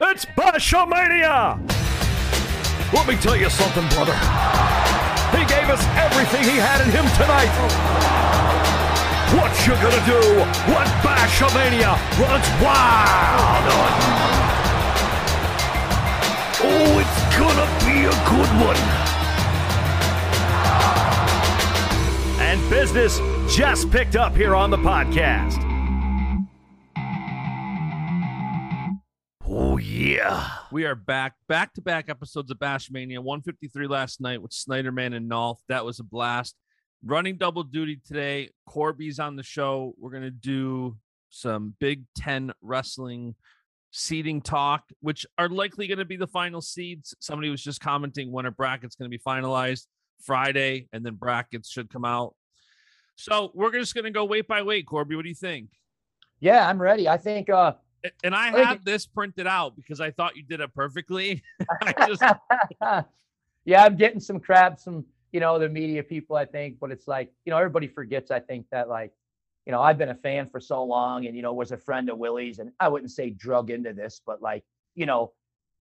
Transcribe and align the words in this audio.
It's 0.00 0.24
Bashamania! 0.24 1.58
Let 2.92 3.08
me 3.08 3.16
tell 3.16 3.36
you 3.36 3.50
something, 3.50 3.82
brother. 3.88 4.14
He 5.34 5.44
gave 5.44 5.68
us 5.68 5.82
everything 5.98 6.44
he 6.44 6.56
had 6.56 6.80
in 6.80 6.90
him 6.90 7.04
tonight. 7.18 7.50
What 9.34 9.50
you 9.66 9.74
gonna 9.74 10.06
do 10.06 10.22
when 10.72 10.86
Bashamania 11.02 11.98
runs 12.16 12.48
wild? 12.62 13.66
on? 13.74 13.92
Oh, 16.62 16.98
it's 17.02 17.20
gonna 17.36 17.68
be 17.84 18.06
a 18.06 18.14
good 18.30 18.52
one. 18.64 18.78
And 22.40 22.70
business 22.70 23.20
just 23.52 23.90
picked 23.90 24.14
up 24.14 24.36
here 24.36 24.54
on 24.54 24.70
the 24.70 24.78
podcast. 24.78 25.67
Oh 29.78 29.80
yeah. 29.80 30.48
We 30.72 30.86
are 30.86 30.96
back, 30.96 31.34
back 31.46 31.72
to 31.74 31.80
back 31.80 32.08
episodes 32.08 32.50
of 32.50 32.58
Bashmania. 32.58 33.20
153 33.20 33.86
last 33.86 34.20
night 34.20 34.42
with 34.42 34.50
Snyderman 34.50 35.14
and 35.14 35.30
Nolf. 35.30 35.58
That 35.68 35.84
was 35.84 36.00
a 36.00 36.02
blast. 36.02 36.56
Running 37.04 37.36
double 37.36 37.62
duty 37.62 38.00
today. 38.04 38.50
Corby's 38.66 39.20
on 39.20 39.36
the 39.36 39.44
show. 39.44 39.94
We're 39.96 40.10
gonna 40.10 40.32
do 40.32 40.96
some 41.30 41.76
Big 41.78 42.02
Ten 42.16 42.52
wrestling 42.60 43.36
seeding 43.92 44.40
talk, 44.40 44.82
which 45.00 45.24
are 45.38 45.48
likely 45.48 45.86
going 45.86 45.98
to 45.98 46.04
be 46.04 46.16
the 46.16 46.26
final 46.26 46.60
seeds. 46.60 47.14
Somebody 47.20 47.48
was 47.48 47.62
just 47.62 47.80
commenting 47.80 48.32
when 48.32 48.46
a 48.46 48.50
bracket's 48.50 48.96
going 48.96 49.08
to 49.08 49.16
be 49.16 49.22
finalized 49.22 49.86
Friday, 50.20 50.88
and 50.92 51.06
then 51.06 51.14
brackets 51.14 51.70
should 51.70 51.88
come 51.88 52.04
out. 52.04 52.34
So 53.14 53.52
we're 53.54 53.70
just 53.70 53.94
going 53.94 54.06
to 54.06 54.10
go 54.10 54.24
weight 54.24 54.48
by 54.48 54.62
weight. 54.62 54.86
Corby, 54.86 55.14
what 55.14 55.22
do 55.22 55.28
you 55.28 55.36
think? 55.36 55.70
Yeah, 56.40 56.68
I'm 56.68 56.82
ready. 56.82 57.08
I 57.08 57.16
think 57.16 57.48
uh 57.48 57.74
and 58.24 58.34
I 58.34 58.64
have 58.64 58.84
this 58.84 59.06
printed 59.06 59.46
out 59.46 59.76
because 59.76 60.00
I 60.00 60.10
thought 60.10 60.36
you 60.36 60.42
did 60.42 60.60
it 60.60 60.74
perfectly. 60.74 61.42
just... 62.06 62.22
yeah, 63.68 63.84
I'm 63.84 63.96
getting 63.96 64.20
some 64.20 64.40
crap, 64.40 64.78
some, 64.78 65.04
you 65.32 65.40
know, 65.40 65.58
the 65.58 65.68
media 65.68 66.02
people, 66.02 66.36
I 66.36 66.46
think, 66.46 66.78
but 66.80 66.90
it's 66.90 67.06
like, 67.06 67.32
you 67.44 67.50
know, 67.50 67.58
everybody 67.58 67.86
forgets, 67.86 68.30
I 68.30 68.40
think, 68.40 68.66
that 68.70 68.88
like, 68.88 69.12
you 69.66 69.72
know, 69.72 69.82
I've 69.82 69.98
been 69.98 70.08
a 70.08 70.14
fan 70.14 70.48
for 70.48 70.60
so 70.60 70.82
long 70.82 71.26
and, 71.26 71.36
you 71.36 71.42
know, 71.42 71.52
was 71.52 71.72
a 71.72 71.76
friend 71.76 72.08
of 72.08 72.16
Willie's 72.16 72.60
and 72.60 72.72
I 72.80 72.88
wouldn't 72.88 73.10
say 73.10 73.28
drug 73.28 73.70
into 73.70 73.92
this, 73.92 74.22
but 74.24 74.40
like, 74.40 74.64
you 74.94 75.04
know, 75.04 75.32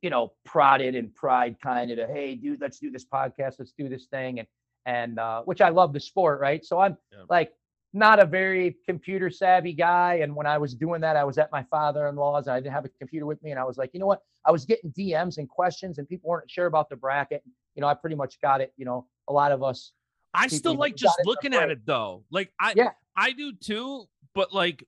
you 0.01 0.09
know, 0.09 0.33
prodded 0.43 0.95
and 0.95 1.15
pride 1.15 1.55
kind 1.63 1.89
of 1.91 1.97
to, 1.97 2.07
hey, 2.07 2.35
dude, 2.35 2.59
let's 2.59 2.79
do 2.79 2.91
this 2.91 3.05
podcast, 3.05 3.55
let's 3.57 3.71
do 3.77 3.87
this 3.87 4.07
thing. 4.07 4.39
And, 4.39 4.47
and, 4.85 5.19
uh, 5.19 5.43
which 5.43 5.61
I 5.61 5.69
love 5.69 5.93
the 5.93 5.99
sport, 6.01 6.41
right? 6.41 6.65
So 6.65 6.79
I'm 6.79 6.97
yeah. 7.11 7.23
like, 7.29 7.53
not 7.93 8.19
a 8.19 8.25
very 8.25 8.77
computer 8.85 9.29
savvy 9.29 9.73
guy. 9.73 10.15
And 10.15 10.35
when 10.35 10.45
I 10.45 10.57
was 10.57 10.75
doing 10.75 11.01
that, 11.01 11.15
I 11.15 11.23
was 11.23 11.37
at 11.37 11.51
my 11.51 11.63
father 11.63 12.07
in 12.07 12.15
law's 12.15 12.47
and 12.47 12.55
I 12.55 12.59
didn't 12.59 12.73
have 12.73 12.85
a 12.85 12.89
computer 12.99 13.25
with 13.25 13.41
me. 13.41 13.51
And 13.51 13.59
I 13.59 13.63
was 13.63 13.77
like, 13.77 13.91
you 13.93 13.99
know 13.99 14.05
what? 14.05 14.21
I 14.45 14.51
was 14.51 14.65
getting 14.65 14.91
DMs 14.91 15.37
and 15.37 15.47
questions 15.47 15.97
and 15.97 16.07
people 16.07 16.29
weren't 16.29 16.49
sure 16.49 16.65
about 16.65 16.89
the 16.89 16.95
bracket. 16.95 17.43
You 17.75 17.81
know, 17.81 17.87
I 17.87 17.93
pretty 17.93 18.15
much 18.15 18.39
got 18.41 18.61
it. 18.61 18.73
You 18.77 18.85
know, 18.85 19.07
a 19.27 19.33
lot 19.33 19.51
of 19.51 19.63
us. 19.63 19.91
I 20.33 20.47
still 20.47 20.75
like 20.75 20.95
just 20.95 21.17
looking 21.25 21.53
at 21.53 21.71
it 21.71 21.85
though. 21.85 22.23
Like 22.29 22.51
I, 22.59 22.73
yeah, 22.75 22.91
I 23.15 23.31
do 23.31 23.53
too. 23.53 24.05
But 24.35 24.53
like, 24.53 24.83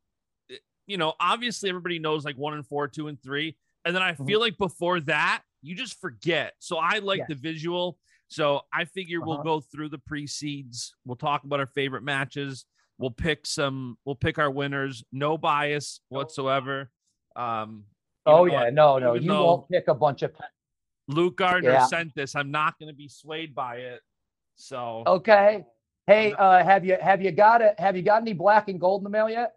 eh, 0.51 0.57
you 0.85 0.97
know, 0.97 1.13
obviously 1.19 1.69
everybody 1.69 2.00
knows 2.00 2.25
like 2.25 2.38
one 2.38 2.53
and 2.53 2.66
four, 2.68 2.88
two 2.88 3.07
and 3.07 3.22
three. 3.22 3.56
And 3.85 3.95
then 3.95 4.03
I 4.03 4.12
mm-hmm. 4.12 4.25
feel 4.25 4.40
like 4.40 4.57
before 4.57 5.00
that, 5.01 5.41
you 5.62 5.75
just 5.75 6.00
forget. 6.00 6.53
So 6.59 6.78
I 6.78 7.00
like 7.00 7.28
the 7.28 7.35
visual. 7.35 7.97
So 8.28 8.62
I 8.72 8.85
figure 8.85 9.19
uh-huh. 9.19 9.28
we'll 9.28 9.44
go 9.44 9.59
through 9.59 9.90
the 9.90 9.97
pre-seeds. 9.97 10.95
We'll 11.06 11.16
talk 11.16 11.44
about 11.44 11.59
our 11.59 11.66
favorite 11.66 12.03
matches. 12.03 12.66
We'll 13.00 13.12
pick 13.12 13.48
some. 13.48 13.98
We'll 14.04 14.16
pick 14.16 14.38
our 14.38 14.52
winners. 14.52 15.04
No 15.12 15.38
bias 15.38 16.02
whatsoever. 16.10 16.92
Um, 17.36 17.86
oh 18.26 18.46
yeah, 18.46 18.70
no, 18.70 19.00
no, 19.00 19.14
you 19.14 19.32
won't 19.32 19.70
pick 19.70 19.88
a 19.88 19.96
bunch 19.96 20.22
of. 20.22 20.32
Luke 21.08 21.38
Gardner 21.38 21.72
yeah. 21.72 21.86
sent 21.88 22.14
this. 22.14 22.36
I'm 22.36 22.52
not 22.52 22.78
going 22.78 22.90
to 22.90 22.96
be 22.96 23.08
swayed 23.08 23.56
by 23.56 23.78
it. 23.78 24.02
So 24.56 25.04
okay. 25.08 25.66
Hey, 26.06 26.34
uh, 26.34 26.62
have 26.64 26.84
you 26.84 26.98
have 27.00 27.22
you 27.22 27.32
got 27.32 27.62
it? 27.62 27.80
Have 27.80 27.96
you 27.96 28.04
got 28.04 28.22
any 28.22 28.34
black 28.34 28.68
and 28.68 28.80
gold 28.80 29.00
in 29.00 29.06
the 29.06 29.10
mail 29.10 29.30
yet? 29.30 29.56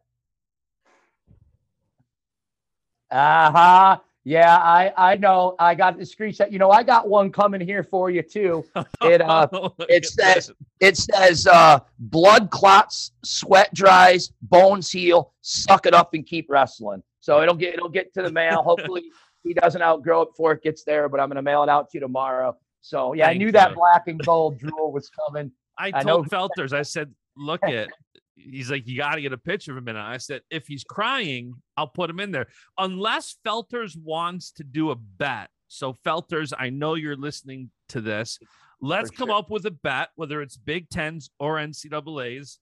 Uh 3.11 3.51
huh. 3.51 3.99
Yeah, 4.25 4.57
I 4.57 4.93
I 4.97 5.17
know. 5.17 5.57
I 5.59 5.75
got 5.75 5.99
the 5.99 6.05
screenshot. 6.05 6.53
You 6.53 6.59
know, 6.61 6.71
I 6.71 6.85
got 6.85 7.09
one 7.09 7.33
coming 7.33 7.61
here 7.61 7.83
for 7.83 8.09
you 8.11 8.23
too. 8.23 8.65
It 9.03 9.21
uh 9.21 9.49
it 9.89 10.07
says 10.07 10.53
it 10.81 10.97
says 10.97 11.47
uh 11.47 11.81
blood 11.99 12.51
clots, 12.51 13.13
sweat 13.25 13.75
dries, 13.75 14.33
bones 14.43 14.91
heal, 14.93 15.33
suck 15.41 15.87
it 15.87 15.95
up 15.95 16.15
and 16.15 16.25
keep 16.25 16.47
wrestling. 16.49 17.03
So 17.21 17.43
it'll 17.43 17.57
get 17.57 17.75
it'll 17.75 17.89
get 17.89 18.15
to 18.15 18.23
the 18.23 18.31
mail. 18.31 18.63
Hopefully 18.71 19.03
he 19.43 19.55
doesn't 19.55 19.83
outgrow 19.83 20.23
it 20.23 20.29
before 20.31 20.53
it 20.53 20.63
gets 20.63 20.85
there, 20.85 21.09
but 21.09 21.19
I'm 21.19 21.29
gonna 21.29 21.43
mail 21.43 21.65
it 21.65 21.69
out 21.69 21.91
to 21.91 21.97
you 21.99 22.01
tomorrow. 22.01 22.57
So 22.81 23.15
yeah, 23.15 23.27
Thank 23.27 23.35
I 23.37 23.39
knew 23.39 23.47
you. 23.47 23.53
that 23.53 23.75
black 23.75 24.07
and 24.07 24.21
gold 24.25 24.59
drool 24.61 24.93
was 24.93 25.11
coming. 25.11 25.51
I, 25.79 25.91
I 25.95 26.03
told 26.05 26.31
know- 26.31 26.49
Felters, 26.49 26.73
I 26.73 26.83
said, 26.83 27.13
look 27.37 27.61
it 27.65 27.91
he's 28.35 28.71
like, 28.71 28.87
you 28.87 28.97
got 28.97 29.15
to 29.15 29.23
get 29.23 29.33
a 29.33 29.39
picture 29.39 29.73
of 29.73 29.79
him. 29.79 29.89
And 29.89 29.99
I 29.99 30.17
said, 30.19 30.43
if 30.51 30.67
he's 30.67 30.85
crying, 30.85 31.55
I'll 31.77 31.89
put 31.89 32.11
him 32.11 32.21
in 32.21 32.31
there. 32.31 32.47
Unless 32.79 33.37
Felters 33.45 33.97
wants 33.97 34.53
to 34.53 34.65
do 34.65 34.91
a 34.91 34.97
bet. 34.97 35.51
So, 35.69 35.95
Felters, 36.05 36.53
I 36.59 36.71
know 36.71 36.95
you're 36.95 37.17
listening 37.17 37.71
to 37.89 38.01
this. 38.01 38.39
Let's 38.81 39.11
For 39.11 39.17
come 39.17 39.29
sure. 39.29 39.39
up 39.39 39.51
with 39.51 39.65
a 39.65 39.71
bet, 39.71 40.09
whether 40.17 40.43
it's 40.43 40.57
Big 40.57 40.89
Tens 40.89 41.31
or 41.39 41.57
NCAA's. 41.57 42.59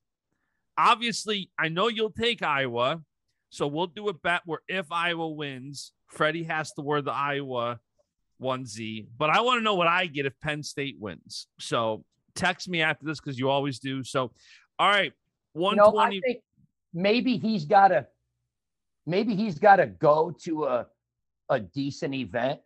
Obviously, 0.78 1.50
I 1.58 1.68
know 1.68 1.88
you'll 1.88 2.12
take 2.12 2.42
Iowa. 2.42 3.02
So, 3.48 3.66
we'll 3.66 3.88
do 3.88 4.08
a 4.08 4.12
bet 4.12 4.42
where 4.44 4.60
if 4.68 4.92
Iowa 4.92 5.28
wins, 5.28 5.92
Freddie 6.06 6.44
has 6.44 6.72
to 6.74 6.82
wear 6.82 7.02
the 7.02 7.12
Iowa 7.12 7.80
onesie. 8.40 9.06
But 9.18 9.30
I 9.30 9.40
want 9.40 9.58
to 9.58 9.64
know 9.64 9.74
what 9.74 9.88
I 9.88 10.06
get 10.06 10.26
if 10.26 10.38
Penn 10.40 10.62
State 10.62 10.96
wins. 11.00 11.48
So, 11.58 12.04
text 12.36 12.68
me 12.68 12.80
after 12.80 13.06
this 13.06 13.20
because 13.20 13.38
you 13.38 13.50
always 13.50 13.80
do. 13.80 14.04
So, 14.04 14.30
all 14.78 14.88
right. 14.88 15.12
120. 15.52 16.16
You 16.16 16.20
know, 16.20 16.40
maybe 16.92 17.36
he's 17.36 17.64
got 17.64 17.88
to 17.88 18.06
maybe 19.06 19.34
he's 19.34 19.58
got 19.58 19.76
to 19.76 19.86
go 19.86 20.34
to 20.42 20.64
a 20.64 20.86
a 21.48 21.60
decent 21.60 22.14
event 22.14 22.60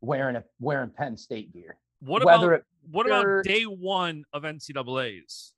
wearing 0.00 0.36
a 0.36 0.44
wearing 0.60 0.90
Penn 0.90 1.16
State 1.16 1.52
gear. 1.52 1.76
What 2.00 2.24
Whether 2.24 2.54
about 2.54 2.64
what 2.90 3.06
about 3.06 3.44
day 3.44 3.64
one 3.64 4.24
of 4.32 4.42
NCAA's? 4.42 5.52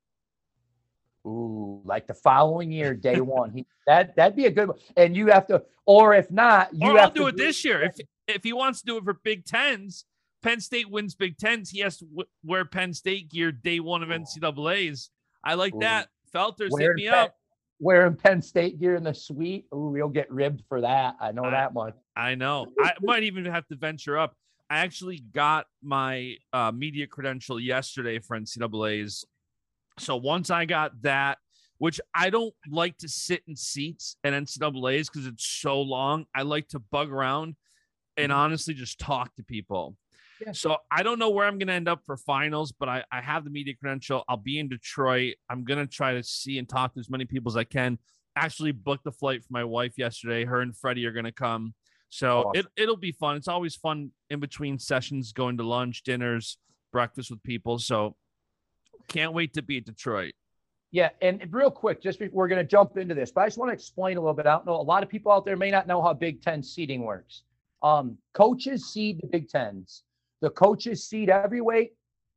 Ooh, 1.27 1.83
like 1.85 2.07
the 2.07 2.15
following 2.15 2.71
year, 2.71 2.95
day 2.95 3.21
one. 3.21 3.51
He, 3.51 3.67
that 3.87 4.15
that'd 4.15 4.37
be 4.37 4.47
a 4.47 4.51
good 4.51 4.69
one. 4.69 4.79
And 4.97 5.17
you 5.17 5.27
have 5.29 5.47
to, 5.49 5.63
or 5.85 6.15
if 6.15 6.31
not, 6.31 6.73
you 6.73 6.91
or 6.91 6.99
have 6.99 7.09
I'll 7.09 7.15
do 7.15 7.27
it 7.27 7.37
this 7.37 7.65
year. 7.65 7.83
If 7.83 7.97
if 8.29 8.45
he 8.45 8.53
wants 8.53 8.81
to 8.81 8.87
do 8.87 8.97
it 8.97 9.05
for 9.05 9.15
Big 9.15 9.45
Tens, 9.45 10.05
Penn 10.43 10.61
State 10.61 10.89
wins 10.89 11.15
Big 11.15 11.37
Tens. 11.37 11.71
He 11.71 11.81
has 11.81 11.99
to 11.99 12.05
w- 12.05 12.29
wear 12.45 12.65
Penn 12.65 12.95
State 12.95 13.29
gear 13.29 13.51
day 13.51 13.81
one 13.81 14.03
of 14.03 14.09
NCAA's. 14.11 15.11
I 15.43 15.55
like 15.55 15.75
Ooh. 15.75 15.81
that. 15.81 16.09
Felters 16.35 16.79
hit 16.79 16.95
me 16.95 17.09
Penn, 17.09 17.15
up. 17.15 17.37
Wearing 17.79 18.17
Penn 18.17 18.41
State 18.41 18.81
gear 18.81 18.95
in 18.95 19.03
the 19.03 19.15
suite. 19.15 19.67
Ooh, 19.75 19.91
we'll 19.93 20.09
get 20.09 20.31
ribbed 20.31 20.63
for 20.69 20.81
that. 20.81 21.17
I 21.21 21.33
know 21.33 21.45
I, 21.45 21.51
that 21.51 21.75
much. 21.75 21.95
I 22.17 22.35
know. 22.35 22.67
I 22.81 22.93
might 23.03 23.25
even 23.25 23.45
have 23.47 23.67
to 23.69 23.77
venture 23.77 24.19
up. 24.19 24.35
I 24.69 24.79
actually 24.79 25.19
got 25.19 25.67
my 25.83 26.37
uh, 26.53 26.73
media 26.73 27.07
credential 27.07 27.61
yesterday 27.61 28.19
for 28.19 28.39
NCAA's. 28.39 29.25
So 29.99 30.17
once 30.17 30.51
I 30.51 30.65
got 30.65 31.01
that, 31.03 31.39
which 31.79 32.01
I 32.15 32.31
don't 32.31 32.55
like 32.69 32.97
to 32.99 33.09
sit 33.09 33.43
in 33.47 33.55
seats 33.57 34.17
at 34.25 34.33
NCAA's 34.33 35.09
because 35.09 35.27
it's 35.27 35.47
so 35.47 35.81
long. 35.81 36.27
I 36.35 36.43
like 36.43 36.69
to 36.69 36.79
bug 36.79 37.13
around 37.13 37.57
and 38.17 38.31
mm-hmm. 38.31 38.39
honestly 38.39 38.75
just 38.75 38.99
talk 38.99 39.35
to 39.37 39.43
people. 39.43 39.97
Yeah. 40.45 40.53
So 40.53 40.77
I 40.91 41.03
don't 41.03 41.19
know 41.19 41.31
where 41.31 41.47
I'm 41.47 41.59
going 41.59 41.69
to 41.69 41.75
end 41.75 41.89
up 41.89 42.03
for 42.05 42.17
finals, 42.17 42.73
but 42.73 42.89
I, 42.89 43.05
I 43.11 43.21
have 43.21 43.45
the 43.45 43.51
media 43.51 43.75
credential. 43.75 44.25
I'll 44.29 44.37
be 44.37 44.59
in 44.59 44.69
Detroit. 44.69 45.35
I'm 45.49 45.65
going 45.65 45.79
to 45.79 45.87
try 45.87 46.15
to 46.15 46.23
see 46.23 46.59
and 46.59 46.69
talk 46.69 46.95
to 46.95 47.01
as 47.01 47.09
many 47.09 47.25
people 47.25 47.51
as 47.51 47.57
I 47.57 47.65
can. 47.65 47.99
Actually, 48.37 48.73
booked 48.73 49.05
the 49.05 49.13
flight 49.13 49.43
for 49.43 49.53
my 49.53 49.65
wife 49.65 49.95
yesterday. 49.97 50.45
Her 50.45 50.61
and 50.61 50.77
Freddie 50.77 51.07
are 51.07 51.13
going 51.13 51.25
to 51.25 51.33
come. 51.33 51.75
So 52.11 52.45
awesome. 52.45 52.67
it, 52.77 52.83
it'll 52.83 52.97
be 52.97 53.13
fun. 53.13 53.37
It's 53.37 53.49
always 53.49 53.75
fun 53.75 54.11
in 54.31 54.41
between 54.41 54.79
sessions, 54.79 55.33
going 55.33 55.57
to 55.57 55.67
lunch, 55.67 56.03
dinners, 56.03 56.59
breakfast 56.93 57.31
with 57.31 57.43
people. 57.43 57.79
So 57.79 58.15
can't 59.09 59.33
wait 59.33 59.55
to 59.55 59.63
be 59.63 59.79
at 59.79 59.85
Detroit. 59.85 60.35
Yeah, 60.93 61.11
and 61.21 61.47
real 61.51 61.71
quick, 61.71 62.01
just 62.01 62.19
before 62.19 62.39
we're 62.39 62.49
going 62.49 62.65
to 62.65 62.69
jump 62.69 62.97
into 62.97 63.15
this, 63.15 63.31
but 63.31 63.43
I 63.43 63.47
just 63.47 63.59
want 63.59 63.71
to 63.71 63.75
explain 63.75 64.17
a 64.17 64.21
little 64.21 64.35
bit. 64.35 64.47
I 64.47 64.53
don't 64.53 64.67
know 64.67 64.77
a 64.77 64.83
lot 64.83 65.03
of 65.03 65.09
people 65.09 65.33
out 65.33 65.45
there 65.45 65.57
may 65.57 65.71
not 65.71 65.87
know 65.87 66.01
how 66.01 66.15
Big 66.15 66.43
Ten 66.43 66.63
seating 66.63 67.03
works. 67.03 67.43
Um, 67.83 68.17
coaches 68.33 68.87
seed 68.87 69.21
the 69.21 69.27
Big 69.27 69.49
Tens. 69.49 70.05
The 70.47 70.51
coaches 70.51 71.03
seed 71.03 71.29
every 71.29 71.61
weight. 71.61 71.95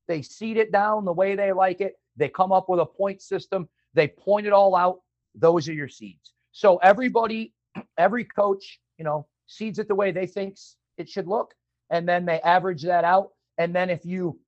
They 0.08 0.24
seed 0.24 0.58
it 0.58 0.72
down 0.72 1.06
the 1.06 1.14
way 1.14 1.36
they 1.36 1.52
like 1.52 1.80
it. 1.80 1.94
They 2.18 2.28
come 2.28 2.52
up 2.52 2.68
with 2.68 2.80
a 2.80 2.86
point 2.88 3.22
system. 3.22 3.70
They 3.94 4.08
point 4.08 4.48
it 4.48 4.52
all 4.52 4.76
out. 4.76 5.02
Those 5.36 5.70
are 5.70 5.74
your 5.74 5.90
seeds. 5.90 6.34
So 6.52 6.78
everybody, 6.78 7.54
every 8.00 8.24
coach, 8.24 8.80
you 8.98 9.06
know, 9.06 9.28
seeds 9.46 9.78
it 9.78 9.88
the 9.88 9.94
way 9.94 10.10
they 10.10 10.26
thinks 10.26 10.76
it 10.98 11.08
should 11.08 11.28
look, 11.28 11.54
and 11.92 12.10
then 12.10 12.26
they 12.26 12.42
average 12.42 12.82
that 12.82 13.04
out. 13.04 13.30
And 13.60 13.76
then 13.76 13.92
if 13.92 14.04
you 14.04 14.40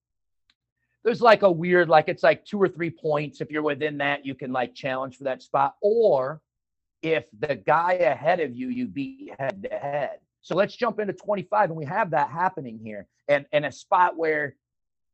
there's 1.03 1.21
like 1.21 1.43
a 1.43 1.51
weird, 1.51 1.87
like 1.87 2.09
it's 2.09 2.23
like 2.23 2.43
two 2.43 2.59
or 2.59 2.67
three 2.67 2.89
points. 2.89 3.41
If 3.41 3.51
you're 3.51 3.61
within 3.61 3.99
that, 3.99 4.25
you 4.25 4.33
can 4.33 4.51
like 4.51 4.73
challenge 4.73 5.17
for 5.17 5.25
that 5.25 5.43
spot. 5.43 5.75
Or 5.83 6.41
if 7.03 7.25
the 7.39 7.53
guy 7.57 7.93
ahead 7.93 8.39
of 8.39 8.55
you, 8.55 8.69
you 8.69 8.87
beat 8.87 9.35
head 9.37 9.61
to 9.69 9.77
head. 9.77 10.17
So 10.41 10.55
let's 10.55 10.75
jump 10.75 10.99
into 10.99 11.13
25, 11.13 11.69
and 11.69 11.77
we 11.77 11.85
have 11.85 12.11
that 12.11 12.29
happening 12.29 12.79
here. 12.83 13.07
And 13.27 13.45
and 13.51 13.65
a 13.65 13.71
spot 13.71 14.17
where 14.17 14.55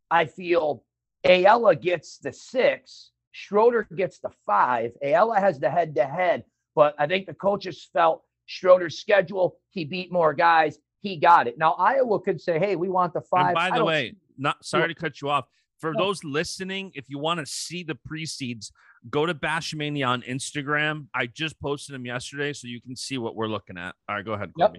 I 0.09 0.25
feel 0.25 0.83
Ayala 1.23 1.75
gets 1.75 2.17
the 2.17 2.31
six, 2.31 3.11
Schroeder 3.31 3.87
gets 3.95 4.19
the 4.19 4.31
five. 4.45 4.91
Ayala 5.03 5.39
has 5.39 5.59
the 5.59 5.69
head 5.69 5.95
to 5.95 6.05
head, 6.05 6.43
but 6.75 6.95
I 6.97 7.07
think 7.07 7.27
the 7.27 7.33
coaches 7.33 7.89
felt 7.91 8.23
Schroeder's 8.45 8.99
schedule, 8.99 9.57
he 9.71 9.85
beat 9.85 10.11
more 10.11 10.33
guys, 10.33 10.79
he 11.01 11.17
got 11.17 11.47
it. 11.47 11.57
Now 11.57 11.73
Iowa 11.73 12.19
could 12.19 12.41
say, 12.41 12.57
hey, 12.59 12.75
we 12.75 12.89
want 12.89 13.13
the 13.13 13.21
five. 13.21 13.47
And 13.47 13.55
by 13.55 13.77
the 13.77 13.85
way, 13.85 14.15
not 14.37 14.65
sorry 14.65 14.87
to 14.87 14.95
cut 14.95 15.21
you 15.21 15.29
off. 15.29 15.45
For 15.79 15.93
those 15.95 16.23
listening, 16.23 16.91
if 16.95 17.07
you 17.07 17.19
want 17.19 17.39
to 17.39 17.45
see 17.45 17.83
the 17.83 17.93
pre-seeds, 17.93 18.71
go 19.11 19.27
to 19.27 19.35
Bashmania 19.35 20.07
on 20.07 20.23
Instagram. 20.23 21.05
I 21.13 21.27
just 21.27 21.59
posted 21.59 21.93
them 21.93 22.03
yesterday, 22.05 22.53
so 22.53 22.67
you 22.67 22.81
can 22.81 22.95
see 22.95 23.19
what 23.19 23.35
we're 23.35 23.47
looking 23.47 23.77
at. 23.77 23.93
All 24.09 24.15
right, 24.15 24.25
go 24.25 24.33
ahead. 24.33 24.53
Yep. 24.57 24.77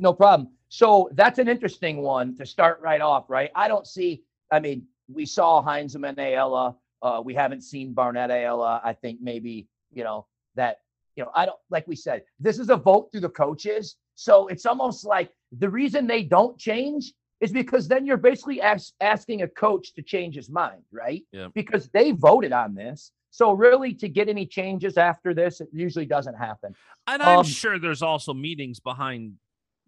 No 0.00 0.14
problem. 0.14 0.48
So 0.70 1.10
that's 1.12 1.38
an 1.38 1.46
interesting 1.46 1.98
one 1.98 2.34
to 2.36 2.46
start 2.46 2.80
right 2.80 3.02
off, 3.02 3.28
right? 3.28 3.50
I 3.54 3.68
don't 3.68 3.86
see, 3.86 4.22
I 4.50 4.58
mean, 4.58 4.86
we 5.12 5.26
saw 5.26 5.62
Heinzman 5.62 6.18
Ayala. 6.18 6.76
Uh, 7.02 7.20
we 7.22 7.34
haven't 7.34 7.62
seen 7.62 7.92
Barnett 7.92 8.30
Ayala. 8.30 8.80
I 8.82 8.94
think 8.94 9.18
maybe, 9.20 9.68
you 9.92 10.04
know, 10.04 10.26
that, 10.54 10.78
you 11.16 11.24
know, 11.24 11.30
I 11.34 11.44
don't, 11.44 11.58
like 11.68 11.86
we 11.86 11.96
said, 11.96 12.22
this 12.38 12.58
is 12.58 12.70
a 12.70 12.76
vote 12.76 13.10
through 13.12 13.20
the 13.20 13.28
coaches. 13.28 13.96
So 14.14 14.46
it's 14.46 14.64
almost 14.64 15.04
like 15.04 15.30
the 15.52 15.68
reason 15.68 16.06
they 16.06 16.22
don't 16.22 16.56
change 16.58 17.12
is 17.40 17.52
because 17.52 17.86
then 17.86 18.06
you're 18.06 18.16
basically 18.16 18.62
ask, 18.62 18.94
asking 19.00 19.42
a 19.42 19.48
coach 19.48 19.94
to 19.94 20.02
change 20.02 20.34
his 20.34 20.48
mind, 20.48 20.82
right? 20.92 21.24
Yeah. 21.32 21.48
Because 21.54 21.88
they 21.88 22.12
voted 22.12 22.52
on 22.52 22.74
this. 22.74 23.12
So 23.32 23.52
really, 23.52 23.92
to 23.94 24.08
get 24.08 24.28
any 24.28 24.46
changes 24.46 24.96
after 24.96 25.34
this, 25.34 25.60
it 25.60 25.68
usually 25.72 26.06
doesn't 26.06 26.34
happen. 26.34 26.74
And 27.06 27.22
I'm 27.22 27.40
um, 27.40 27.44
sure 27.44 27.78
there's 27.78 28.02
also 28.02 28.34
meetings 28.34 28.80
behind 28.80 29.34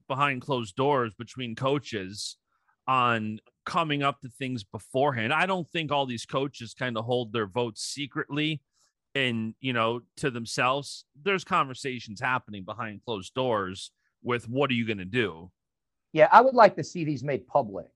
behind 0.06 0.43
closed 0.43 0.76
doors 0.76 1.14
between 1.14 1.54
coaches 1.54 2.37
on 2.87 3.38
coming 3.64 4.02
up 4.02 4.20
to 4.20 4.28
things 4.28 4.64
beforehand. 4.64 5.32
I 5.32 5.46
don't 5.46 5.69
think 5.69 5.93
all 5.93 6.06
these 6.06 6.26
coaches 6.26 6.75
kind 6.75 6.96
of 6.96 7.04
hold 7.04 7.32
their 7.32 7.46
votes 7.46 7.82
secretly 7.82 8.60
and 9.14 9.54
you 9.60 9.72
know 9.72 10.00
to 10.16 10.31
themselves. 10.31 11.04
There's 11.22 11.44
conversations 11.44 12.20
happening 12.20 12.64
behind 12.64 13.04
closed 13.04 13.34
doors 13.34 13.93
with 14.22 14.49
what 14.49 14.70
are 14.70 14.75
you 14.75 14.87
going 14.87 14.99
to 14.99 15.04
do? 15.04 15.50
Yeah, 16.12 16.28
I 16.31 16.40
would 16.40 16.54
like 16.54 16.76
to 16.76 16.84
see 16.84 17.04
these 17.04 17.25
made 17.25 17.46
public. 17.46 17.87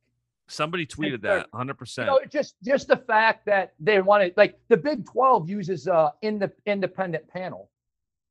Somebody 0.48 0.86
tweeted 0.86 1.22
that 1.22 1.50
100%. 1.52 1.98
You 1.98 2.04
know, 2.04 2.20
just 2.30 2.54
just 2.62 2.88
the 2.88 2.96
fact 2.96 3.46
that 3.46 3.74
they 3.80 4.00
wanted 4.00 4.34
like 4.36 4.58
the 4.68 4.76
Big 4.76 5.04
12 5.04 5.48
uses 5.50 5.88
uh, 5.88 5.92
a 5.92 6.12
in 6.22 6.38
the 6.38 6.52
independent 6.66 7.28
panel 7.28 7.70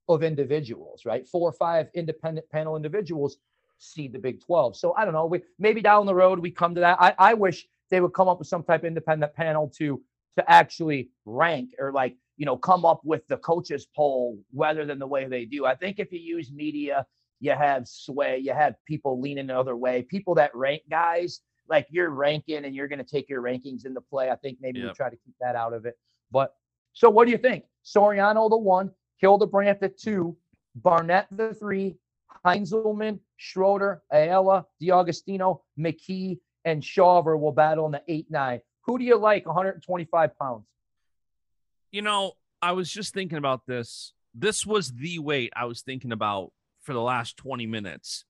of 0.08 0.24
individuals, 0.24 1.06
right? 1.06 1.28
Four 1.28 1.50
or 1.50 1.54
five 1.54 1.90
independent 1.94 2.50
panel 2.50 2.76
individuals 2.76 3.38
seed 3.78 4.14
the 4.14 4.20
Big 4.20 4.42
12. 4.42 4.76
So 4.78 4.94
I 4.94 5.06
don't 5.06 5.14
know, 5.14 5.26
we, 5.26 5.42
maybe 5.60 5.82
down 5.82 6.06
the 6.06 6.16
road 6.16 6.40
we 6.40 6.52
come 6.52 6.76
to 6.76 6.82
that. 6.82 6.98
I, 7.00 7.14
I 7.18 7.34
wish 7.34 7.68
they 7.90 8.02
would 8.02 8.14
come 8.14 8.28
up 8.28 8.40
with 8.40 8.48
some 8.48 8.64
type 8.64 8.82
of 8.82 8.86
independent 8.86 9.34
panel 9.34 9.72
to 9.78 10.02
to 10.38 10.52
actually 10.52 11.10
rank 11.24 11.70
or 11.80 11.94
like 11.94 12.18
you 12.36 12.46
know 12.46 12.58
come 12.58 12.84
up 12.84 13.00
with 13.06 13.26
the 13.28 13.38
coaches 13.38 13.88
poll 13.96 14.38
rather 14.54 14.86
than 14.86 15.00
the 15.00 15.08
way 15.08 15.28
they 15.28 15.46
do. 15.46 15.66
I 15.66 15.76
think 15.76 16.00
if 16.00 16.12
you 16.12 16.20
use 16.20 16.52
media 16.52 17.06
you 17.40 17.52
have 17.52 17.88
sway, 17.88 18.40
you 18.42 18.54
have 18.54 18.76
people 18.86 19.20
leaning 19.20 19.48
the 19.48 19.58
other 19.58 19.76
way, 19.76 20.02
people 20.02 20.36
that 20.36 20.56
rank 20.56 20.82
guys 20.90 21.42
like 21.68 21.88
you're 21.90 22.10
ranking 22.10 22.66
and 22.66 22.76
you're 22.76 22.88
going 22.88 23.04
to 23.04 23.06
take 23.06 23.30
your 23.30 23.42
rankings 23.42 23.86
into 23.86 24.02
play. 24.02 24.30
I 24.30 24.36
think 24.36 24.60
maybe 24.62 24.80
yep. 24.80 24.90
we 24.90 24.94
try 24.94 25.10
to 25.10 25.16
keep 25.18 25.34
that 25.42 25.56
out 25.56 25.74
of 25.74 25.86
it. 25.86 25.98
But 26.32 26.56
so 26.94 27.10
what 27.10 27.26
do 27.26 27.32
you 27.32 27.38
think? 27.38 27.66
Suriano 27.84 28.50
the 28.50 28.58
one, 28.58 28.92
Hildebrandt 29.18 29.80
the 29.80 29.90
two, 29.90 30.36
Barnett 30.76 31.28
the 31.32 31.54
three, 31.54 31.96
Heinzelman, 32.46 33.20
Schroeder, 33.38 34.04
Ayala, 34.12 34.66
DeAugustino, 34.82 35.62
McKee, 35.80 36.40
and 36.64 36.84
Shawver 36.84 37.40
will 37.40 37.52
battle 37.52 37.86
in 37.86 37.92
the 37.92 38.02
eight 38.08 38.28
nine. 38.30 38.60
Who 38.84 38.98
do 38.98 39.04
you 39.04 39.18
like 39.18 39.46
125 39.46 40.38
pounds? 40.38 40.66
You 41.92 42.02
know, 42.02 42.34
I 42.62 42.74
was 42.74 42.90
just 42.90 43.14
thinking 43.14 43.38
about 43.38 43.66
this. 43.66 44.14
This 44.34 44.66
was 44.66 44.92
the 44.92 45.20
weight 45.20 45.54
I 45.56 45.66
was 45.66 45.82
thinking 45.82 46.12
about 46.12 46.52
for 46.82 46.94
the 46.94 47.02
last 47.02 47.38
20 47.38 47.66
minutes. 47.66 48.26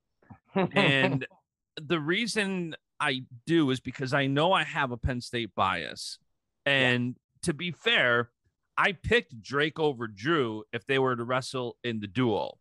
and 0.56 1.26
the 1.82 2.00
reason 2.00 2.76
I 3.00 3.24
do 3.46 3.70
is 3.72 3.80
because 3.80 4.14
I 4.14 4.28
know 4.28 4.54
I 4.54 4.64
have 4.64 4.92
a 4.92 4.98
Penn 4.98 5.20
State 5.20 5.54
bias. 5.56 6.20
And 6.66 7.18
to 7.44 7.54
be 7.54 7.72
fair, 7.72 8.30
I 8.78 8.94
picked 8.94 9.42
Drake 9.42 9.80
over 9.80 10.08
Drew 10.08 10.64
if 10.72 10.86
they 10.86 11.00
were 11.00 11.16
to 11.16 11.24
wrestle 11.24 11.78
in 11.84 12.00
the 12.00 12.08
duel. 12.08 12.60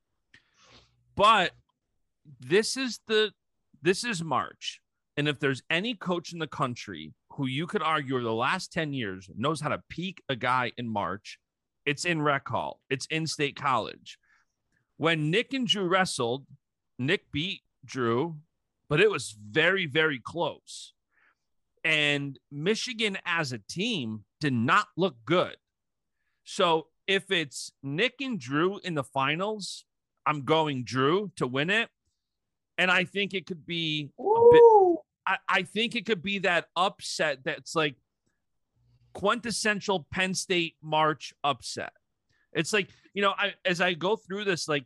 But 1.17 1.53
this 2.41 2.77
is 2.77 3.01
the 3.07 3.33
this 3.83 4.05
is 4.05 4.23
March. 4.23 4.81
And 5.17 5.29
if 5.29 5.39
there's 5.39 5.63
any 5.71 5.95
coach 5.95 6.33
in 6.33 6.39
the 6.39 6.47
country 6.47 7.13
who 7.31 7.47
you 7.47 7.67
could 7.67 7.83
argue 7.83 8.15
over 8.15 8.25
the 8.25 8.33
last 8.33 8.73
10 8.73 8.93
years 8.93 9.29
knows 9.37 9.61
how 9.61 9.69
to 9.69 9.83
peak 9.89 10.23
a 10.29 10.35
guy 10.35 10.73
in 10.77 10.89
March, 10.89 11.39
it's 11.85 12.05
in 12.05 12.23
rec 12.23 12.49
hall. 12.49 12.81
It's 12.89 13.07
in 13.07 13.27
state 13.27 13.57
college. 13.57 14.19
When 14.97 15.31
Nick 15.31 15.53
and 15.53 15.67
Drew 15.67 15.87
wrestled, 15.87 16.47
Nick 16.99 17.31
beat 17.31 17.63
Drew, 17.85 18.37
but 18.89 19.01
it 19.01 19.11
was 19.11 19.37
very, 19.51 19.87
very 19.87 20.19
close. 20.19 20.95
And 21.85 22.39
Michigan 22.51 23.19
as 23.27 23.53
a 23.53 23.59
team 23.59 24.25
did 24.41 24.55
not 24.55 24.89
look 24.97 25.17
good. 25.27 25.57
So 26.45 26.87
if 27.07 27.31
it's 27.31 27.73
Nick 27.83 28.15
and 28.21 28.39
Drew 28.39 28.79
in 28.79 28.95
the 28.95 29.05
finals, 29.05 29.85
I'm 30.27 30.45
going 30.45 30.85
Drew 30.85 31.31
to 31.37 31.47
win 31.47 31.71
it. 31.71 31.89
And 32.79 32.91
I 32.91 33.05
think 33.05 33.35
it 33.35 33.47
could 33.47 33.65
be 33.67 34.11
bit, 34.19 34.63
I, 35.27 35.37
I 35.49 35.63
think 35.63 35.95
it 35.95 36.07
could 36.07 36.23
be 36.23 36.41
that 36.41 36.67
upset 36.77 37.39
that's 37.45 37.75
like 37.75 37.95
quintessential 39.13 40.07
Penn 40.11 40.35
State 40.35 40.75
March 40.83 41.33
upset. 41.45 41.93
It's 42.53 42.73
like, 42.73 42.89
you 43.15 43.23
know, 43.23 43.33
I, 43.37 43.55
as 43.65 43.81
I 43.81 43.95
go 43.95 44.17
through 44.17 44.45
this, 44.45 44.69
like, 44.69 44.85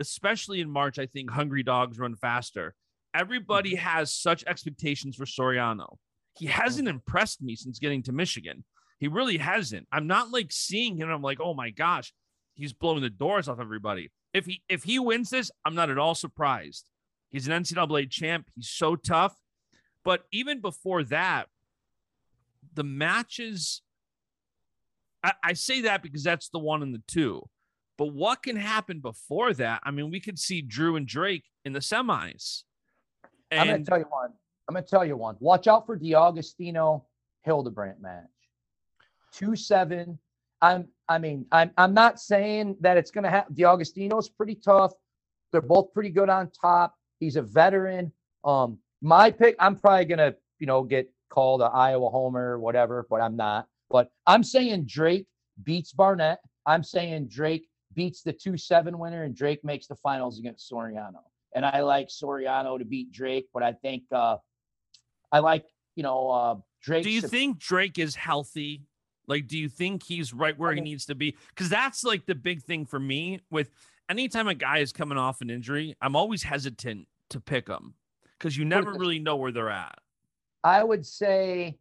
especially 0.00 0.60
in 0.60 0.70
March, 0.70 0.98
I 0.98 1.06
think 1.06 1.30
hungry 1.30 1.62
dogs 1.62 1.98
run 1.98 2.16
faster. 2.16 2.74
Everybody 3.14 3.72
mm-hmm. 3.72 3.86
has 3.86 4.14
such 4.14 4.44
expectations 4.44 5.16
for 5.16 5.24
Suriano. 5.24 5.96
He 6.38 6.46
hasn't 6.46 6.88
impressed 6.88 7.42
me 7.42 7.56
since 7.56 7.78
getting 7.78 8.02
to 8.04 8.12
Michigan. 8.12 8.64
He 8.98 9.08
really 9.08 9.38
hasn't. 9.38 9.86
I'm 9.90 10.06
not 10.06 10.30
like 10.30 10.52
seeing 10.52 10.96
him. 10.96 11.10
I'm 11.10 11.22
like, 11.22 11.40
oh 11.40 11.54
my 11.54 11.70
gosh, 11.70 12.12
he's 12.54 12.72
blowing 12.72 13.02
the 13.02 13.10
doors 13.10 13.48
off 13.48 13.60
everybody. 13.60 14.10
If 14.32 14.46
he 14.46 14.62
if 14.68 14.84
he 14.84 14.98
wins 14.98 15.30
this, 15.30 15.50
I'm 15.64 15.74
not 15.74 15.90
at 15.90 15.98
all 15.98 16.14
surprised. 16.14 16.88
He's 17.30 17.48
an 17.48 17.62
NCAA 17.62 18.10
champ. 18.10 18.48
He's 18.54 18.68
so 18.68 18.96
tough. 18.96 19.36
But 20.04 20.24
even 20.32 20.60
before 20.60 21.04
that, 21.04 21.46
the 22.74 22.84
matches 22.84 23.82
I, 25.22 25.32
I 25.44 25.52
say 25.52 25.82
that 25.82 26.02
because 26.02 26.22
that's 26.22 26.48
the 26.48 26.58
one 26.58 26.82
and 26.82 26.94
the 26.94 27.02
two. 27.06 27.42
But 27.98 28.14
what 28.14 28.42
can 28.42 28.56
happen 28.56 29.00
before 29.00 29.52
that? 29.54 29.80
I 29.84 29.90
mean, 29.90 30.10
we 30.10 30.20
could 30.20 30.38
see 30.38 30.62
Drew 30.62 30.96
and 30.96 31.06
Drake 31.06 31.44
in 31.64 31.72
the 31.72 31.80
semis. 31.80 32.62
And... 33.50 33.60
I'm 33.60 33.66
going 33.66 33.84
to 33.84 33.90
tell 33.90 33.98
you 33.98 34.06
one. 34.08 34.30
I'm 34.68 34.74
going 34.74 34.84
to 34.84 34.90
tell 34.90 35.04
you 35.04 35.16
one. 35.16 35.36
Watch 35.40 35.66
out 35.66 35.84
for 35.84 35.98
DeAugustino 35.98 37.02
Hildebrandt 37.42 38.00
match. 38.00 38.24
Two 39.32 39.56
seven. 39.56 40.18
I'm. 40.62 40.88
I 41.10 41.18
mean, 41.18 41.44
I'm. 41.50 41.72
I'm 41.76 41.92
not 41.92 42.20
saying 42.20 42.76
that 42.80 42.96
it's 42.96 43.10
going 43.10 43.24
to 43.24 43.30
happen. 43.30 43.54
DeAugustino's 43.56 44.28
pretty 44.28 44.54
tough. 44.54 44.92
They're 45.50 45.60
both 45.60 45.92
pretty 45.92 46.10
good 46.10 46.30
on 46.30 46.50
top. 46.50 46.94
He's 47.18 47.34
a 47.34 47.42
veteran. 47.42 48.12
Um, 48.44 48.78
my 49.02 49.32
pick. 49.32 49.56
I'm 49.58 49.74
probably 49.74 50.04
going 50.04 50.18
to, 50.18 50.36
you 50.60 50.68
know, 50.68 50.84
get 50.84 51.12
called 51.28 51.62
an 51.62 51.70
Iowa 51.74 52.08
homer 52.10 52.52
or 52.52 52.60
whatever, 52.60 53.06
but 53.10 53.20
I'm 53.20 53.36
not. 53.36 53.66
But 53.90 54.12
I'm 54.24 54.44
saying 54.44 54.86
Drake 54.86 55.26
beats 55.64 55.92
Barnett. 55.92 56.38
I'm 56.64 56.84
saying 56.84 57.26
Drake 57.26 57.66
beats 57.94 58.22
the 58.22 58.32
2 58.32 58.56
7 58.56 58.96
winner 58.96 59.24
and 59.24 59.34
Drake 59.34 59.64
makes 59.64 59.88
the 59.88 59.96
finals 59.96 60.38
against 60.38 60.70
Suriano. 60.70 61.22
And 61.56 61.66
I 61.66 61.80
like 61.80 62.08
Suriano 62.08 62.78
to 62.78 62.84
beat 62.84 63.10
Drake, 63.10 63.48
but 63.52 63.64
I 63.64 63.72
think 63.72 64.04
uh, 64.12 64.36
I 65.32 65.40
like, 65.40 65.64
you 65.96 66.04
know, 66.04 66.30
uh, 66.30 66.54
Drake. 66.80 67.02
Do 67.02 67.10
you 67.10 67.22
think 67.22 67.58
Drake 67.58 67.98
is 67.98 68.14
healthy? 68.14 68.82
Like, 69.30 69.46
do 69.46 69.56
you 69.56 69.68
think 69.68 70.02
he's 70.02 70.34
right 70.34 70.58
where 70.58 70.72
he 70.72 70.80
needs 70.80 71.06
to 71.06 71.14
be? 71.14 71.36
Because 71.50 71.68
that's 71.68 72.02
like 72.02 72.26
the 72.26 72.34
big 72.34 72.62
thing 72.64 72.84
for 72.84 72.98
me 72.98 73.40
with 73.48 73.70
anytime 74.08 74.48
a 74.48 74.54
guy 74.54 74.78
is 74.78 74.92
coming 74.92 75.16
off 75.16 75.40
an 75.40 75.50
injury, 75.50 75.94
I'm 76.02 76.16
always 76.16 76.42
hesitant 76.42 77.06
to 77.30 77.38
pick 77.40 77.68
him. 77.68 77.94
because 78.38 78.56
you 78.56 78.64
never 78.64 78.92
really 78.92 79.20
know 79.20 79.36
where 79.36 79.52
they're 79.52 79.70
at. 79.70 79.98
I 80.64 80.82
would 80.82 81.06
say 81.06 81.78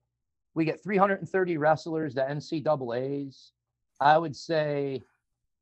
we 0.53 0.63
get 0.63 0.83
330 0.83 1.57
wrestlers, 1.57 2.13
the 2.13 2.21
NCAA's. 2.21 3.51
I 3.99 4.17
would 4.17 4.35
say 4.35 5.01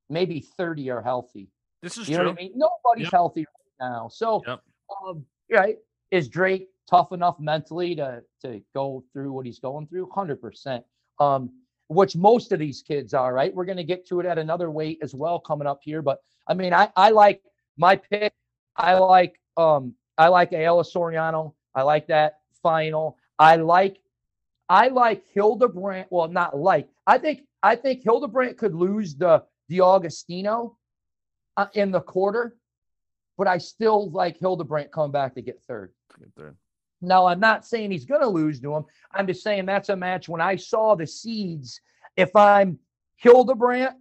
maybe 0.10 0.42
30 0.42 0.90
are 0.92 1.02
healthy. 1.02 1.50
This 1.82 1.98
is 1.98 2.10
you 2.10 2.16
true. 2.18 2.26
know 2.26 2.32
what 2.32 2.40
I 2.40 2.44
mean? 2.44 2.52
Nobody's 2.56 3.06
Yep. 3.06 3.12
healthy 3.12 3.42
right 3.46 3.90
now. 3.90 4.08
So, 4.10 4.44
Yep. 4.46 4.62
um, 5.08 5.26
right. 5.52 5.78
Is 6.12 6.28
Drake 6.28 6.68
tough 6.90 7.12
enough 7.14 7.40
mentally 7.40 7.96
to 7.96 8.24
to 8.42 8.62
go 8.74 9.04
through 9.14 9.32
what 9.32 9.46
he's 9.46 9.60
going 9.60 9.88
through? 9.88 10.08
100%. 10.08 10.84
Um, 11.20 11.52
which 11.88 12.16
most 12.16 12.52
of 12.52 12.60
these 12.60 12.82
kids 12.82 13.14
are, 13.14 13.34
right? 13.34 13.54
We're 13.54 13.66
going 13.66 13.78
to 13.78 13.84
get 13.84 14.08
to 14.08 14.20
it 14.20 14.26
at 14.26 14.38
another 14.38 14.70
weight 14.70 15.00
as 15.02 15.14
well 15.14 15.40
coming 15.40 15.68
up 15.68 15.80
here. 15.82 16.02
But 16.02 16.20
I 16.48 16.54
mean, 16.54 16.74
I, 16.74 16.90
I 16.96 17.12
like 17.12 17.42
my 17.78 17.96
pick. 17.96 18.34
I 18.76 18.96
like 18.96 19.40
um 19.56 19.96
I 20.18 20.28
like 20.28 20.52
Ayala 20.52 20.84
Suriano. 20.84 21.54
I 21.74 21.84
like 21.84 22.08
that 22.08 22.40
final. 22.62 23.18
I 23.40 23.56
like 23.56 24.00
I 24.70 24.90
like 24.90 25.24
Hildebrandt. 25.34 26.08
Well, 26.10 26.28
not 26.28 26.58
like. 26.58 26.90
I 27.06 27.18
think 27.18 27.44
I 27.64 27.76
think 27.76 28.04
Hildebrandt 28.04 28.58
could 28.58 28.76
lose 28.76 29.16
the 29.16 29.44
DeAugustino 29.72 30.76
uh, 31.56 31.68
in 31.74 31.92
the 31.92 32.02
quarter, 32.02 32.58
but 33.38 33.48
I 33.48 33.58
still 33.58 34.10
like 34.12 34.38
Hildebrandt 34.38 34.92
coming 34.92 35.12
back 35.12 35.36
to 35.36 35.42
get 35.42 35.62
third. 35.64 35.92
Get 36.20 36.36
there. 36.36 36.56
Now, 37.02 37.28
I'm 37.28 37.40
not 37.40 37.66
saying 37.66 37.92
he's 37.92 38.06
going 38.06 38.22
to 38.22 38.28
lose 38.28 38.60
to 38.62 38.76
him. 38.76 38.86
I'm 39.12 39.28
just 39.28 39.44
saying 39.44 39.66
that's 39.66 39.90
a 39.90 39.96
match. 39.96 40.28
When 40.28 40.42
I 40.42 40.56
saw 40.56 40.96
the 40.96 41.06
seeds, 41.06 41.80
if 42.16 42.36
I'm 42.36 42.80
Hildebrandt, 43.18 43.96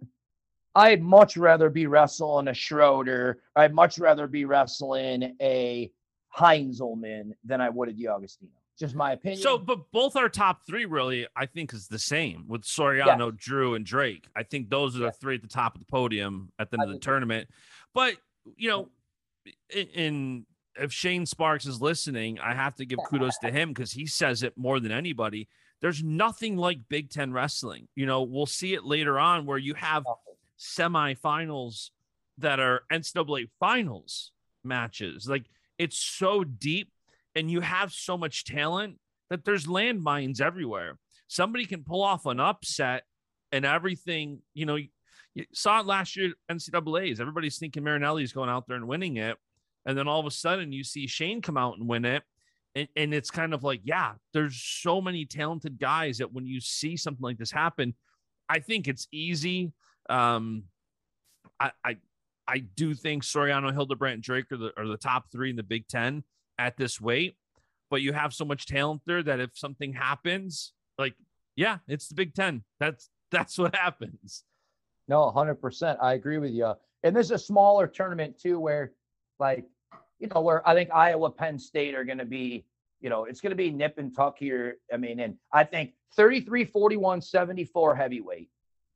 I'd 0.75 1.01
much 1.01 1.37
rather 1.37 1.69
be 1.69 1.87
wrestling 1.87 2.47
a 2.47 2.53
Schroeder. 2.53 3.41
I'd 3.55 3.73
much 3.73 3.99
rather 3.99 4.27
be 4.27 4.45
wrestling 4.45 5.35
a 5.41 5.91
Heinzelman 6.35 7.31
than 7.43 7.61
I 7.61 7.69
would 7.69 7.89
a 7.89 7.93
DeAugustino. 7.93 8.49
Just 8.77 8.93
my 8.93 9.13
opinion. 9.13 9.41
So, 9.41 9.57
but 9.57 9.91
both 9.91 10.15
our 10.15 10.29
top 10.29 10.67
three 10.67 10.85
really, 10.85 11.25
I 11.35 11.47
think, 11.47 11.73
is 11.73 11.87
the 11.87 11.97
same 11.97 12.45
with 12.47 12.61
Suriano, 12.61 13.35
Drew, 13.35 13.73
and 13.73 13.83
Drake. 13.83 14.27
I 14.35 14.43
think 14.43 14.69
those 14.69 14.95
are 14.95 14.99
the 14.99 15.05
Yeah. 15.05 15.11
three 15.11 15.35
at 15.35 15.41
the 15.41 15.47
top 15.47 15.73
of 15.73 15.79
the 15.81 15.85
podium 15.85 16.51
at 16.59 16.69
the 16.69 16.77
I 16.79 16.83
end 16.83 16.91
of 16.91 16.95
the 16.95 17.03
tournament. 17.03 17.49
But 17.95 18.17
you 18.55 18.69
know, 18.69 18.89
in, 19.73 19.87
in 19.87 20.45
if 20.79 20.91
Shane 20.91 21.25
Sparks 21.25 21.65
is 21.65 21.81
listening, 21.81 22.39
I 22.39 22.53
have 22.53 22.75
to 22.75 22.85
give 22.85 22.99
kudos 23.07 23.37
to 23.39 23.51
him 23.51 23.69
because 23.69 23.91
he 23.91 24.05
says 24.05 24.43
it 24.43 24.57
more 24.57 24.79
than 24.79 24.91
anybody. 24.91 25.47
There's 25.81 26.03
nothing 26.03 26.57
like 26.57 26.89
Big 26.89 27.09
Ten 27.09 27.31
wrestling. 27.31 27.87
You 27.95 28.05
know, 28.05 28.23
we'll 28.23 28.45
see 28.45 28.73
it 28.73 28.83
later 28.83 29.19
on 29.19 29.45
where 29.45 29.57
you 29.57 29.73
have 29.75 30.03
semifinals 30.59 31.89
that 32.39 32.59
are 32.59 32.83
NCAA 32.91 33.49
finals 33.59 34.31
matches. 34.63 35.27
Like 35.27 35.45
it's 35.77 35.97
so 35.97 36.43
deep 36.43 36.91
and 37.35 37.51
you 37.51 37.61
have 37.61 37.91
so 37.91 38.17
much 38.17 38.45
talent 38.45 38.97
that 39.29 39.45
there's 39.45 39.67
landmines 39.67 40.41
everywhere. 40.41 40.97
Somebody 41.27 41.65
can 41.65 41.83
pull 41.83 42.01
off 42.01 42.25
an 42.25 42.39
upset 42.39 43.03
and 43.51 43.65
everything, 43.65 44.39
you 44.53 44.65
know, 44.65 44.75
you 44.75 45.45
saw 45.53 45.79
it 45.79 45.85
last 45.85 46.15
year 46.15 46.33
NCAAs. 46.49 47.19
Everybody's 47.19 47.59
thinking 47.59 47.83
Marinelli's 47.83 48.33
going 48.33 48.49
out 48.49 48.67
there 48.67 48.77
and 48.77 48.87
winning 48.87 49.17
it. 49.17 49.37
And 49.87 49.97
then 49.97 50.07
all 50.07 50.19
of 50.19 50.25
a 50.25 50.31
sudden 50.31 50.71
you 50.71 50.83
see 50.83 51.07
Shane 51.07 51.41
come 51.41 51.57
out 51.57 51.77
and 51.77 51.87
win 51.87 52.05
it. 52.05 52.21
And, 52.75 52.87
and 52.95 53.13
it's 53.13 53.31
kind 53.31 53.53
of 53.53 53.63
like, 53.63 53.81
yeah, 53.83 54.11
there's 54.33 54.61
so 54.61 55.01
many 55.01 55.25
talented 55.25 55.79
guys 55.79 56.19
that 56.19 56.31
when 56.31 56.45
you 56.45 56.59
see 56.59 56.95
something 56.95 57.23
like 57.23 57.39
this 57.39 57.49
happen, 57.49 57.95
I 58.49 58.59
think 58.59 58.87
it's 58.87 59.07
easy. 59.11 59.71
Um, 60.09 60.65
I, 61.59 61.71
I, 61.83 61.97
I 62.47 62.59
do 62.59 62.93
think 62.93 63.23
Suriano, 63.23 63.73
Hildebrandt, 63.73 64.15
and 64.15 64.23
Drake 64.23 64.51
are 64.51 64.57
the, 64.57 64.71
are 64.77 64.87
the 64.87 64.97
top 64.97 65.31
three 65.31 65.49
in 65.49 65.55
the 65.55 65.63
Big 65.63 65.87
Ten 65.87 66.23
at 66.59 66.77
this 66.77 67.01
weight. 67.01 67.35
But 67.89 68.01
you 68.01 68.13
have 68.13 68.33
so 68.33 68.45
much 68.45 68.67
talent 68.67 69.01
there 69.05 69.23
that 69.23 69.39
if 69.39 69.51
something 69.53 69.93
happens, 69.93 70.73
like, 70.97 71.15
yeah, 71.55 71.77
it's 71.87 72.09
the 72.09 72.15
Big 72.15 72.35
Ten. 72.35 72.63
That's 72.79 73.09
that's 73.31 73.57
what 73.57 73.75
happens. 73.75 74.43
No, 75.07 75.31
100%. 75.35 75.97
I 76.01 76.13
agree 76.13 76.37
with 76.37 76.51
you. 76.51 76.73
And 77.03 77.15
this 77.15 77.27
is 77.27 77.31
a 77.31 77.39
smaller 77.39 77.87
tournament 77.87 78.39
too, 78.39 78.59
where 78.59 78.91
like, 79.39 79.65
you 80.19 80.27
know, 80.27 80.41
where 80.41 80.67
I 80.67 80.73
think 80.73 80.89
Iowa, 80.93 81.29
Penn 81.29 81.59
State 81.59 81.95
are 81.95 82.03
going 82.03 82.17
to 82.17 82.25
be, 82.25 82.65
you 83.01 83.09
know, 83.09 83.25
it's 83.25 83.41
going 83.41 83.51
to 83.51 83.55
be 83.55 83.69
nip 83.71 83.97
and 83.97 84.15
tuck 84.15 84.37
here. 84.39 84.77
I 84.91 84.97
mean, 84.97 85.19
and 85.19 85.35
I 85.53 85.63
think 85.63 85.93
33, 86.15 86.65
41, 86.65 87.21
74 87.21 87.95
heavyweight. 87.95 88.49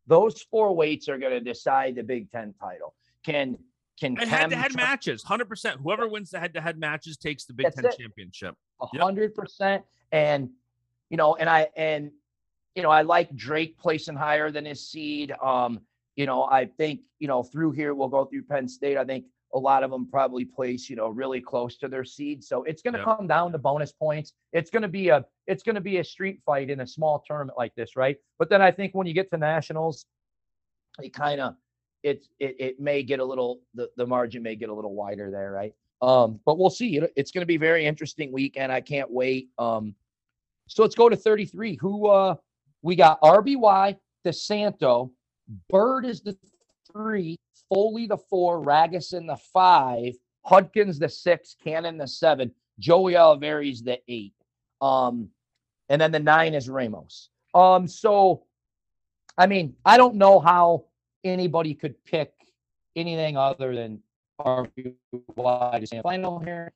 Those 0.08 0.42
four 0.42 0.76
weights 0.76 1.08
are 1.10 1.18
going 1.18 1.34
to 1.34 1.40
decide 1.40 1.96
the 1.96 2.04
Big 2.04 2.32
Ten 2.32 2.54
title. 2.60 2.96
Can, 3.24 3.58
can 4.00 4.18
And 4.20 4.30
Kem 4.30 4.30
head-to-head 4.30 4.76
matches, 4.76 5.22
hundred 5.24 5.48
percent. 5.48 5.80
Whoever 5.82 6.08
wins 6.08 6.32
the 6.32 6.40
head-to-head 6.40 6.80
matches 6.80 7.18
takes 7.18 7.46
the 7.46 7.54
Big 7.54 7.66
That's 7.66 7.76
Ten 7.76 7.86
it. 7.86 7.98
championship. 8.00 8.56
a 8.82 8.88
Yep. 8.94 9.02
hundred 9.02 9.36
percent. 9.36 9.84
And 10.12 10.50
you 11.12 11.18
know, 11.18 11.36
and 11.36 11.48
I 11.50 11.70
and 11.78 12.12
you 12.76 12.82
know, 12.82 12.90
I 12.90 13.04
like 13.04 13.36
Drake 13.36 13.78
placing 13.78 14.16
higher 14.16 14.50
than 14.50 14.66
his 14.66 14.90
seed. 14.90 15.32
Um, 15.44 15.82
you 16.16 16.26
know, 16.26 16.44
I 16.46 16.66
think 16.66 17.02
you 17.20 17.28
know 17.28 17.44
through 17.44 17.72
here 17.74 17.94
we'll 17.94 18.08
go 18.08 18.26
through 18.26 18.44
Penn 18.44 18.68
State. 18.68 18.98
I 18.98 19.06
think 19.06 19.26
a 19.54 19.60
lot 19.60 19.84
of 19.84 19.92
them 19.92 20.08
probably 20.10 20.46
place 20.46 20.90
you 20.90 20.96
know 20.96 21.10
really 21.10 21.42
close 21.42 21.78
to 21.78 21.88
their 21.88 22.04
seed. 22.06 22.44
So 22.44 22.64
it's 22.64 22.82
going 22.82 22.94
to 22.94 23.00
Yep. 23.00 23.06
come 23.18 23.28
down 23.28 23.52
to 23.52 23.58
bonus 23.58 23.92
points. 23.92 24.34
It's 24.54 24.70
going 24.70 24.84
to 24.84 24.88
be 24.88 25.10
a 25.10 25.26
it's 25.48 25.64
going 25.64 25.76
to 25.76 25.82
be 25.82 25.98
a 25.98 26.04
street 26.04 26.40
fight 26.46 26.70
in 26.70 26.80
a 26.82 26.88
small 26.88 27.24
tournament 27.28 27.58
like 27.58 27.76
this, 27.76 27.96
right? 27.96 28.18
But 28.40 28.50
then 28.50 28.62
I 28.62 28.72
think 28.72 28.94
when 28.94 29.08
you 29.08 29.14
get 29.14 29.30
to 29.32 29.38
nationals, 29.38 30.06
it 31.02 31.14
kind 31.14 31.42
of 31.42 31.56
it, 32.04 32.26
it 32.40 32.56
it 32.60 32.80
may 32.80 33.04
get 33.04 33.20
a 33.20 33.26
little 33.26 33.62
the, 33.74 33.90
the 33.98 34.06
margin 34.08 34.42
may 34.44 34.56
get 34.56 34.70
a 34.70 34.74
little 34.74 34.94
wider 34.96 35.30
there, 35.32 35.52
right? 35.52 35.74
Um, 36.02 36.40
but 36.46 36.58
we'll 36.58 36.70
see. 36.72 36.98
It- 36.98 37.14
It's 37.16 37.32
going 37.32 37.42
to 37.44 37.46
be 37.46 37.56
a 37.56 37.60
very 37.60 37.86
interesting 37.86 38.32
weekend. 38.32 38.72
I 38.72 38.82
can't 38.82 39.12
wait. 39.12 39.50
Um, 39.60 39.94
so 40.68 40.82
let's 40.82 40.96
go 40.96 41.10
to 41.10 41.16
33. 41.16 41.76
Who 41.82 42.08
uh 42.08 42.36
we 42.82 42.96
got 42.96 43.22
RBY, 43.22 43.98
DeSanto, 44.26 45.12
Byrd 45.70 46.06
is 46.06 46.22
the 46.22 46.36
three, 46.92 47.38
Foley 47.72 48.06
the 48.08 48.18
four, 48.18 48.64
Ragusin 48.64 49.28
the 49.28 49.38
five, 49.54 50.14
Hudkins 50.44 51.00
the 51.00 51.10
six, 51.10 51.56
Cannon 51.64 51.98
the 51.98 52.08
seven, 52.08 52.52
Joey 52.80 53.16
Olivieri's 53.16 53.82
the 53.82 54.00
eight. 54.08 54.34
Um, 54.82 55.30
and 55.90 56.02
then 56.02 56.12
the 56.12 56.20
nine 56.20 56.54
is 56.54 56.70
Ramos. 56.70 57.30
Um, 57.54 57.88
so 57.88 58.44
I 59.38 59.48
mean, 59.48 59.76
I 59.86 59.98
don't 59.98 60.16
know 60.16 60.40
how 60.40 60.86
anybody 61.24 61.74
could 61.74 62.04
pick 62.04 62.34
anything 62.96 63.38
other 63.38 63.74
than 63.76 64.02
RBY 64.40 65.90
to 65.90 66.02
final 66.02 66.40
here. 66.40 66.74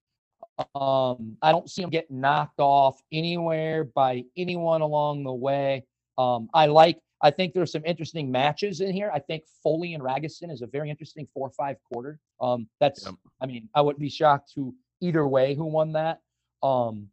Um, 0.74 1.38
I 1.42 1.52
don't 1.52 1.70
see 1.70 1.82
him 1.82 1.90
getting 1.90 2.22
knocked 2.22 2.60
off 2.60 3.02
anywhere 3.12 3.84
by 3.84 4.24
anyone 4.38 4.82
along 4.82 5.24
the 5.24 5.34
way. 5.34 5.86
Um, 6.18 6.50
I 6.54 6.68
like. 6.68 7.00
I 7.26 7.32
think 7.32 7.56
there's 7.56 7.72
some 7.72 7.84
interesting 7.86 8.30
matches 8.30 8.82
in 8.82 8.94
here. 8.94 9.10
I 9.12 9.18
think 9.18 9.46
Foley 9.64 9.96
and 9.96 10.04
Ragusin 10.04 10.52
is 10.52 10.62
a 10.62 10.68
very 10.68 10.92
interesting 10.92 11.28
four-five 11.34 11.78
quarter. 11.92 12.20
Um, 12.40 12.70
that's. 12.80 13.04
Yep. 13.04 13.16
I 13.42 13.48
mean, 13.48 13.68
I 13.74 13.82
wouldn't 13.82 14.00
be 14.00 14.10
shocked 14.10 14.54
to 14.54 14.76
either 15.02 15.28
way 15.28 15.56
who 15.56 15.66
won 15.66 15.94
that. 15.94 16.20
Um, 16.62 17.10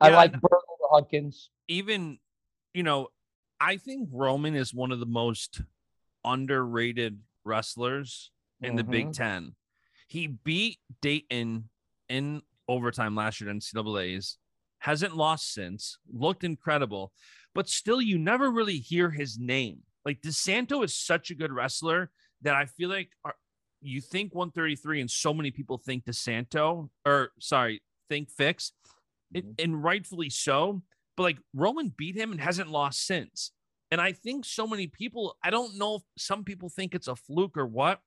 I 0.00 0.08
like 0.08 0.32
Byrd 0.32 0.50
over 0.52 0.88
Hudkins. 0.90 1.50
Even, 1.68 2.18
you 2.72 2.82
know, 2.82 3.08
I 3.60 3.76
think 3.76 4.08
Roman 4.10 4.54
is 4.54 4.72
one 4.72 4.90
of 4.90 5.00
the 5.00 5.06
most 5.06 5.60
underrated 6.24 7.20
wrestlers 7.44 8.30
in 8.62 8.76
the 8.76 8.84
Big 8.84 9.08
Mhm. 9.08 9.12
Ten. 9.12 9.54
He 10.06 10.28
beat 10.28 10.78
Daton 11.02 11.64
in 12.08 12.40
overtime 12.66 13.14
last 13.14 13.38
year 13.42 13.50
at 13.50 13.56
NCAA's, 13.56 14.38
hasn't 14.78 15.14
lost 15.14 15.52
since, 15.52 15.98
looked 16.10 16.42
incredible, 16.42 17.12
but 17.54 17.68
still, 17.68 18.00
you 18.00 18.18
never 18.18 18.50
really 18.50 18.78
hear 18.78 19.10
his 19.10 19.38
name. 19.38 19.80
Like 20.04 20.20
DeSanto 20.22 20.84
is 20.84 20.94
such 20.94 21.30
a 21.30 21.34
good 21.34 21.52
wrestler 21.52 22.10
that 22.42 22.54
I 22.54 22.66
feel 22.66 22.88
like 22.88 23.10
are, 23.24 23.34
you 23.82 24.00
think 24.00 24.34
133 24.34 25.00
and 25.00 25.10
so 25.10 25.32
many 25.34 25.50
people 25.50 25.78
think 25.78 26.04
DeSanto 26.04 26.90
or 27.06 27.32
sorry, 27.38 27.82
think 28.08 28.30
Fix, 28.30 28.72
it, 29.34 29.44
Mhm. 29.46 29.64
and 29.64 29.82
rightfully 29.82 30.30
so. 30.30 30.82
But 31.16 31.22
like 31.24 31.38
Roman 31.54 31.90
beat 31.90 32.16
him 32.16 32.32
and 32.32 32.40
hasn't 32.40 32.70
lost 32.70 33.04
since. 33.06 33.52
And 33.90 34.00
I 34.00 34.12
think 34.12 34.44
so 34.44 34.66
many 34.66 34.86
people, 34.86 35.36
I 35.42 35.50
don't 35.50 35.76
know 35.76 35.96
if 35.96 36.02
some 36.16 36.44
people 36.44 36.68
think 36.68 36.94
it's 36.94 37.08
a 37.08 37.16
fluke 37.16 37.56
or 37.56 37.66
what, 37.66 38.00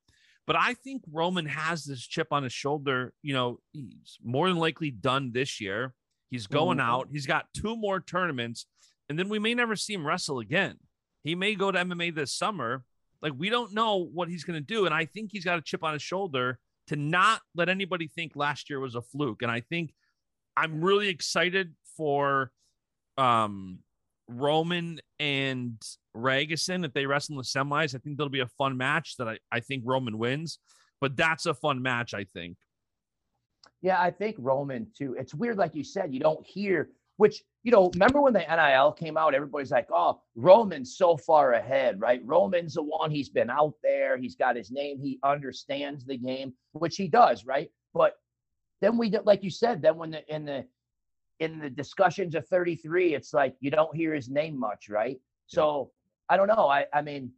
but 0.48 0.56
I 0.56 0.74
think 0.74 1.04
Roman 1.12 1.46
has 1.46 1.84
this 1.84 2.06
chip 2.06 2.28
on 2.32 2.44
his 2.44 2.54
shoulder. 2.54 3.14
You 3.22 3.34
know, 3.34 3.60
he's 3.72 4.18
more 4.24 4.48
than 4.48 4.58
likely 4.58 4.92
done 4.92 5.32
this 5.32 5.60
year. 5.62 5.94
He's 6.32 6.48
going 6.48 6.78
Mhm. 6.80 6.84
out. 6.84 7.10
He's 7.12 7.28
got 7.28 7.54
two 7.54 7.76
more 7.76 8.00
tournaments, 8.02 8.66
and 9.10 9.18
then 9.18 9.30
we 9.30 9.40
may 9.40 9.54
never 9.54 9.76
see 9.76 9.94
him 9.94 10.06
wrestle 10.06 10.40
again. 10.40 10.78
He 11.24 11.36
may 11.36 11.56
go 11.56 11.72
to 11.72 11.80
MMA 11.80 12.16
this 12.16 12.34
summer. 12.34 12.84
Like, 13.22 13.34
we 13.38 13.50
don't 13.50 13.74
know 13.74 13.98
what 13.98 14.28
he's 14.28 14.44
going 14.44 14.60
to 14.60 14.66
do. 14.66 14.86
And 14.86 14.94
I 14.94 15.06
think 15.06 15.30
he's 15.32 15.46
got 15.46 15.58
a 15.58 15.62
chip 15.62 15.84
on 15.84 15.94
his 15.94 16.02
shoulder 16.02 16.60
to 16.88 16.96
not 16.96 17.42
let 17.56 17.70
anybody 17.70 18.08
think 18.08 18.34
last 18.36 18.70
year 18.70 18.80
was 18.80 18.96
a 18.96 19.02
fluke. 19.02 19.42
And 19.42 19.52
I 19.52 19.62
think 19.62 19.94
I'm 20.58 20.84
really 20.84 21.10
excited 21.10 21.74
for 21.98 22.52
um 23.18 23.80
Roman 24.28 25.00
and 25.20 25.80
Ragusin 26.16 26.86
if 26.86 26.94
they 26.94 27.06
wrestle 27.06 27.34
in 27.34 27.38
the 27.38 27.44
semis. 27.44 27.96
I 27.96 28.00
think 28.00 28.18
that'll 28.18 28.30
be 28.30 28.40
a 28.40 28.48
fun 28.48 28.78
match 28.78 29.18
that 29.18 29.28
I, 29.28 29.38
I 29.52 29.60
think 29.60 29.84
Roman 29.86 30.18
wins, 30.18 30.60
but 31.02 31.16
that's 31.16 31.46
a 31.46 31.54
fun 31.54 31.82
match, 31.82 32.14
I 32.14 32.24
think. 32.24 32.58
Yeah, 33.82 34.00
I 34.00 34.12
think 34.12 34.38
Roman 34.40 34.88
too. 34.98 35.16
It's 35.20 35.34
weird, 35.34 35.58
like 35.58 35.76
you 35.76 35.84
said, 35.84 36.14
you 36.14 36.20
don't 36.20 36.46
hear. 36.46 36.90
Which 37.18 37.44
you 37.64 37.72
know, 37.72 37.90
remember 37.94 38.22
when 38.22 38.34
the 38.34 38.40
NIL 38.40 38.92
came 38.92 39.18
out? 39.18 39.36
Everybody's 39.36 39.72
like, 39.72 39.88
"Oh, 39.92 40.22
Roman's 40.36 40.98
so 40.98 41.16
far 41.16 41.54
ahead, 41.54 42.00
right? 42.02 42.22
Roman's 42.26 42.74
the 42.74 42.84
one. 42.84 43.12
He's 43.12 43.30
been 43.30 43.50
out 43.50 43.76
there. 43.84 44.18
He's 44.18 44.36
got 44.36 44.56
his 44.56 44.72
name. 44.72 45.00
He 45.00 45.20
understands 45.24 46.06
the 46.06 46.18
game, 46.18 46.54
which 46.74 46.98
he 46.98 47.08
does, 47.08 47.46
right? 47.46 47.70
But 47.94 48.18
then 48.82 48.98
we, 48.98 49.10
like 49.24 49.44
you 49.44 49.50
said, 49.50 49.82
then 49.82 49.98
when 49.98 50.12
the 50.12 50.34
in 50.34 50.44
the 50.44 50.66
in 51.40 51.60
the 51.60 51.70
discussions 51.70 52.36
of 52.36 52.48
33, 52.48 53.16
it's 53.16 53.34
like 53.34 53.56
you 53.60 53.72
don't 53.72 53.96
hear 53.96 54.14
his 54.14 54.30
name 54.30 54.60
much, 54.60 54.90
right? 54.90 55.20
So 55.48 55.92
I 56.30 56.38
don't 56.38 56.48
know. 56.48 56.68
I 56.68 56.86
I 56.94 57.02
mean, 57.02 57.32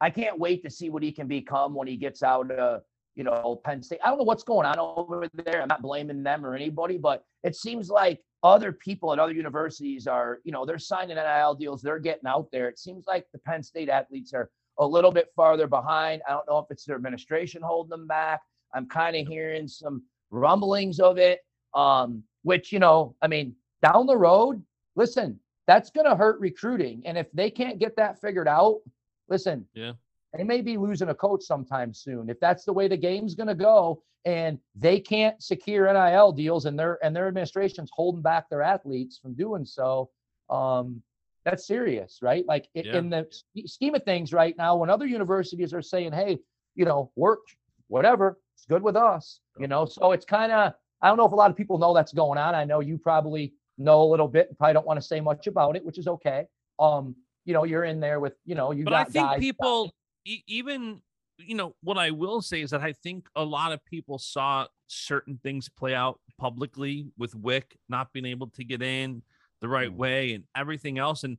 I 0.00 0.10
can't 0.10 0.38
wait 0.38 0.62
to 0.64 0.70
see 0.70 0.88
what 0.88 1.02
he 1.02 1.12
can 1.12 1.26
become 1.26 1.74
when 1.74 1.86
he 1.88 1.96
gets 1.96 2.22
out 2.22 2.50
of 2.50 2.82
you 3.14 3.24
know 3.24 3.60
Penn 3.64 3.82
State. 3.82 4.00
I 4.04 4.08
don't 4.08 4.18
know 4.18 4.24
what's 4.24 4.44
going 4.44 4.66
on 4.66 4.78
over 4.78 5.28
there. 5.34 5.60
I'm 5.60 5.68
not 5.68 5.82
blaming 5.82 6.22
them 6.22 6.46
or 6.46 6.54
anybody, 6.54 6.96
but 6.96 7.24
it 7.44 7.54
seems 7.56 7.90
like 7.90 8.20
other 8.42 8.72
people 8.72 9.12
at 9.12 9.18
other 9.18 9.32
universities 9.32 10.06
are, 10.06 10.40
you 10.44 10.52
know, 10.52 10.64
they're 10.64 10.78
signing 10.78 11.16
NIL 11.16 11.54
deals. 11.54 11.82
They're 11.82 11.98
getting 11.98 12.26
out 12.26 12.48
there. 12.50 12.68
It 12.68 12.78
seems 12.78 13.06
like 13.06 13.26
the 13.32 13.38
Penn 13.38 13.62
State 13.62 13.88
athletes 13.88 14.32
are 14.32 14.50
a 14.78 14.86
little 14.86 15.12
bit 15.12 15.28
farther 15.36 15.66
behind. 15.66 16.22
I 16.26 16.32
don't 16.32 16.48
know 16.48 16.58
if 16.58 16.66
it's 16.70 16.84
their 16.84 16.96
administration 16.96 17.60
holding 17.62 17.90
them 17.90 18.06
back. 18.06 18.40
I'm 18.74 18.88
kind 18.88 19.16
of 19.16 19.26
hearing 19.26 19.68
some 19.68 20.02
rumblings 20.30 21.00
of 21.00 21.18
it. 21.18 21.40
Um, 21.74 22.24
which, 22.42 22.72
you 22.72 22.78
know, 22.78 23.14
I 23.22 23.28
mean, 23.28 23.54
down 23.82 24.06
the 24.06 24.16
road, 24.16 24.62
listen, 24.96 25.38
that's 25.66 25.90
going 25.90 26.06
to 26.06 26.16
hurt 26.16 26.40
recruiting. 26.40 27.02
And 27.04 27.18
if 27.18 27.30
they 27.32 27.50
can't 27.50 27.78
get 27.78 27.96
that 27.96 28.20
figured 28.20 28.48
out, 28.48 28.80
listen, 29.28 29.66
yeah, 29.74 29.92
they 30.34 30.44
may 30.44 30.60
be 30.60 30.76
losing 30.76 31.08
a 31.08 31.14
coach 31.14 31.42
sometime 31.42 31.92
soon. 31.92 32.28
If 32.28 32.38
that's 32.40 32.64
the 32.64 32.72
way 32.72 32.88
the 32.88 32.96
game's 32.96 33.34
going 33.34 33.48
to 33.48 33.54
go, 33.54 34.02
and 34.24 34.58
they 34.74 35.00
can't 35.00 35.42
secure 35.42 35.92
NIL 35.92 36.32
deals, 36.32 36.66
and 36.66 36.78
their 36.78 36.98
and 37.04 37.14
their 37.14 37.28
administration's 37.28 37.90
holding 37.92 38.22
back 38.22 38.48
their 38.48 38.62
athletes 38.62 39.18
from 39.18 39.34
doing 39.34 39.64
so, 39.64 40.10
um, 40.50 41.02
that's 41.44 41.66
serious, 41.66 42.18
right? 42.22 42.44
Like 42.46 42.68
yeah. 42.74 42.96
in 42.96 43.10
the 43.10 43.26
scheme 43.66 43.94
of 43.94 44.04
things, 44.04 44.32
right 44.32 44.56
now, 44.56 44.76
when 44.76 44.90
other 44.90 45.06
universities 45.06 45.72
are 45.72 45.82
saying, 45.82 46.12
"Hey, 46.12 46.38
you 46.74 46.84
know, 46.84 47.10
work, 47.16 47.40
whatever, 47.88 48.38
it's 48.54 48.66
good 48.66 48.82
with 48.82 48.96
us," 48.96 49.40
you 49.58 49.68
know, 49.68 49.86
so 49.86 50.12
it's 50.12 50.26
kind 50.26 50.52
of 50.52 50.74
I 51.02 51.08
don't 51.08 51.16
know 51.16 51.26
if 51.26 51.32
a 51.32 51.36
lot 51.36 51.50
of 51.50 51.56
people 51.56 51.78
know 51.78 51.94
that's 51.94 52.12
going 52.12 52.38
on. 52.38 52.54
I 52.54 52.64
know 52.64 52.80
you 52.80 52.98
probably 52.98 53.54
know 53.78 54.02
a 54.02 54.08
little 54.10 54.28
bit 54.28 54.48
and 54.48 54.58
probably 54.58 54.74
don't 54.74 54.86
want 54.86 55.00
to 55.00 55.06
say 55.06 55.20
much 55.20 55.46
about 55.46 55.76
it, 55.76 55.84
which 55.84 55.98
is 55.98 56.06
okay. 56.06 56.44
Um, 56.78 57.16
you 57.44 57.54
know, 57.54 57.64
you're 57.64 57.84
in 57.84 58.00
there 58.00 58.20
with, 58.20 58.34
you 58.44 58.54
know, 58.54 58.70
you 58.70 58.84
but 58.84 58.90
got 58.90 59.00
I 59.00 59.10
think 59.10 59.26
guys 59.26 59.40
people 59.40 59.92
e- 60.24 60.44
even 60.46 61.02
you 61.38 61.54
know 61.54 61.74
what 61.82 61.98
I 61.98 62.10
will 62.10 62.42
say 62.42 62.60
is 62.60 62.70
that 62.70 62.82
I 62.82 62.92
think 62.92 63.26
a 63.34 63.44
lot 63.44 63.72
of 63.72 63.84
people 63.84 64.18
saw 64.18 64.66
certain 64.88 65.38
things 65.42 65.68
play 65.68 65.94
out 65.94 66.20
publicly 66.38 67.06
with 67.16 67.34
Wick 67.34 67.78
not 67.88 68.12
being 68.12 68.26
able 68.26 68.48
to 68.48 68.64
get 68.64 68.82
in 68.82 69.22
the 69.60 69.68
right 69.68 69.90
mm. 69.90 69.96
way 69.96 70.32
and 70.32 70.44
everything 70.56 70.98
else. 70.98 71.24
And 71.24 71.38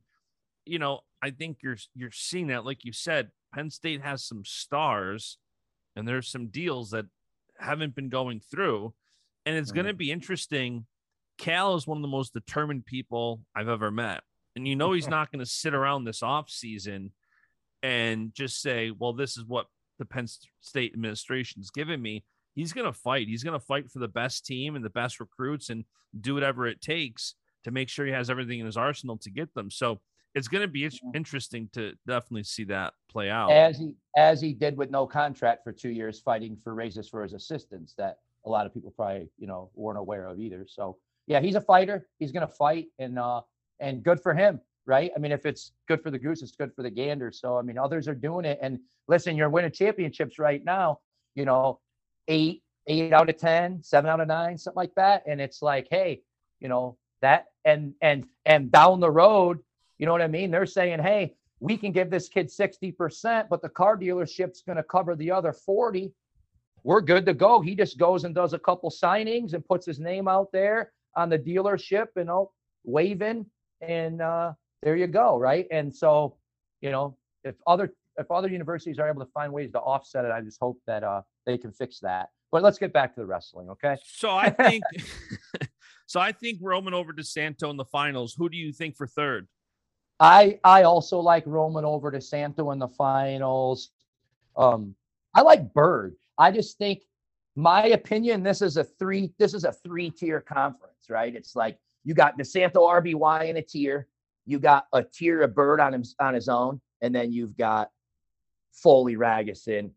you 0.64 0.78
know 0.78 1.00
I 1.22 1.30
think 1.30 1.58
you're 1.62 1.78
you're 1.94 2.10
seeing 2.10 2.48
that 2.48 2.64
like 2.64 2.84
you 2.84 2.92
said 2.92 3.30
Penn 3.54 3.70
State 3.70 4.02
has 4.02 4.24
some 4.24 4.44
stars 4.44 5.38
and 5.94 6.08
there's 6.08 6.28
some 6.28 6.48
deals 6.48 6.90
that 6.90 7.06
haven't 7.58 7.94
been 7.94 8.08
going 8.08 8.40
through. 8.40 8.94
And 9.44 9.56
it's 9.56 9.72
going 9.72 9.86
to 9.86 9.94
be 9.94 10.10
interesting. 10.10 10.86
Cael 11.38 11.76
is 11.76 11.86
one 11.86 11.98
of 11.98 12.02
the 12.02 12.08
most 12.08 12.32
determined 12.32 12.86
people 12.86 13.40
I've 13.54 13.68
ever 13.68 13.90
met. 13.90 14.22
And 14.54 14.66
you 14.66 14.76
know 14.76 14.92
he's 14.92 15.08
not 15.16 15.30
going 15.30 15.40
to 15.40 15.50
sit 15.50 15.74
around 15.74 16.04
this 16.04 16.22
off 16.22 16.48
season 16.48 17.12
and 17.82 18.32
just 18.34 18.60
say, 18.60 18.92
well, 18.96 19.12
this 19.12 19.36
is 19.36 19.44
what 19.44 19.66
the 19.98 20.04
Penn 20.04 20.26
State 20.60 20.92
administration's 20.94 21.66
is 21.66 21.70
giving 21.70 22.00
me. 22.00 22.24
He's 22.54 22.72
going 22.72 22.86
to 22.86 22.92
fight. 22.92 23.28
He's 23.28 23.44
going 23.44 23.58
to 23.58 23.64
fight 23.64 23.90
for 23.90 23.98
the 23.98 24.08
best 24.08 24.44
team 24.44 24.76
and 24.76 24.84
the 24.84 24.90
best 24.90 25.20
recruits 25.20 25.70
and 25.70 25.84
do 26.20 26.34
whatever 26.34 26.66
it 26.66 26.80
takes 26.80 27.34
to 27.64 27.70
make 27.70 27.88
sure 27.88 28.04
he 28.04 28.12
has 28.12 28.28
everything 28.28 28.60
in 28.60 28.66
his 28.66 28.76
arsenal 28.76 29.16
to 29.18 29.30
get 29.30 29.52
them. 29.54 29.70
So 29.70 30.00
it's 30.34 30.48
going 30.48 30.62
to 30.62 30.68
be 30.68 30.90
interesting 31.14 31.68
to 31.72 31.92
definitely 32.06 32.44
see 32.44 32.64
that 32.64 32.94
play 33.10 33.30
out. 33.30 33.50
As 33.50 33.78
he 33.78 33.94
as 34.16 34.40
he 34.40 34.52
did 34.52 34.76
with 34.76 34.90
no 34.90 35.06
contract 35.06 35.64
for 35.64 35.72
two 35.72 35.90
years, 35.90 36.20
fighting 36.20 36.56
for 36.56 36.74
raises 36.74 37.08
for 37.08 37.22
his 37.22 37.32
assistants 37.32 37.94
that 37.98 38.18
a 38.44 38.50
lot 38.50 38.66
of 38.66 38.74
people 38.74 38.90
probably 38.90 39.28
you 39.38 39.46
know 39.46 39.70
weren't 39.74 39.98
aware 39.98 40.26
of 40.26 40.40
either. 40.40 40.66
So 40.68 40.98
yeah, 41.26 41.40
he's 41.40 41.54
a 41.54 41.60
fighter. 41.60 42.08
He's 42.18 42.32
going 42.32 42.46
to 42.46 42.52
fight, 42.52 42.86
and 42.98 43.18
uh, 43.18 43.42
and 43.80 44.02
good 44.02 44.20
for 44.20 44.34
him 44.34 44.60
right? 44.86 45.10
I 45.14 45.18
mean, 45.18 45.32
if 45.32 45.46
it's 45.46 45.72
good 45.88 46.02
for 46.02 46.10
the 46.10 46.18
goose, 46.18 46.42
it's 46.42 46.56
good 46.56 46.74
for 46.74 46.82
the 46.82 46.90
gander. 46.90 47.30
So, 47.32 47.58
I 47.58 47.62
mean, 47.62 47.78
others 47.78 48.08
are 48.08 48.14
doing 48.14 48.44
it. 48.44 48.58
And 48.62 48.80
listen, 49.08 49.36
you're 49.36 49.50
winning 49.50 49.72
championships 49.72 50.38
right 50.38 50.64
now, 50.64 51.00
you 51.34 51.44
know, 51.44 51.80
eight, 52.28 52.62
eight 52.86 53.12
out 53.12 53.28
of 53.28 53.36
ten, 53.36 53.82
seven 53.82 54.10
out 54.10 54.20
of 54.20 54.28
nine, 54.28 54.58
something 54.58 54.76
like 54.76 54.94
that. 54.96 55.22
And 55.26 55.40
it's 55.40 55.62
like, 55.62 55.88
hey, 55.90 56.22
you 56.60 56.68
know, 56.68 56.96
that 57.20 57.46
and 57.64 57.94
and 58.02 58.26
and 58.44 58.72
down 58.72 59.00
the 59.00 59.10
road, 59.10 59.60
you 59.98 60.06
know 60.06 60.12
what 60.12 60.22
I 60.22 60.28
mean? 60.28 60.50
They're 60.50 60.66
saying, 60.66 61.00
hey, 61.00 61.34
we 61.60 61.76
can 61.76 61.92
give 61.92 62.10
this 62.10 62.28
kid 62.28 62.48
60%, 62.48 63.48
but 63.48 63.62
the 63.62 63.68
car 63.68 63.96
dealership's 63.96 64.62
going 64.62 64.76
to 64.76 64.82
cover 64.82 65.14
the 65.14 65.30
other 65.30 65.52
40. 65.52 66.12
We're 66.82 67.00
good 67.00 67.24
to 67.26 67.34
go. 67.34 67.60
He 67.60 67.76
just 67.76 67.98
goes 67.98 68.24
and 68.24 68.34
does 68.34 68.52
a 68.52 68.58
couple 68.58 68.90
signings 68.90 69.54
and 69.54 69.64
puts 69.64 69.86
his 69.86 70.00
name 70.00 70.26
out 70.26 70.50
there 70.50 70.90
on 71.14 71.28
the 71.28 71.38
dealership, 71.38 72.08
you 72.16 72.24
know, 72.24 72.50
waving 72.84 73.46
and 73.80 74.20
uh 74.20 74.52
there 74.82 74.96
you 74.96 75.06
go, 75.06 75.38
right? 75.38 75.66
And 75.70 75.94
so, 75.94 76.36
you 76.80 76.90
know, 76.90 77.16
if 77.44 77.54
other 77.66 77.92
if 78.18 78.30
other 78.30 78.48
universities 78.48 78.98
are 78.98 79.08
able 79.08 79.24
to 79.24 79.30
find 79.32 79.52
ways 79.52 79.72
to 79.72 79.78
offset 79.78 80.24
it, 80.24 80.30
I 80.30 80.40
just 80.40 80.58
hope 80.60 80.78
that 80.86 81.02
uh, 81.02 81.22
they 81.46 81.56
can 81.56 81.72
fix 81.72 82.00
that. 82.00 82.28
But 82.50 82.62
let's 82.62 82.78
get 82.78 82.92
back 82.92 83.14
to 83.14 83.20
the 83.20 83.26
wrestling, 83.26 83.70
okay? 83.70 83.96
So 84.04 84.30
I 84.30 84.50
think, 84.50 84.84
so 86.06 86.20
I 86.20 86.32
think 86.32 86.58
Roman 86.60 86.92
over 86.92 87.14
DeSanto 87.14 87.70
in 87.70 87.78
the 87.78 87.86
finals. 87.86 88.34
Who 88.36 88.50
do 88.50 88.58
you 88.58 88.72
think 88.72 88.96
for 88.96 89.06
third? 89.06 89.48
I 90.20 90.60
I 90.62 90.82
also 90.82 91.18
like 91.18 91.44
Roman 91.46 91.84
over 91.84 92.12
DeSanto 92.12 92.72
in 92.72 92.78
the 92.78 92.88
finals. 92.88 93.90
Um, 94.56 94.94
I 95.34 95.40
like 95.40 95.72
Byrd. 95.72 96.16
I 96.36 96.50
just 96.50 96.76
think, 96.76 97.02
my 97.56 97.86
opinion, 97.86 98.42
this 98.42 98.60
is 98.60 98.76
a 98.76 98.84
three. 98.84 99.32
This 99.38 99.54
is 99.54 99.64
a 99.64 99.72
three 99.72 100.10
tier 100.10 100.40
conference, 100.40 101.08
right? 101.08 101.34
It's 101.34 101.56
like 101.56 101.78
you 102.04 102.14
got 102.14 102.38
DeSanto 102.38 102.76
RBY 102.76 103.48
in 103.48 103.56
a 103.56 103.62
tier 103.62 104.08
you 104.44 104.58
got 104.58 104.86
a 104.92 105.02
tier 105.02 105.42
of 105.42 105.54
Byrd 105.54 105.80
on 105.80 105.94
him 105.94 106.04
on 106.18 106.34
his 106.34 106.48
own, 106.48 106.80
and 107.00 107.14
then 107.14 107.32
you've 107.32 107.56
got 107.56 107.90
Foley, 108.72 109.16
Ragusin, 109.16 109.90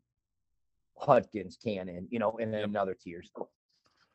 Hutkins, 1.01 1.55
Cannon, 1.63 2.07
you 2.09 2.19
know, 2.19 2.37
and 2.39 2.53
then 2.53 2.61
yep. 2.61 2.69
another 2.69 2.93
tier. 2.93 3.23
So, 3.35 3.49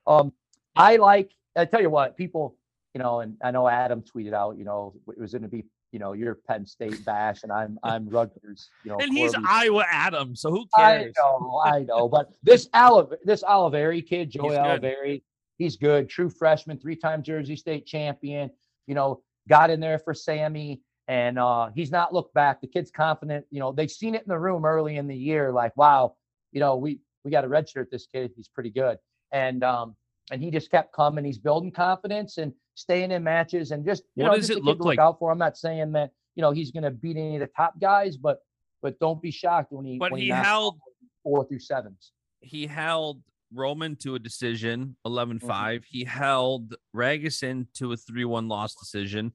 um, 0.06 0.32
I 0.76 0.96
like. 0.96 1.32
I 1.56 1.64
tell 1.64 1.80
you 1.80 1.90
what, 1.90 2.16
people, 2.16 2.56
you 2.94 3.00
know, 3.02 3.20
and 3.20 3.36
I 3.42 3.50
know 3.50 3.66
Adam 3.66 4.02
tweeted 4.02 4.32
out, 4.32 4.56
you 4.56 4.64
know, 4.64 4.94
it 5.08 5.18
was 5.18 5.32
going 5.32 5.42
to 5.42 5.48
be, 5.48 5.64
you 5.90 5.98
know, 5.98 6.12
your 6.12 6.36
Penn 6.36 6.64
State 6.64 7.04
bash, 7.04 7.42
and 7.42 7.50
I'm 7.50 7.78
I'm 7.82 8.08
Rutgers, 8.08 8.70
you 8.84 8.92
know, 8.92 8.98
and 8.98 9.12
he's 9.12 9.34
Iowa 9.34 9.84
Adam, 9.90 10.36
so 10.36 10.50
who 10.50 10.64
cares? 10.76 11.12
I 11.18 11.20
know, 11.20 11.62
I 11.64 11.80
know, 11.80 12.08
but 12.08 12.32
this 12.44 12.68
Olive, 12.72 13.14
this 13.24 13.42
Olivieri 13.42 14.06
kid, 14.06 14.30
Joey 14.30 14.56
Olivieri, 14.56 15.22
he's 15.58 15.76
good, 15.76 16.08
true 16.08 16.30
freshman, 16.30 16.78
three-time 16.78 17.24
Jersey 17.24 17.56
State 17.56 17.84
champion. 17.84 18.50
You 18.86 18.94
know, 18.94 19.22
got 19.50 19.68
in 19.68 19.80
there 19.80 19.98
for 19.98 20.14
Sammy, 20.14 20.80
and 21.08 21.38
uh, 21.38 21.68
he's 21.74 21.90
not 21.90 22.14
looked 22.14 22.32
back. 22.32 22.62
The 22.62 22.68
kid's 22.68 22.90
confident. 22.90 23.44
You 23.50 23.60
know, 23.60 23.72
they've 23.72 23.90
seen 23.90 24.14
it 24.14 24.22
in 24.22 24.28
the 24.28 24.38
room 24.38 24.64
early 24.64 24.96
in 24.96 25.06
the 25.06 25.16
year, 25.16 25.52
like, 25.52 25.76
wow, 25.76 26.14
you 26.52 26.60
know, 26.60 26.76
we 26.76 27.00
we 27.24 27.30
got 27.30 27.44
a 27.44 27.48
redshirt 27.48 27.90
this 27.90 28.06
kid. 28.06 28.30
He's 28.34 28.48
pretty 28.48 28.70
good, 28.70 28.96
and 29.32 29.62
um, 29.62 29.96
and 30.30 30.42
he 30.42 30.50
just 30.50 30.70
kept 30.70 30.94
coming. 30.94 31.24
He's 31.24 31.38
building 31.38 31.72
confidence 31.72 32.38
and 32.38 32.54
staying 32.76 33.10
in 33.10 33.22
matches, 33.22 33.72
and 33.72 33.84
just 33.84 34.04
you 34.14 34.22
what 34.22 34.30
know, 34.30 34.36
does 34.36 34.50
it 34.50 34.64
look, 34.64 34.78
look 34.78 34.86
like? 34.86 34.98
Out 34.98 35.18
for. 35.18 35.30
I'm 35.30 35.38
not 35.38 35.58
saying 35.58 35.92
that 35.92 36.12
you 36.36 36.42
know 36.42 36.52
he's 36.52 36.70
going 36.70 36.84
to 36.84 36.90
beat 36.90 37.16
any 37.16 37.34
of 37.34 37.40
the 37.40 37.48
top 37.48 37.78
guys, 37.78 38.16
but 38.16 38.38
but 38.80 38.98
don't 39.00 39.20
be 39.20 39.30
shocked 39.30 39.72
when 39.72 39.84
he. 39.84 39.98
But 39.98 40.12
when 40.12 40.20
he, 40.20 40.26
he 40.28 40.32
held 40.32 40.78
four 41.22 41.46
through 41.46 41.58
sevens. 41.58 42.12
He 42.40 42.66
held 42.66 43.20
Roman 43.52 43.96
to 43.96 44.14
a 44.14 44.18
decision, 44.18 44.96
11 45.04 45.40
5. 45.40 45.80
Mm-hmm. 45.80 45.84
He 45.88 46.04
held 46.04 46.74
Ragusin 46.94 47.66
to 47.74 47.92
a 47.92 47.96
3 47.96 48.24
1 48.24 48.48
loss 48.48 48.74
decision, 48.74 49.32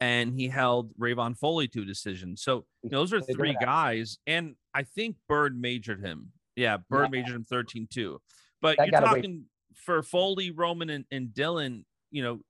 and 0.00 0.32
he 0.32 0.48
held 0.48 0.92
Rayvion 0.98 1.36
Foley 1.36 1.68
to 1.68 1.82
a 1.82 1.84
decision. 1.84 2.36
So 2.36 2.64
you 2.82 2.90
know, 2.90 2.98
those 2.98 3.12
are 3.12 3.20
three 3.20 3.56
guys. 3.60 4.18
And 4.26 4.54
I 4.74 4.82
think 4.82 5.16
Byrd 5.28 5.60
majored 5.60 6.04
him. 6.04 6.32
Yeah, 6.56 6.78
Byrd 6.88 7.10
yeah. 7.12 7.20
majored 7.20 7.36
him 7.36 7.44
13 7.44 7.88
2. 7.90 8.20
But 8.60 8.78
that 8.78 8.88
you're 8.88 9.00
talking 9.00 9.32
wait. 9.32 9.76
for 9.76 10.02
Foley, 10.02 10.50
Roman, 10.50 10.90
and, 10.90 11.04
and 11.10 11.28
Dylan, 11.28 11.84
you 12.10 12.22
know, 12.22 12.40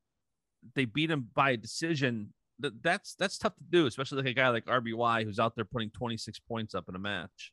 they 0.75 0.85
beat 0.85 1.11
him 1.11 1.29
by 1.35 1.51
a 1.51 1.57
decision. 1.57 2.33
That, 2.61 2.83
that's 2.83 3.15
that's 3.15 3.39
tough 3.39 3.55
to 3.57 3.65
do, 3.69 3.87
especially 3.87 4.19
like 4.19 4.31
a 4.31 4.35
guy 4.35 4.49
like 4.49 4.67
RBY 4.67 5.25
who's 5.25 5.39
out 5.39 5.55
there 5.55 5.65
putting 5.65 5.91
26 5.91 6.39
points 6.41 6.75
up 6.75 6.89
in 6.89 6.97
a 6.97 6.99
match. 6.99 7.53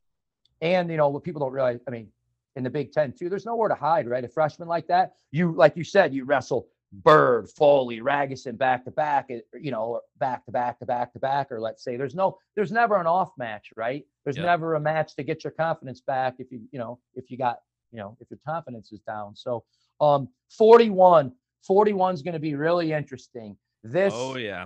And 0.62 0.90
you 0.90 0.98
know 0.98 1.10
what 1.10 1.24
people 1.24 1.42
don't 1.42 1.52
realize, 1.52 1.80
I 1.88 1.92
mean, 1.92 2.08
in 2.56 2.64
the 2.64 2.70
Big 2.70 2.92
Ten 2.92 3.12
too. 3.12 3.30
There's 3.30 3.46
nowhere 3.46 3.70
to 3.70 3.76
hide, 3.76 4.08
right? 4.08 4.24
A 4.24 4.30
freshman 4.30 4.68
like 4.68 4.88
that, 4.88 5.14
you 5.32 5.52
like 5.54 5.76
you 5.76 5.84
said, 5.84 6.14
you 6.14 6.26
wrestle 6.26 6.68
Byrd, 7.04 7.50
Foley, 7.50 8.00
Ragusin 8.00 8.58
back 8.58 8.86
to 8.86 8.92
back, 8.92 9.28
eh, 9.30 9.40
you 9.60 9.72
know, 9.72 10.02
back 10.18 10.46
to 10.46 10.52
back 10.52 10.80
to 10.80 10.86
back 10.86 11.14
to 11.14 11.20
back, 11.20 11.52
or 11.52 11.60
let's 11.60 11.84
say 11.84 11.98
there's 11.98 12.16
no, 12.16 12.38
there's 12.56 12.72
never 12.72 13.00
an 13.00 13.08
off 13.08 13.32
match, 13.38 13.70
right? 13.76 14.06
There's 14.24 14.38
yep. 14.38 14.46
never 14.46 14.76
a 14.76 14.80
match 14.80 15.16
to 15.16 15.24
get 15.24 15.44
your 15.44 15.52
confidence 15.52 16.02
back 16.02 16.36
if 16.40 16.52
you, 16.52 16.62
you 16.72 16.80
know, 16.80 17.00
if 17.16 17.30
you 17.30 17.38
got, 17.38 17.60
you 17.92 18.00
know, 18.00 18.18
if 18.20 18.30
your 18.30 18.40
confidence 18.46 18.92
is 18.92 19.02
down. 19.02 19.36
So, 19.36 19.64
Um, 20.00 20.30
41, 20.58 21.32
41 21.66 22.14
is 22.14 22.22
going 22.22 22.34
to 22.34 22.40
be 22.40 22.56
really 22.56 22.92
interesting. 22.92 23.58
This, 23.84 24.14
Oh 24.16 24.38
yeah. 24.38 24.66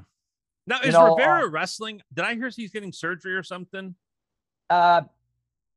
Now 0.68 0.80
You 0.82 0.90
is 0.90 0.94
know, 0.94 1.16
Rivera 1.16 1.46
uh, 1.46 1.50
wrestling? 1.50 2.02
Did 2.14 2.26
I 2.26 2.36
hear 2.36 2.50
he's 2.50 2.72
getting 2.72 2.92
surgery 2.92 3.36
or 3.36 3.44
something? 3.44 3.96
uh, 4.70 5.02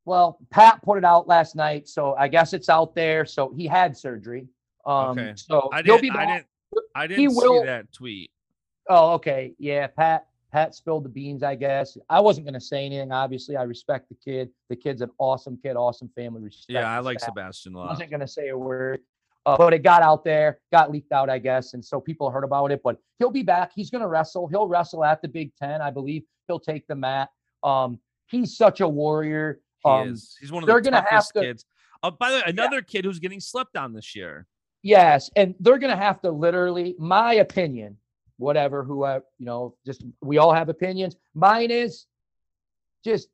well, 0.05 0.39
Pat 0.51 0.83
put 0.83 0.99
it 0.99 1.05
out 1.05 1.29
last 1.29 1.55
night, 1.57 1.89
so 1.89 2.15
I 2.15 2.29
guess 2.29 2.53
it's 2.53 2.69
out 2.69 2.95
there. 2.95 3.25
So 3.25 3.53
he 3.57 3.67
had 3.67 3.97
surgery. 3.97 4.47
Um, 4.85 5.11
Okay. 5.19 5.33
so 5.37 5.69
I 5.73 5.83
didn't. 5.83 6.03
be 6.03 6.11
I 6.11 6.27
didn't. 6.27 6.47
I 6.95 7.07
didn't 7.07 7.31
see 7.31 7.37
will- 7.37 7.65
that 7.65 7.93
tweet. 7.93 8.31
Oh, 8.89 9.13
okay. 9.13 9.55
Yeah, 9.59 9.87
Pat. 9.87 10.27
Pat 10.51 10.75
spilled 10.75 11.05
the 11.05 11.09
beans, 11.09 11.43
I 11.43 11.55
guess. 11.55 11.97
I 12.11 12.21
wasn't 12.21 12.45
going 12.47 12.55
to 12.55 12.61
say 12.61 12.85
anything. 12.85 13.11
Obviously, 13.11 13.57
I 13.57 13.63
respect 13.63 14.09
the 14.11 14.15
kid. 14.17 14.51
The 14.69 14.77
kid's 14.77 15.01
an 15.01 15.11
awesome 15.19 15.57
kid, 15.57 15.77
awesome 15.77 16.11
family. 16.15 16.43
Respect 16.43 16.73
Yeah, 16.73 16.91
I 16.91 16.99
like 16.99 17.21
staff. 17.21 17.31
Sebastian 17.31 17.75
a 17.75 17.79
lot. 17.79 17.87
I 17.87 17.93
wasn't 17.93 18.11
going 18.11 18.21
to 18.21 18.29
say 18.29 18.49
a 18.49 18.59
word, 18.59 19.01
uh, 19.47 19.57
but 19.57 19.73
it 19.73 19.83
got 19.83 20.03
out 20.03 20.25
there, 20.25 20.59
got 20.71 20.91
leaked 20.91 21.11
out, 21.13 21.31
I 21.31 21.39
guess, 21.39 21.73
and 21.73 21.83
so 21.83 22.01
people 22.01 22.29
heard 22.31 22.45
about 22.45 22.71
it. 22.71 22.83
But 22.85 22.99
he'll 23.19 23.31
be 23.31 23.43
back. 23.43 23.71
He's 23.75 23.89
going 23.89 24.03
to 24.03 24.09
wrestle. 24.09 24.47
He'll 24.47 24.67
wrestle 24.69 25.05
at 25.05 25.23
the 25.23 25.29
Big 25.29 25.55
Ten, 25.57 25.81
I 25.81 25.91
believe. 25.91 26.25
He'll 26.49 26.61
take 26.61 26.87
the 26.87 26.97
mat. 26.97 27.31
Um, 27.63 27.99
he's 28.27 28.55
such 28.57 28.81
a 28.83 28.89
warrior. 28.89 29.61
He 29.85 29.91
Um, 29.91 30.09
is. 30.09 30.37
He's 30.41 30.53
one 30.53 30.63
of 30.63 30.67
they're 30.67 30.77
the 30.81 30.91
gonna 30.91 31.01
have 31.03 31.09
toughest 31.11 31.35
to- 31.35 31.41
kids. 31.41 31.65
Oh, 32.03 32.11
by 32.11 32.31
the 32.31 32.37
way, 32.39 32.43
another 32.47 32.83
kid 32.83 33.05
who's 33.05 33.19
getting 33.21 33.39
slept 33.41 33.77
on 33.77 33.93
this 33.93 34.15
year. 34.17 34.47
Yes, 34.83 35.31
and 35.37 35.55
they're 35.61 35.79
going 35.79 35.97
to 35.97 36.03
have 36.03 36.21
to 36.23 36.31
literally, 36.33 36.97
my 36.99 37.35
opinion, 37.35 37.97
whatever, 38.39 38.83
who 38.83 39.05
I, 39.05 39.19
you 39.39 39.47
know, 39.47 39.77
just 39.87 40.05
we 40.21 40.39
all 40.39 40.53
have 40.53 40.69
opinions. 40.69 41.15
Mine 41.35 41.71
is 41.71 42.07
just 43.05 43.29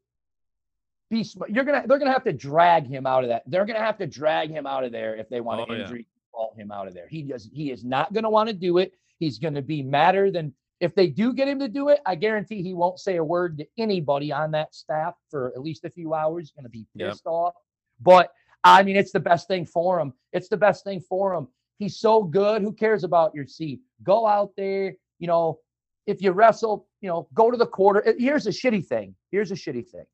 be 1.10 1.24
smart. 1.24 1.48
You're 1.50 1.64
gonna, 1.64 1.86
they're 1.86 1.98
gonna 1.98 2.12
have 2.12 2.24
to 2.24 2.32
drag 2.34 2.86
him 2.86 3.06
out 3.06 3.24
of 3.24 3.30
that. 3.30 3.44
They're 3.46 3.64
gonna 3.64 3.78
have 3.78 3.96
to 3.98 4.06
drag 4.06 4.50
him 4.50 4.66
out 4.66 4.84
of 4.84 4.92
there 4.92 5.16
if 5.16 5.30
they 5.30 5.40
want 5.40 5.62
Oh, 5.62 5.64
to 5.66 5.74
yeah. 5.74 5.82
injury 5.84 6.06
ball 6.34 6.52
him 6.58 6.70
out 6.70 6.86
of 6.86 6.92
there. 6.92 7.08
He 7.08 7.22
does. 7.22 7.48
He 7.50 7.70
is 7.70 7.82
not 7.84 8.12
going 8.12 8.24
to 8.24 8.30
want 8.30 8.48
to 8.50 8.54
do 8.54 8.76
it. 8.76 8.92
He's 9.18 9.38
going 9.38 9.54
to 9.54 9.62
be 9.62 9.82
madder 9.82 10.30
than 10.30 10.52
if 10.80 10.94
they 10.94 11.08
do 11.08 11.32
get 11.32 11.48
him 11.48 11.58
to 11.60 11.68
do 11.68 11.88
it. 11.88 12.00
I 12.06 12.14
guarantee 12.14 12.62
he 12.62 12.74
won't 12.74 13.00
say 13.00 13.16
a 13.16 13.24
word 13.24 13.58
to 13.58 13.66
anybody 13.78 14.32
on 14.32 14.50
that 14.52 14.74
staff 14.74 15.14
for 15.30 15.48
at 15.54 15.62
least 15.62 15.84
a 15.84 15.90
few 15.90 16.14
hours. 16.14 16.44
He's 16.44 16.52
going 16.52 16.64
to 16.64 16.70
be 16.70 16.86
Yep. 16.94 17.10
pissed 17.10 17.26
off. 17.26 17.54
But 18.00 18.32
I 18.64 18.82
mean, 18.82 18.96
it's 18.96 19.12
the 19.12 19.20
best 19.20 19.48
thing 19.48 19.66
for 19.66 19.98
him. 20.00 20.12
It's 20.32 20.48
the 20.48 20.56
best 20.56 20.84
thing 20.84 21.00
for 21.00 21.34
him. 21.34 21.48
He's 21.78 21.98
so 21.98 22.22
good. 22.22 22.62
Who 22.62 22.72
cares 22.72 23.04
about 23.04 23.34
your 23.34 23.46
seat? 23.46 23.80
Go 24.02 24.26
out 24.26 24.52
there. 24.56 24.94
You 25.18 25.26
know, 25.26 25.60
if 26.06 26.22
you 26.22 26.32
wrestle, 26.32 26.86
you 27.00 27.08
know, 27.08 27.28
go 27.34 27.50
to 27.50 27.56
the 27.56 27.66
quarter. 27.66 28.06
Uh, 28.08 28.12
Here's 28.18 28.46
a 28.46 28.50
shitty 28.50 28.86
thing. 28.86 29.14
Here's 29.30 29.50
a 29.52 29.54
shitty 29.54 29.88
thing. 29.88 30.06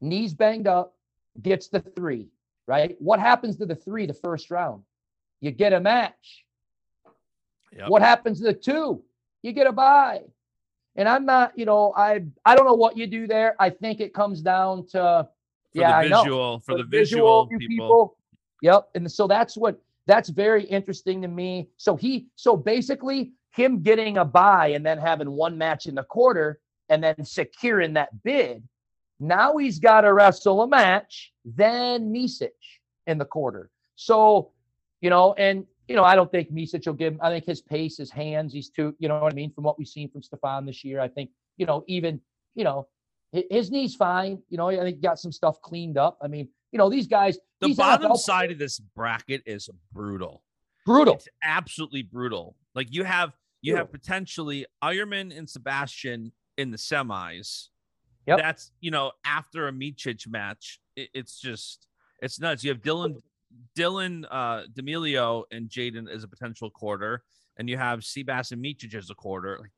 Knees 0.00 0.32
banged 0.34 0.66
up, 0.68 0.94
gets 1.42 1.68
the 1.68 1.80
three, 1.80 2.28
right? 2.66 2.94
What 3.00 3.18
happens 3.18 3.56
to 3.56 3.66
the 3.66 3.74
three 3.74 4.06
the 4.06 4.14
first 4.14 4.50
round? 4.50 4.84
You 5.40 5.50
get 5.50 5.72
a 5.72 5.80
match. 5.80 6.44
Yep. 7.76 7.88
What 7.88 8.02
happens 8.02 8.38
to 8.38 8.44
the 8.46 8.52
two? 8.54 9.02
You 9.42 9.52
get 9.52 9.66
a 9.66 9.72
buy. 9.72 10.22
And 10.96 11.08
I'm 11.08 11.24
not, 11.24 11.56
you 11.56 11.64
know, 11.64 11.92
I 11.96 12.24
I 12.44 12.56
don't 12.56 12.66
know 12.66 12.74
what 12.74 12.96
you 12.96 13.06
do 13.06 13.26
there. 13.26 13.54
I 13.60 13.70
think 13.70 14.00
it 14.00 14.12
comes 14.12 14.40
down 14.40 14.86
to 14.88 15.28
For 15.72 15.80
yeah, 15.80 15.90
the 15.90 16.06
I 16.06 16.08
know. 16.08 16.22
visual, 16.22 16.60
for 16.60 16.76
the 16.76 16.84
visual, 16.84 17.46
visual 17.46 17.62
you 17.62 17.68
people. 17.68 18.16
Yep. 18.62 18.88
And 18.96 19.10
so 19.10 19.26
that's 19.28 19.56
what 19.56 19.80
that's 20.06 20.28
very 20.28 20.64
interesting 20.64 21.22
to 21.22 21.28
me. 21.28 21.68
So 21.76 21.94
he 21.94 22.26
so 22.34 22.56
basically 22.56 23.32
him 23.52 23.82
getting 23.82 24.18
a 24.18 24.24
buy 24.24 24.68
and 24.68 24.84
then 24.84 24.98
having 24.98 25.30
one 25.30 25.56
match 25.56 25.86
in 25.86 25.94
the 25.94 26.02
quarter 26.02 26.60
and 26.88 27.02
then 27.02 27.24
securing 27.24 27.94
that 27.94 28.22
bid. 28.22 28.62
Now 29.20 29.56
he's 29.56 29.78
got 29.78 30.02
to 30.02 30.12
wrestle 30.12 30.62
a 30.62 30.68
match, 30.68 31.32
then 31.44 32.12
Micic 32.12 32.50
in 33.06 33.18
the 33.18 33.24
quarter. 33.24 33.70
So, 33.96 34.52
you 35.00 35.10
know, 35.10 35.34
and 35.34 35.66
you 35.88 35.96
know, 35.96 36.04
I 36.04 36.14
don't 36.14 36.30
think 36.30 36.52
Micic 36.52 36.86
will 36.86 36.94
give 36.94 37.14
him, 37.14 37.20
I 37.22 37.30
think 37.30 37.44
his 37.46 37.60
pace, 37.62 37.96
his 37.96 38.10
hands, 38.10 38.52
he's 38.52 38.68
too, 38.70 38.94
you 38.98 39.08
know 39.08 39.18
what 39.20 39.32
I 39.32 39.34
mean? 39.36 39.50
From 39.52 39.64
what 39.64 39.78
we've 39.78 39.88
seen 39.88 40.10
from 40.10 40.22
Stevan 40.22 40.66
this 40.66 40.84
year, 40.84 41.00
I 41.00 41.08
think, 41.08 41.30
you 41.56 41.66
know, 41.66 41.82
even, 41.88 42.20
you 42.54 42.64
know, 42.64 42.88
hi- 43.34 43.44
his 43.50 43.70
knee's 43.70 43.94
fine. 43.94 44.42
You 44.50 44.58
know, 44.58 44.68
I 44.68 44.76
think 44.76 44.96
he 44.96 45.02
got 45.02 45.18
some 45.18 45.32
stuff 45.32 45.60
cleaned 45.62 45.96
up. 45.98 46.18
I 46.22 46.28
mean, 46.28 46.48
you 46.72 46.78
know, 46.78 46.90
these 46.90 47.06
guys, 47.06 47.38
The 47.60 47.68
these 47.68 47.76
bottom 47.76 48.10
NFL 48.12 48.18
side 48.18 48.52
of 48.52 48.58
this 48.58 48.78
bracket 48.78 49.42
is 49.46 49.70
brutal. 49.92 50.42
brutal. 50.84 51.14
It's 51.14 51.28
absolutely 51.42 52.02
brutal. 52.02 52.54
Like 52.74 52.88
you 52.92 53.04
have 53.04 53.32
you 53.62 53.74
have 53.76 53.90
potentially 53.90 54.66
Ironman 54.84 55.36
and 55.36 55.48
Sebastian 55.50 56.32
in 56.58 56.70
the 56.70 56.76
semis. 56.76 57.68
Yep. 58.26 58.38
That's 58.38 58.70
you 58.80 58.90
know 58.90 59.12
after 59.24 59.66
a 59.68 59.72
Micic 59.72 60.28
match, 60.28 60.78
it, 60.94 61.08
it's 61.14 61.40
just 61.40 61.86
it's 62.20 62.38
nuts. 62.38 62.62
You 62.62 62.70
have 62.70 62.82
Dylan 62.82 63.16
Dylan 63.76 64.24
uh 64.30 64.62
D'Emilio 64.72 65.44
and 65.50 65.68
Jaden 65.68 66.08
as 66.08 66.24
a 66.24 66.28
potential 66.28 66.70
quarter, 66.70 67.22
and 67.56 67.68
you 67.68 67.76
have 67.76 68.00
Seabass 68.00 68.52
and 68.52 68.62
Micic 68.64 68.94
as 68.94 69.10
a 69.10 69.14
quarter. 69.14 69.58
Like 69.60 69.70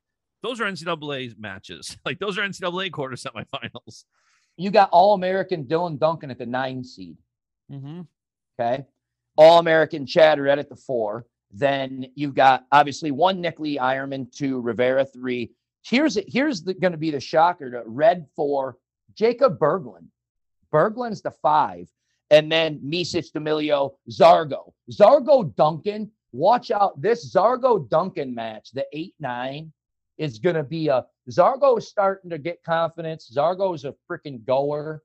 those 0.43 0.61
are 0.61 0.65
NCAA 0.65 1.39
matches. 1.39 1.97
Like 2.05 2.19
those 2.19 2.39
are 2.39 2.43
NCAA 2.43 2.91
quarter 2.93 3.17
semifinals. 3.17 4.05
You 4.57 4.71
got 4.71 4.91
All 4.91 5.15
American 5.15 5.65
Dylan 5.65 5.99
Duncan 5.99 6.31
at 6.31 6.39
the 6.39 6.47
nine 6.47 6.85
seed. 6.85 7.17
Mm-hmm. 7.71 8.03
Okay. 8.59 8.85
All 9.37 9.59
American 9.59 10.07
Chad 10.07 10.41
Red 10.41 10.59
at 10.59 10.69
the 10.69 10.77
four. 10.77 11.27
Then 11.53 12.07
you've 12.15 12.35
got 12.35 12.65
obviously 12.71 13.11
one 13.11 13.41
Nick 13.41 13.59
Lee 13.59 13.79
Ironman, 13.79 14.33
two 14.33 14.61
Rivera, 14.61 15.05
three. 15.05 15.53
Here's 15.83 16.19
here's 16.29 16.63
the, 16.63 16.75
going 16.75 16.93
to 16.93 16.99
be 16.99 17.11
the 17.11 17.21
shocker 17.21 17.71
to 17.71 17.83
Red 17.87 18.27
four, 18.37 18.77
Jacob 19.15 19.59
Berglund. 19.59 20.07
Berglund's 20.73 21.23
the 21.23 21.31
five. 21.31 21.89
And 22.31 22.51
then 22.51 22.81
Micic, 22.85 23.33
D'Emilio, 23.33 23.97
Zargo. 24.11 24.73
Zargo 24.93 25.55
Duncan, 25.57 26.11
watch 26.33 26.71
out. 26.71 27.01
This 27.01 27.33
Zargo 27.35 27.89
Duncan 27.89 28.35
match, 28.35 28.71
the 28.73 28.87
8 28.93 29.15
9, 29.19 29.73
is 30.19 30.39
going 30.39 30.57
to 30.57 30.63
be 30.63 30.89
a. 30.89 31.05
Zargo 31.31 31.79
is 31.79 31.89
starting 31.89 32.31
to 32.31 32.39
get 32.39 32.63
confidence. 32.63 33.33
Zargo 33.35 33.75
is 33.75 33.85
a 33.85 33.95
freaking 34.11 34.45
goer. 34.45 35.03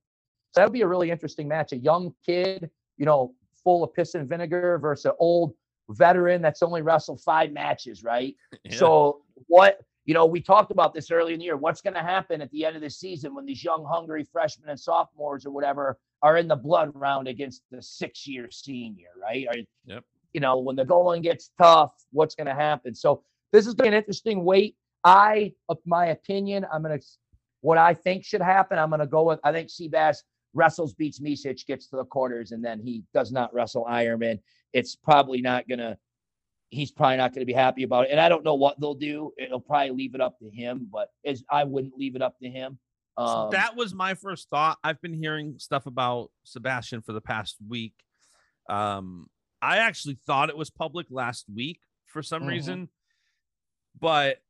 So 0.52 0.62
that'll 0.62 0.72
be 0.72 0.82
a 0.82 0.88
really 0.88 1.12
interesting 1.12 1.48
match. 1.48 1.72
A 1.74 1.78
young 1.78 2.14
kid, 2.26 2.70
you 2.98 3.06
know, 3.06 3.34
full 3.64 3.84
of 3.84 3.94
piss 3.94 4.16
and 4.16 4.30
vinegar 4.30 4.78
versus 4.78 5.06
an 5.06 5.12
old 5.20 5.54
veteran 5.90 6.42
that's 6.42 6.64
only 6.64 6.82
wrestled 6.82 7.22
five 7.22 7.52
matches, 7.52 8.04
right? 8.04 8.36
So 8.72 9.22
what 9.48 9.82
you 10.06 10.14
know, 10.14 10.26
we 10.26 10.40
talked 10.40 10.72
about 10.72 10.94
this 10.94 11.10
early 11.12 11.34
in 11.34 11.40
the 11.40 11.46
year. 11.46 11.58
What's 11.58 11.82
going 11.82 11.96
to 11.96 12.02
happen 12.02 12.42
at 12.42 12.52
the 12.52 12.64
end 12.64 12.76
of 12.76 12.82
the 12.82 12.90
season 12.90 13.34
when 13.34 13.46
these 13.46 13.64
young, 13.64 13.84
hungry 13.84 14.28
freshmen 14.32 14.70
and 14.70 14.80
sophomores 14.80 15.46
or 15.46 15.52
whatever 15.52 15.98
are 16.22 16.38
in 16.38 16.48
the 16.48 16.56
blood 16.56 16.92
round 16.94 17.28
against 17.28 17.64
the 17.72 17.82
six-year 17.82 18.50
senior, 18.52 19.10
right? 19.22 19.48
Or, 19.50 19.56
Yep. 19.86 20.04
You 20.34 20.42
know, 20.42 20.60
when 20.60 20.76
the 20.76 20.84
going 20.84 21.22
gets 21.22 21.52
tough, 21.58 21.94
what's 22.12 22.36
going 22.36 22.48
to 22.48 22.54
happen? 22.54 22.94
So 22.94 23.24
this 23.54 23.68
is 23.68 23.76
an 23.80 23.94
interesting 23.94 24.44
wait. 24.44 24.76
I, 25.06 25.54
of 25.70 25.78
my 25.86 26.08
opinion, 26.08 26.66
I'm 26.72 26.84
going 26.84 27.00
to 27.00 27.06
what 27.62 27.78
I 27.78 27.94
think 27.94 28.26
should 28.26 28.42
happen. 28.42 28.78
I'm 28.78 28.90
going 28.90 29.00
to 29.00 29.08
go 29.08 29.24
with. 29.24 29.40
I 29.44 29.52
think 29.52 29.70
Seabass 29.70 30.18
wrestles, 30.54 30.94
beats 30.94 31.20
Micic, 31.20 31.66
gets 31.66 31.88
to 31.88 31.96
the 31.96 32.06
quarters, 32.06 32.52
and 32.52 32.64
then 32.64 32.80
he 32.80 33.04
does 33.14 33.32
not 33.32 33.54
wrestle 33.54 33.86
Ironman. 33.90 34.40
It's 34.74 34.96
probably 34.96 35.42
not 35.42 35.68
going 35.68 35.80
to 35.80 35.98
he's 36.70 36.92
probably 36.92 37.18
not 37.18 37.32
going 37.34 37.42
to 37.42 37.46
be 37.46 37.54
happy 37.54 37.84
about 37.84 38.06
it. 38.06 38.12
And 38.12 38.20
I 38.20 38.28
don't 38.30 38.44
know 38.44 38.56
what 38.56 38.80
they'll 38.80 38.94
do. 38.96 39.32
It'll 39.38 39.60
probably 39.60 39.92
leave 39.92 40.16
it 40.16 40.22
up 40.22 40.38
to 40.40 40.50
him, 40.50 40.88
but 40.92 41.10
as 41.26 41.44
I 41.50 41.64
wouldn't 41.64 41.98
leave 41.98 42.16
it 42.16 42.22
up 42.22 42.38
to 42.40 42.50
him. 42.50 42.80
So 43.18 43.24
Um, 43.24 43.52
that 43.52 43.76
was 43.76 43.94
my 43.94 44.14
first 44.14 44.50
thought. 44.50 44.78
I've 44.84 45.02
been 45.02 45.14
hearing 45.14 45.58
stuff 45.58 45.86
about 45.86 46.32
Sebastian 46.44 47.02
for 47.02 47.14
the 47.14 47.22
past 47.22 47.56
week. 47.66 47.94
Um, 48.68 49.28
I 49.62 49.78
actually 49.78 50.16
thought 50.26 50.50
it 50.50 50.58
was 50.58 50.70
public 50.70 51.08
last 51.10 51.46
week 51.54 51.80
for 52.06 52.22
some 52.22 52.44
Mhm. 52.44 52.48
reason, 52.48 52.90
but 54.00 54.42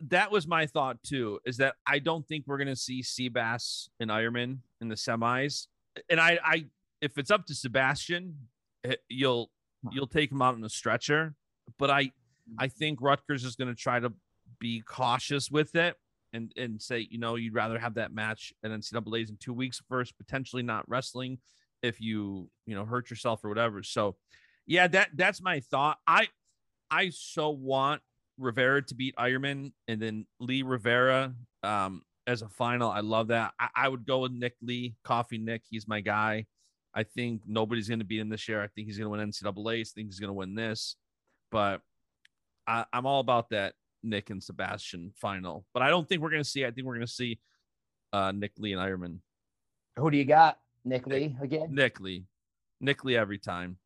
that 0.00 0.30
was 0.30 0.46
my 0.46 0.66
thought 0.66 1.02
too. 1.02 1.40
Is 1.44 1.56
that 1.56 1.74
I 1.86 1.98
don't 1.98 2.26
think 2.26 2.46
we're 2.46 2.58
gonna 2.58 2.76
see 2.76 3.02
Seabass 3.02 3.88
and 3.98 4.10
Ironman 4.10 4.58
in 4.80 4.88
the 4.88 4.94
semis, 4.94 5.66
and 6.08 6.20
I, 6.20 6.38
I 6.44 6.66
if 7.00 7.18
it's 7.18 7.30
up 7.30 7.46
to 7.46 7.54
Sebastian, 7.54 8.48
eh, 8.84 8.96
you'll 9.08 9.50
you'll 9.92 10.06
take 10.06 10.30
him 10.30 10.42
out 10.42 10.54
on 10.54 10.64
a 10.64 10.68
stretcher, 10.68 11.34
but 11.78 11.90
I 11.90 12.12
I 12.58 12.68
think 12.68 13.00
Rutgers 13.00 13.44
is 13.44 13.56
gonna 13.56 13.74
try 13.74 14.00
to 14.00 14.12
be 14.58 14.80
cautious 14.80 15.50
with 15.50 15.74
it 15.74 15.96
and 16.32 16.52
and 16.56 16.80
say 16.80 17.06
you 17.10 17.18
know 17.18 17.36
you'd 17.36 17.54
rather 17.54 17.78
have 17.78 17.94
that 17.94 18.12
match 18.12 18.52
at 18.64 18.70
NCAA's 18.70 19.30
in 19.30 19.36
two 19.38 19.52
weeks 19.52 19.80
first, 19.88 20.16
potentially 20.18 20.62
not 20.62 20.88
wrestling 20.88 21.38
if 21.82 22.00
you 22.00 22.50
you 22.66 22.74
know 22.74 22.84
hurt 22.84 23.10
yourself 23.10 23.44
or 23.44 23.48
whatever. 23.48 23.82
So 23.82 24.16
yeah, 24.66 24.86
that 24.88 25.10
that's 25.14 25.40
my 25.40 25.60
thought. 25.60 25.98
I 26.06 26.28
I 26.90 27.10
so 27.10 27.50
want 27.50 28.02
Rivera 28.38 28.82
to 28.82 28.94
beat 28.94 29.16
Ironman 29.16 29.72
and 29.88 30.00
then 30.00 30.26
Lee 30.40 30.62
Rivera 30.62 31.34
um 31.62 32.02
as 32.26 32.42
a 32.42 32.48
final. 32.48 32.90
I 32.90 33.00
love 33.00 33.28
that. 33.28 33.54
I, 33.58 33.68
I 33.74 33.88
would 33.88 34.06
go 34.06 34.20
with 34.20 34.32
Nick 34.32 34.54
Lee, 34.60 34.94
Coffee 35.02 35.38
Nick. 35.38 35.62
He's 35.68 35.88
my 35.88 36.00
guy. 36.00 36.46
I 36.94 37.02
think 37.02 37.42
nobody's 37.46 37.88
going 37.88 38.00
to 38.00 38.04
beat 38.04 38.20
him 38.20 38.28
this 38.28 38.48
year. 38.48 38.62
I 38.62 38.68
think 38.68 38.86
he's 38.86 38.98
going 38.98 39.06
to 39.06 39.18
win 39.18 39.30
NCAA. 39.30 39.80
I 39.80 39.84
think 39.84 40.08
he's 40.08 40.20
going 40.20 40.28
to 40.28 40.34
win 40.34 40.54
this, 40.54 40.96
but 41.50 41.80
I, 42.66 42.84
I'm 42.92 43.06
all 43.06 43.20
about 43.20 43.50
that 43.50 43.74
Nick 44.02 44.30
and 44.30 44.42
Sebastian 44.42 45.12
final. 45.16 45.64
But 45.74 45.82
I 45.82 45.88
don't 45.90 46.08
think 46.08 46.22
we're 46.22 46.30
going 46.30 46.42
to 46.42 46.48
see. 46.48 46.64
I 46.64 46.70
think 46.70 46.86
we're 46.86 46.94
going 46.94 47.06
to 47.06 47.12
see 47.12 47.38
uh, 48.12 48.32
Nick 48.32 48.52
Lee 48.58 48.72
and 48.72 48.80
Ironman. 48.80 49.18
who 49.96 50.10
do 50.10 50.16
you 50.16 50.24
got? 50.24 50.58
Nick 50.84 51.06
Lee 51.06 51.36
again? 51.42 51.68
Nick 51.70 52.00
Lee, 52.00 52.24
Nick 52.80 53.04
Lee 53.04 53.16
every 53.16 53.38
time. 53.38 53.76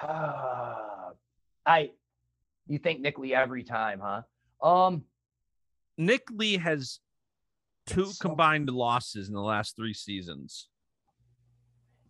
I, 0.02 1.90
you 2.66 2.78
think 2.78 3.00
Nick 3.00 3.18
Lee 3.18 3.34
every 3.34 3.62
time, 3.62 4.00
huh? 4.02 4.22
Um, 4.66 5.04
Nick 5.96 6.30
Lee 6.30 6.56
has 6.56 7.00
two 7.86 8.06
so- 8.06 8.28
combined 8.28 8.70
losses 8.70 9.28
in 9.28 9.34
the 9.34 9.40
last 9.40 9.76
three 9.76 9.94
seasons. 9.94 10.68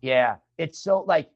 Yeah, 0.01 0.37
it's 0.57 0.79
so 0.79 1.01
like 1.07 1.29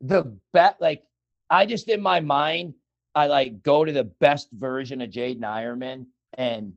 the 0.00 0.36
bet. 0.52 0.76
Like 0.80 1.04
I 1.50 1.66
just 1.66 1.88
in 1.88 2.00
my 2.02 2.20
mind, 2.20 2.74
I 3.14 3.26
like 3.26 3.62
go 3.62 3.84
to 3.84 3.92
the 3.92 4.04
best 4.04 4.48
version 4.52 5.00
of 5.00 5.10
Jaden 5.10 5.40
Ironman, 5.40 6.06
and 6.34 6.74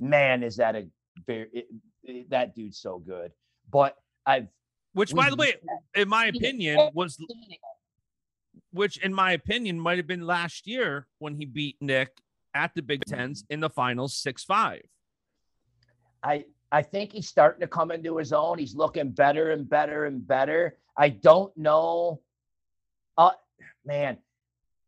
man, 0.00 0.42
is 0.42 0.56
that 0.56 0.76
a 0.76 0.86
very 1.26 1.48
it, 1.52 1.66
it- 2.04 2.30
that 2.30 2.54
dude's 2.54 2.78
so 2.78 2.98
good. 2.98 3.32
But 3.70 3.96
I've 4.24 4.48
Which, 4.94 5.14
by 5.14 5.28
the 5.30 5.36
way, 5.36 5.54
in 5.94 6.08
my 6.08 6.26
opinion, 6.34 6.90
was 6.94 7.18
which, 8.70 8.96
in 8.98 9.12
my 9.14 9.32
opinion, 9.32 9.78
might 9.80 9.98
have 9.98 10.06
been 10.06 10.26
last 10.26 10.66
year 10.66 11.06
when 11.18 11.34
he 11.36 11.44
beat 11.44 11.76
Nick 11.80 12.20
at 12.54 12.74
the 12.74 12.82
Big 12.82 13.04
Tens 13.04 13.44
in 13.50 13.60
the 13.60 13.70
finals, 13.70 14.14
six 14.14 14.44
five. 14.44 14.82
I 16.22 16.44
I 16.70 16.82
think 16.82 17.12
he's 17.12 17.28
starting 17.28 17.60
to 17.60 17.66
come 17.66 17.90
into 17.90 18.16
his 18.16 18.32
own. 18.32 18.58
He's 18.58 18.74
looking 18.74 19.10
better 19.10 19.50
and 19.50 19.68
better 19.68 20.04
and 20.04 20.26
better. 20.26 20.76
I 20.96 21.08
don't 21.10 21.56
know. 21.56 22.20
Uh 23.16 23.30
man, 23.84 24.18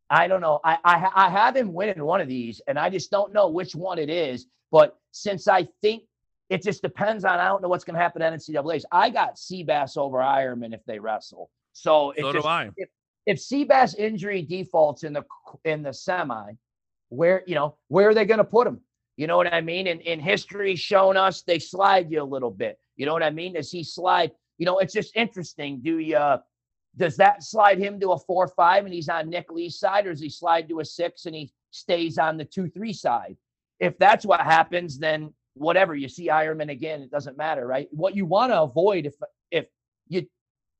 I 0.08 0.28
don't 0.28 0.40
know. 0.40 0.60
I 0.62 0.78
I, 0.84 1.10
I 1.14 1.30
have 1.30 1.56
him 1.56 1.72
winning 1.72 2.02
one 2.04 2.20
of 2.20 2.28
these, 2.28 2.60
and 2.66 2.78
I 2.78 2.90
just 2.90 3.10
don't 3.10 3.32
know 3.32 3.48
which 3.48 3.74
one 3.74 3.98
it 3.98 4.10
is. 4.10 4.46
But 4.70 4.98
since 5.12 5.48
I 5.48 5.68
think 5.82 6.04
it 6.48 6.62
just 6.62 6.82
depends 6.82 7.24
on, 7.24 7.38
I 7.38 7.46
don't 7.48 7.62
know 7.62 7.68
what's 7.68 7.84
going 7.84 7.94
to 7.94 8.00
happen 8.00 8.22
at 8.22 8.32
NCAA's. 8.32 8.84
I 8.92 9.08
got 9.10 9.36
Seabass 9.36 9.96
over 9.96 10.18
Ironman 10.18 10.74
if 10.74 10.84
they 10.84 10.98
wrestle. 10.98 11.50
So 11.72 12.12
So 12.18 12.32
just, 12.32 12.42
do 12.42 12.48
I. 12.48 12.70
if 13.26 13.38
Seabass 13.38 13.96
injury 13.96 14.42
defaults 14.42 15.04
in 15.04 15.12
the 15.12 15.24
in 15.64 15.82
the 15.82 15.92
semi, 15.94 16.52
where 17.08 17.42
you 17.46 17.54
know 17.54 17.76
where 17.88 18.08
are 18.08 18.14
they 18.14 18.24
going 18.24 18.38
to 18.38 18.44
put 18.44 18.66
him? 18.66 18.80
You 19.20 19.26
know 19.26 19.36
what 19.36 19.52
I 19.52 19.60
mean? 19.60 19.86
And 19.88 20.00
in 20.00 20.18
history 20.18 20.74
shown 20.76 21.18
us 21.18 21.42
they 21.42 21.58
slide 21.58 22.10
you 22.10 22.22
a 22.22 22.24
little 22.24 22.50
bit. 22.50 22.78
You 22.96 23.04
know 23.04 23.12
what 23.12 23.22
I 23.22 23.28
mean? 23.28 23.52
Does 23.52 23.70
he 23.70 23.84
slide? 23.84 24.30
You 24.56 24.64
know, 24.64 24.78
it's 24.78 24.94
just 24.94 25.14
interesting. 25.14 25.80
Do 25.82 25.98
you 25.98 26.16
uh, 26.16 26.38
does 26.96 27.18
that 27.18 27.42
slide 27.42 27.78
him 27.78 28.00
to 28.00 28.12
a 28.12 28.18
four 28.18 28.48
five 28.48 28.86
and 28.86 28.94
he's 28.94 29.10
on 29.10 29.28
Nick 29.28 29.52
Lee's 29.52 29.78
side, 29.78 30.06
or 30.06 30.12
does 30.12 30.22
he 30.22 30.30
slide 30.30 30.70
to 30.70 30.80
a 30.80 30.84
six 30.86 31.26
and 31.26 31.34
he 31.34 31.52
stays 31.70 32.16
on 32.16 32.38
the 32.38 32.46
two 32.46 32.70
three 32.70 32.94
side? 32.94 33.36
If 33.78 33.98
that's 33.98 34.24
what 34.24 34.40
happens, 34.40 34.98
then 34.98 35.34
whatever 35.52 35.94
you 35.94 36.08
see 36.08 36.28
Ironman 36.28 36.70
again, 36.70 37.02
it 37.02 37.10
doesn't 37.10 37.36
matter, 37.36 37.66
right? 37.66 37.88
What 37.90 38.16
you 38.16 38.24
want 38.24 38.52
to 38.52 38.62
avoid 38.62 39.04
if 39.04 39.16
if 39.50 39.66
you 40.08 40.26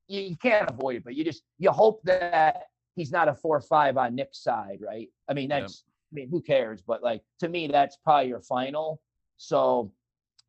you, 0.07 0.21
you 0.21 0.35
can't 0.35 0.67
avoid 0.67 0.95
it, 0.95 1.03
but 1.03 1.13
you 1.13 1.23
just 1.23 1.43
you 1.59 1.69
hope 1.69 2.01
that 2.05 2.63
he's 2.95 3.11
not 3.11 3.27
a 3.27 3.35
four 3.35 3.61
five 3.61 3.97
on 3.97 4.15
Nick's 4.15 4.43
side, 4.43 4.79
right? 4.81 5.09
I 5.29 5.35
mean, 5.35 5.49
that's 5.49 5.83
I 6.11 6.15
mean, 6.15 6.29
who 6.29 6.41
cares? 6.41 6.81
But 6.81 7.01
like 7.03 7.21
to 7.39 7.47
me, 7.49 7.67
that's 7.67 7.97
probably 8.03 8.29
your 8.29 8.41
final. 8.41 9.01
So 9.37 9.91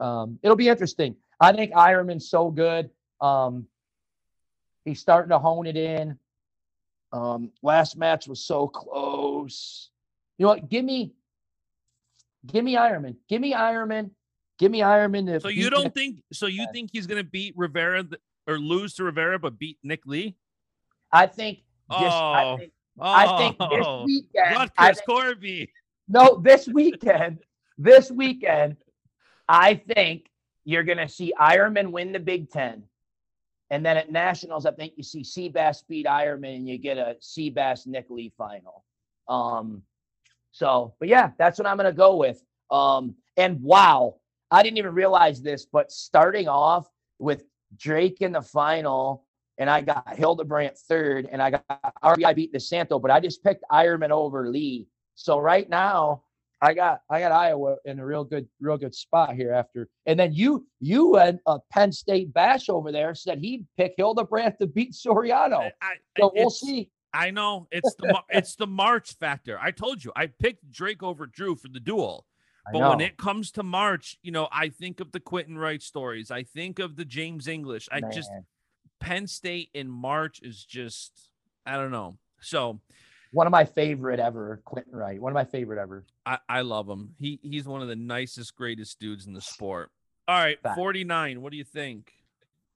um 0.00 0.38
it'll 0.42 0.56
be 0.56 0.68
interesting. 0.68 1.16
I 1.40 1.52
think 1.52 1.72
Ironman's 1.72 2.28
so 2.28 2.50
good. 2.50 2.90
Um 3.20 3.66
he's 4.84 5.00
starting 5.00 5.30
to 5.30 5.38
hone 5.38 5.66
it 5.66 5.76
in. 5.76 6.18
Um 7.12 7.50
last 7.62 7.96
match 7.96 8.26
was 8.26 8.44
so 8.44 8.66
close. 8.68 9.90
You 10.38 10.44
know 10.44 10.50
what? 10.50 10.68
Give 10.68 10.84
me 10.84 11.12
give 12.46 12.64
me 12.64 12.74
Ironman. 12.74 13.16
Give 13.28 13.40
me 13.40 13.52
Ironman. 13.54 14.10
Give 14.58 14.70
me 14.70 14.80
Ironman. 14.80 15.40
So 15.40 15.48
you 15.48 15.70
don't 15.70 15.84
Nick- 15.84 15.94
think? 15.94 16.22
So 16.32 16.46
you 16.46 16.66
think 16.72 16.90
he's 16.92 17.06
going 17.06 17.22
to 17.22 17.28
beat 17.28 17.54
Rivera 17.56 18.04
or 18.46 18.58
lose 18.58 18.94
to 18.94 19.04
Rivera, 19.04 19.38
but 19.38 19.58
beat 19.58 19.78
Nick 19.82 20.06
Lee? 20.06 20.36
I 21.10 21.26
think 21.26 21.60
I 21.90 22.44
Oh. 22.44 22.56
think, 22.58 22.72
Oh, 22.98 23.04
I 23.04 23.38
think 23.38 23.58
this 23.58 23.86
weekend 24.04 24.56
Rutgers 24.56 24.96
think- 24.96 25.06
Corby. 25.06 25.72
No, 26.08 26.40
this 26.42 26.68
weekend, 26.68 27.38
this 27.78 28.10
weekend, 28.10 28.76
I 29.48 29.74
think 29.74 30.28
you're 30.64 30.82
going 30.82 30.98
to 30.98 31.08
see 31.08 31.32
Ironman 31.40 31.90
win 31.90 32.12
the 32.12 32.20
Big 32.20 32.50
Ten. 32.50 32.84
And 33.70 33.86
then 33.86 33.96
at 33.96 34.12
Nationals, 34.12 34.66
I 34.66 34.72
think 34.72 34.94
you 34.96 35.02
see 35.02 35.22
Seabass 35.22 35.82
beat 35.88 36.04
Ironman 36.06 36.56
and 36.56 36.68
you 36.68 36.76
get 36.76 36.98
a 36.98 37.16
Seabass 37.22 37.86
Nick 37.86 38.10
Lee 38.10 38.32
final. 38.36 38.84
Um, 39.28 39.82
so, 40.50 40.94
but 40.98 41.08
yeah, 41.08 41.30
that's 41.38 41.58
what 41.58 41.66
I'm 41.66 41.78
going 41.78 41.90
to 41.90 41.96
go 41.96 42.16
with. 42.16 42.42
Um, 42.70 43.14
and 43.38 43.62
wow, 43.62 44.16
I 44.50 44.62
didn't 44.62 44.76
even 44.76 44.94
realize 44.94 45.40
this, 45.40 45.64
but 45.64 45.90
starting 45.90 46.48
off 46.48 46.86
with 47.18 47.44
Drake 47.76 48.18
in 48.20 48.32
the 48.32 48.42
final, 48.42 49.24
and 49.62 49.70
I 49.70 49.80
got 49.80 50.16
Hildebrandt 50.16 50.76
third, 50.76 51.28
and 51.30 51.40
I 51.40 51.50
got 51.50 51.64
RBY 52.02 52.34
beat 52.34 52.52
DeSanto, 52.52 53.00
but 53.00 53.12
I 53.12 53.20
just 53.20 53.44
picked 53.44 53.64
Ironman 53.70 54.10
over 54.10 54.50
Lee. 54.50 54.88
So 55.14 55.38
right 55.38 55.68
now, 55.70 56.24
I 56.60 56.74
got 56.74 57.02
I 57.08 57.20
got 57.20 57.30
Iowa 57.30 57.76
in 57.84 58.00
a 58.00 58.04
real 58.04 58.24
good 58.24 58.48
real 58.60 58.76
good 58.76 58.92
spot 58.92 59.36
here 59.36 59.52
after. 59.52 59.88
And 60.06 60.18
then 60.18 60.32
you 60.32 60.66
you 60.80 61.16
and 61.16 61.38
uh, 61.46 61.60
Penn 61.70 61.92
State 61.92 62.34
Bash 62.34 62.68
over 62.68 62.90
there 62.90 63.14
said 63.14 63.38
he'd 63.38 63.64
pick 63.76 63.94
Hildebrandt 63.96 64.58
to 64.60 64.66
beat 64.66 64.94
Suriano. 64.94 65.58
I, 65.60 65.72
I- 65.80 65.94
So 66.18 66.32
we'll 66.34 66.50
see. 66.50 66.90
I 67.14 67.30
know 67.30 67.68
it's 67.70 67.94
the 68.00 68.20
it's 68.30 68.56
the 68.56 68.66
March 68.66 69.14
factor. 69.14 69.58
I 69.60 69.70
told 69.70 70.02
you 70.02 70.10
I 70.16 70.26
picked 70.26 70.68
Drake 70.72 71.04
over 71.04 71.26
Drew 71.26 71.54
for 71.54 71.68
the 71.68 71.78
duel. 71.80 72.26
But 72.72 72.80
when 72.90 73.00
it 73.00 73.16
comes 73.16 73.50
to 73.52 73.62
March, 73.62 74.18
you 74.22 74.30
know, 74.32 74.48
I 74.52 74.68
think 74.70 74.98
of 75.00 75.10
the 75.12 75.18
Quentin 75.20 75.58
Wright 75.58 75.82
stories. 75.82 76.30
I 76.32 76.44
think 76.44 76.78
of 76.78 76.94
the 76.96 77.04
James 77.04 77.46
English. 77.48 77.88
I 77.92 78.00
just 78.12 78.30
man. 78.30 78.44
Penn 79.02 79.26
State 79.26 79.70
in 79.74 79.88
March 79.88 80.40
is 80.42 80.64
just 80.64 81.12
I 81.66 81.76
don't 81.76 81.90
know. 81.90 82.16
So 82.40 82.80
one 83.32 83.46
of 83.46 83.50
my 83.50 83.64
favorite 83.64 84.20
ever, 84.20 84.60
Quentin 84.64 84.94
Wright. 84.94 85.20
One 85.20 85.32
of 85.32 85.34
my 85.34 85.44
favorite 85.44 85.80
ever. 85.80 86.04
I, 86.26 86.38
I 86.48 86.60
love 86.62 86.88
him. 86.88 87.14
He 87.18 87.40
he's 87.42 87.66
one 87.66 87.82
of 87.82 87.88
the 87.88 87.96
nicest, 87.96 88.54
greatest 88.56 89.00
dudes 89.00 89.26
in 89.26 89.32
the 89.32 89.40
sport. 89.40 89.90
All 90.28 90.38
right, 90.38 90.58
49. 90.76 91.42
What 91.42 91.50
do 91.50 91.58
you 91.58 91.64
think? 91.64 92.12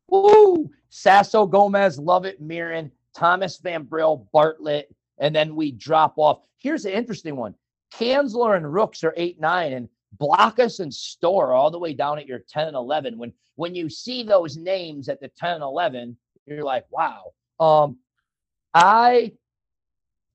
Woo! 0.08 0.70
Sasso 0.90 1.46
Gomez, 1.46 1.98
Lovett, 1.98 2.40
Mirren, 2.40 2.90
Thomas 3.14 3.58
Van 3.58 3.84
Brill, 3.84 4.28
Bartlett, 4.32 4.94
and 5.18 5.34
then 5.34 5.54
we 5.54 5.72
drop 5.72 6.14
off. 6.16 6.40
Here's 6.58 6.84
an 6.84 6.92
interesting 6.92 7.36
one. 7.36 7.54
Kanzler 7.94 8.56
and 8.56 8.72
Rooks 8.72 9.04
are 9.04 9.14
eight, 9.16 9.40
nine, 9.40 9.72
and 9.72 9.88
Blockhus 10.18 10.80
and 10.80 10.92
Store 10.92 11.52
all 11.52 11.70
the 11.70 11.78
way 11.78 11.94
down 11.94 12.18
at 12.18 12.26
your 12.26 12.40
10 12.48 12.68
and 12.68 12.76
11. 12.76 13.18
When 13.18 13.32
when 13.56 13.74
you 13.74 13.88
see 13.88 14.22
those 14.22 14.56
names 14.56 15.08
at 15.08 15.20
the 15.20 15.28
10 15.28 15.54
and 15.54 15.62
11, 15.62 16.16
you're 16.46 16.62
like, 16.62 16.84
wow. 16.90 17.32
Um, 17.58 17.98
I 18.74 19.32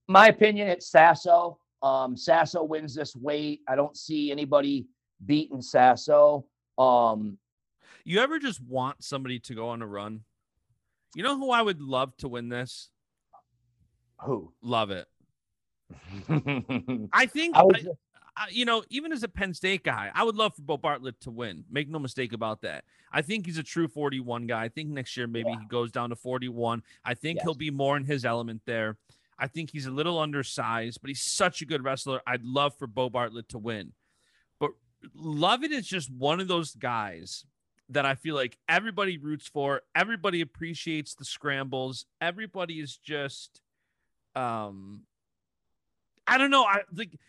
my 0.07 0.27
opinion, 0.27 0.67
it's 0.67 0.89
Sasso. 0.89 1.57
Um, 1.81 2.17
Sasso 2.17 2.63
wins 2.63 2.93
this 2.93 3.15
weight. 3.15 3.61
I 3.67 3.75
don't 3.75 3.95
see 3.95 4.31
anybody 4.31 4.87
beating 5.25 5.61
Sasso. 5.61 6.45
Um, 6.77 7.37
You 8.03 8.19
ever 8.19 8.39
just 8.39 8.61
want 8.61 9.03
somebody 9.03 9.39
to 9.39 9.55
go 9.55 9.69
on 9.69 9.81
a 9.81 9.87
run? 9.87 10.21
You 11.15 11.23
know 11.23 11.37
who 11.37 11.51
I 11.51 11.61
would 11.61 11.81
love 11.81 12.15
to 12.17 12.27
win 12.27 12.49
this? 12.49 12.89
who? 14.23 14.53
Lovett. 14.61 15.07
I 17.13 17.25
think 17.25 17.55
I 17.55 17.63
was 17.63 17.87
I- 18.37 18.49
you 18.49 18.63
know, 18.65 18.83
even 18.89 19.11
as 19.11 19.23
a 19.23 19.27
Penn 19.27 19.53
State 19.53 19.83
guy, 19.83 20.09
I 20.13 20.23
would 20.23 20.35
love 20.35 20.55
for 20.55 20.61
Beau 20.61 20.77
Bartlett 20.77 21.19
to 21.21 21.31
win. 21.31 21.65
Make 21.69 21.89
no 21.89 21.99
mistake 21.99 22.31
about 22.33 22.61
that. 22.61 22.85
I 23.11 23.21
think 23.21 23.45
he's 23.45 23.57
a 23.57 23.63
true 23.63 23.87
41 23.87 24.47
guy. 24.47 24.63
I 24.63 24.69
think 24.69 24.89
next 24.89 25.17
year 25.17 25.27
maybe 25.27 25.49
Yeah. 25.49 25.59
he 25.59 25.65
goes 25.65 25.91
down 25.91 26.09
to 26.11 26.15
41. 26.15 26.81
I 27.03 27.13
think 27.13 27.37
Yes. 27.37 27.43
he'll 27.43 27.55
be 27.55 27.71
more 27.71 27.97
in 27.97 28.05
his 28.05 28.23
element 28.23 28.61
there. 28.65 28.97
I 29.37 29.47
think 29.47 29.71
he's 29.71 29.85
a 29.85 29.91
little 29.91 30.17
undersized, 30.19 31.01
but 31.01 31.09
he's 31.09 31.21
such 31.21 31.61
a 31.61 31.65
good 31.65 31.83
wrestler. 31.83 32.21
I'd 32.25 32.43
love 32.43 32.77
for 32.77 32.87
Beau 32.87 33.09
Bartlett 33.09 33.49
to 33.49 33.57
win. 33.57 33.93
But 34.59 34.71
Lovett 35.13 35.71
is 35.71 35.87
just 35.87 36.09
one 36.11 36.39
of 36.39 36.47
those 36.47 36.75
guys 36.75 37.45
that 37.89 38.05
I 38.05 38.15
feel 38.15 38.35
like 38.35 38.57
everybody 38.69 39.17
roots 39.17 39.47
for. 39.47 39.81
Everybody 39.93 40.39
appreciates 40.39 41.15
the 41.15 41.25
scrambles. 41.25 42.05
Everybody 42.21 42.79
is 42.79 42.95
just 42.97 43.61
um 44.35 45.05
I 46.27 46.37
don't 46.37 46.51
know. 46.51 46.63
I 46.63 46.83
like 46.93 47.19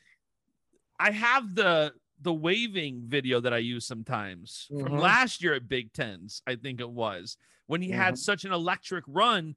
I 1.02 1.10
have 1.10 1.54
the 1.54 1.92
the 2.20 2.32
waving 2.32 3.02
video 3.06 3.40
that 3.40 3.52
I 3.52 3.58
use 3.58 3.84
sometimes 3.84 4.66
from 4.68 4.92
Mhm. 4.92 5.00
last 5.00 5.42
year 5.42 5.54
at 5.54 5.68
Big 5.68 5.92
Tens, 5.92 6.40
I 6.46 6.54
think 6.54 6.80
it 6.80 6.88
was, 6.88 7.36
when 7.66 7.82
he 7.82 7.90
had 7.90 8.14
Mhm. 8.14 8.18
such 8.18 8.44
an 8.44 8.52
electric 8.52 9.02
run. 9.08 9.56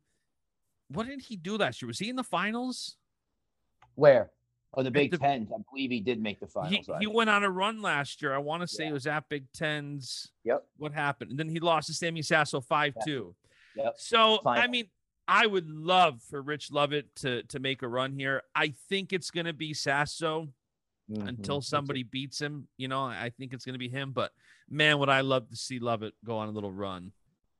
What 0.88 1.05
did 1.05 1.21
he 1.21 1.36
do 1.36 1.58
last 1.58 1.79
year? 1.79 1.86
Was 1.88 1.99
he 1.99 2.10
in 2.10 2.15
the 2.15 2.23
finals? 2.23 2.97
Where? 3.93 4.31
Oh, 4.73 4.81
the 4.81 4.89
Big 4.89 5.12
the- 5.12 5.19
Ten. 5.19 5.47
I 5.53 5.58
believe 5.69 5.91
he 5.91 5.99
did 5.99 6.19
make 6.19 6.39
the 6.39 6.47
He, 6.47 6.51
finals. 6.51 6.89
I 6.89 6.99
he 7.01 7.05
went 7.05 7.29
on 7.29 7.43
a 7.43 7.51
run 7.51 7.84
last 7.84 8.19
year. 8.23 8.34
I 8.34 8.39
want 8.39 8.62
to 8.62 8.67
say 8.67 8.86
Yeah. 8.86 8.89
it 8.89 8.93
was 8.93 9.05
at 9.05 9.29
Big 9.29 9.51
Tens. 9.51 10.31
Yep. 10.43 10.67
What 10.77 10.91
happened? 10.93 11.29
And 11.29 11.39
then 11.39 11.49
he 11.49 11.60
lost 11.60 11.86
to 11.88 11.93
Sammy 11.93 12.23
Sasso 12.23 12.62
5 12.62 12.95
2. 13.05 13.36
Yep. 13.75 13.93
So, 13.99 14.41
I 14.43 14.65
mean, 14.65 14.89
I 15.27 15.45
would 15.45 15.69
love 15.69 16.23
for 16.23 16.41
Ridge 16.41 16.71
Lovett 16.71 17.13
to, 17.17 17.43
to 17.43 17.60
make 17.60 17.84
a 17.84 17.88
run 17.88 18.12
here. 18.13 18.41
I 18.55 18.69
think 18.89 19.13
it's 19.13 19.29
going 19.29 19.45
to 19.45 19.53
be 19.53 19.75
Sasso 19.75 20.51
until 21.09 21.59
Mhm. 21.59 21.63
somebody 21.63 22.03
beats 22.03 22.39
him. 22.41 22.67
You 22.77 22.87
know, 22.87 23.03
I 23.03 23.31
think 23.37 23.53
it's 23.53 23.63
going 23.65 23.73
to 23.75 23.79
be 23.79 23.89
him. 23.89 24.11
But 24.11 24.31
man, 24.69 24.97
would 24.99 25.09
I 25.09 25.21
love 25.21 25.49
to 25.49 25.55
see 25.55 25.79
Lovett 25.79 26.13
go 26.23 26.37
on 26.37 26.47
a 26.47 26.51
little 26.51 26.71
run. 26.71 27.11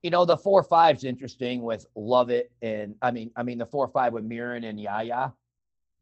you 0.04 0.12
know, 0.12 0.24
the 0.24 0.38
four 0.38 0.62
five's 0.62 1.04
interesting 1.04 1.64
with 1.64 1.84
Lovett 1.96 2.52
and 2.62 2.96
I 3.02 3.10
mean, 3.10 3.32
I 3.36 3.42
mean 3.42 3.58
the 3.58 3.66
four 3.66 3.88
five 3.88 4.14
with 4.14 4.24
Murin 4.24 4.64
and 4.70 4.80
Yaya. 4.80 5.34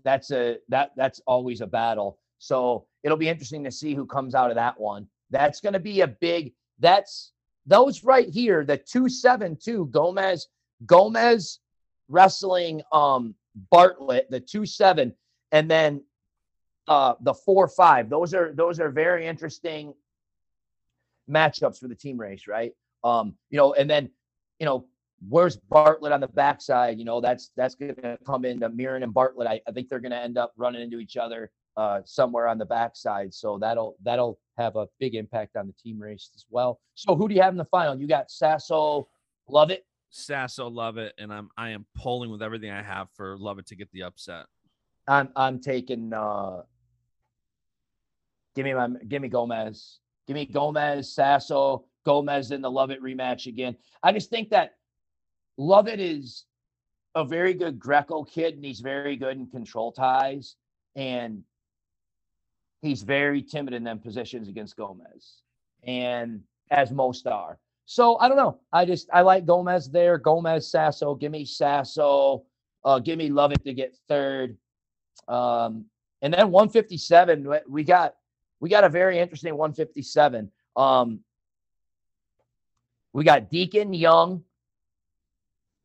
That's 0.03 0.29
a 0.31 0.57
that 0.67 0.91
that's 0.97 1.21
always 1.25 1.61
a 1.61 1.67
battle. 1.67 2.19
So 2.37 2.85
it'll 3.03 3.15
be 3.17 3.29
interesting 3.29 3.63
to 3.63 3.71
see 3.71 3.93
who 3.93 4.05
comes 4.05 4.35
out 4.35 4.49
of 4.51 4.55
that 4.55 4.77
one. 4.77 5.07
That's 5.29 5.61
going 5.61 5.71
to 5.71 5.79
be 5.79 6.01
a 6.01 6.07
big. 6.07 6.53
That's 6.79 7.31
those 7.65 8.03
right 8.03 8.27
here. 8.27 8.65
The 8.65 8.75
two 8.77 9.07
seven 9.07 9.55
two 9.55 9.85
Gomez 9.85 10.49
Gomez 10.85 11.59
wrestling 12.09 12.81
um 12.91 13.33
Bartlett 13.71 14.29
the 14.29 14.41
two 14.41 14.65
seven 14.65 15.15
and 15.53 15.71
then 15.71 16.03
uh 16.87 17.13
the 17.21 17.33
four 17.33 17.67
five. 17.67 18.09
Those 18.09 18.33
are 18.33 18.53
those 18.53 18.79
are 18.79 18.89
very 18.89 19.25
interesting 19.27 19.93
matchups 21.29 21.79
for 21.79 21.87
the 21.87 21.95
team 21.95 22.19
race, 22.19 22.47
right? 22.47 22.73
Um, 23.03 23.35
you 23.49 23.57
know, 23.57 23.73
and 23.73 23.89
then 23.89 24.09
you 24.59 24.65
know 24.65 24.85
where's 25.29 25.55
Bartlett 25.55 26.11
on 26.11 26.19
the 26.19 26.27
backside? 26.27 26.99
You 26.99 27.05
know, 27.05 27.21
that's 27.21 27.51
that's 27.55 27.75
going 27.75 27.95
to 27.95 28.17
come 28.25 28.45
into 28.45 28.69
Murin 28.69 29.03
and 29.03 29.13
Bartlett. 29.13 29.47
I, 29.47 29.61
I 29.67 29.71
think 29.71 29.89
they're 29.89 29.99
going 29.99 30.11
to 30.11 30.17
end 30.17 30.37
up 30.37 30.53
running 30.57 30.81
into 30.81 30.99
each 30.99 31.17
other 31.17 31.51
uh, 31.77 32.01
somewhere 32.05 32.47
on 32.47 32.57
the 32.57 32.65
backside. 32.65 33.33
So 33.33 33.57
that'll 33.59 33.95
that'll 34.03 34.39
have 34.57 34.75
a 34.75 34.87
big 34.99 35.15
impact 35.15 35.55
on 35.55 35.67
the 35.67 35.73
team 35.73 35.99
race 35.99 36.29
as 36.35 36.45
well. 36.49 36.79
So 36.95 37.15
who 37.15 37.27
do 37.27 37.35
you 37.35 37.41
have 37.41 37.53
in 37.53 37.57
the 37.57 37.65
final? 37.65 37.99
You 37.99 38.07
got 38.07 38.29
Sasso, 38.29 39.07
Lovett. 39.47 39.85
Sasso, 40.09 40.69
Lovett, 40.69 41.13
and 41.17 41.33
I'm 41.33 41.49
I 41.57 41.69
am 41.69 41.85
pulling 41.95 42.29
with 42.29 42.43
everything 42.43 42.71
I 42.71 42.83
have 42.83 43.07
for 43.15 43.37
Lovett 43.37 43.67
to 43.67 43.75
get 43.75 43.91
the 43.91 44.03
upset. 44.03 44.45
I'm 45.07 45.29
I'm 45.35 45.59
taking. 45.59 46.13
uh 46.13 46.63
Give 48.55 48.65
me 48.65 48.73
my 48.73 48.89
give 49.07 49.21
me 49.21 49.27
Gomez. 49.27 49.99
Give 50.27 50.35
me 50.35 50.45
Gomez, 50.45 51.13
Sasso, 51.13 51.85
Gomez 52.05 52.51
in 52.51 52.61
the 52.61 52.71
Lovett 52.71 53.01
rematch 53.01 53.47
again. 53.47 53.75
I 54.01 54.13
just 54.13 54.29
think 54.29 54.49
that 54.51 54.75
Lovett 55.57 55.99
is 55.99 56.45
a 57.15 57.25
very 57.25 57.53
good 57.53 57.77
Greco 57.77 58.23
kid, 58.23 58.55
and 58.55 58.63
he's 58.63 58.79
very 58.79 59.15
good 59.17 59.37
in 59.37 59.47
control 59.47 59.91
ties. 59.91 60.55
And 60.95 61.43
he's 62.81 63.01
very 63.01 63.41
timid 63.41 63.73
in 63.73 63.83
them 63.83 63.99
positions 63.99 64.47
against 64.47 64.77
Gomez, 64.77 65.41
and 65.83 66.41
as 66.69 66.91
most 66.91 67.27
are. 67.27 67.59
So 67.85 68.17
I 68.19 68.27
don't 68.27 68.37
know. 68.37 68.59
I 68.71 68.85
just 68.85 69.09
I 69.11 69.21
like 69.21 69.45
Gomez 69.45 69.89
there. 69.89 70.17
Gomez, 70.17 70.69
Sasso. 70.69 71.15
Give 71.15 71.31
me 71.31 71.45
Sasso. 71.45 72.43
Uh, 72.85 72.99
give 72.99 73.17
me 73.17 73.29
Lovett 73.29 73.63
to 73.65 73.73
get 73.73 73.95
third. 74.07 74.57
Um, 75.27 75.85
and 76.21 76.33
then 76.33 76.51
157. 76.51 77.47
We 77.67 77.83
got 77.83 78.15
we 78.63 78.69
got 78.69 78.85
a 78.85 78.89
very 78.89 79.19
interesting 79.19 79.57
157. 79.57 80.49
Um, 80.77 81.19
we 83.11 83.25
got 83.25 83.51
Deakin 83.51 83.93
Young, 83.93 84.45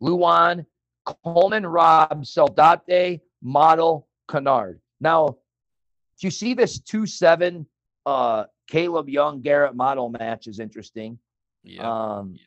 Lewan, 0.00 0.64
Coleman, 1.04 1.66
Robb, 1.66 2.24
Saldate, 2.24 3.20
Model, 3.42 4.06
Kennard. 4.30 4.80
Now, 5.00 5.26
do 5.26 6.26
you 6.28 6.30
see 6.30 6.54
this 6.54 6.78
2 6.78 7.04
7 7.04 7.66
uh, 8.06 8.44
Kaleb 8.70 9.08
Young 9.08 9.40
Garrett 9.40 9.74
Model 9.74 10.08
match 10.08 10.46
is 10.46 10.60
interesting? 10.60 11.18
Yeah. 11.64 12.18
Um, 12.18 12.34
yeah. 12.36 12.42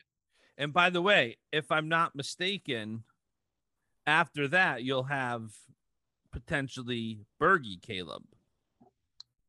And 0.56 0.72
by 0.72 0.88
the 0.88 1.02
way, 1.02 1.36
if 1.52 1.70
I'm 1.70 1.90
not 1.90 2.16
mistaken, 2.16 3.04
after 4.06 4.48
that, 4.48 4.82
you'll 4.82 5.02
have 5.02 5.52
potentially 6.32 7.20
Bergie 7.38 7.82
Kaleb. 7.82 8.22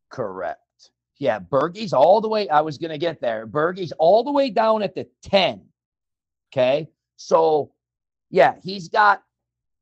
Correct. 0.09 0.59
Yeah, 1.19 1.39
Bergie's 1.39 1.93
all 1.93 2.21
the 2.21 2.27
way. 2.27 2.49
I 2.49 2.61
was 2.61 2.77
going 2.77 2.91
to 2.91 2.97
get 2.97 3.21
there. 3.21 3.47
Bergie's 3.47 3.93
all 3.93 4.23
the 4.23 4.31
way 4.31 4.49
down 4.49 4.81
at 4.83 4.95
the 4.95 5.07
10. 5.23 5.61
Okay. 6.51 6.89
So, 7.15 7.71
yeah, 8.29 8.55
he's 8.63 8.89
got 8.89 9.23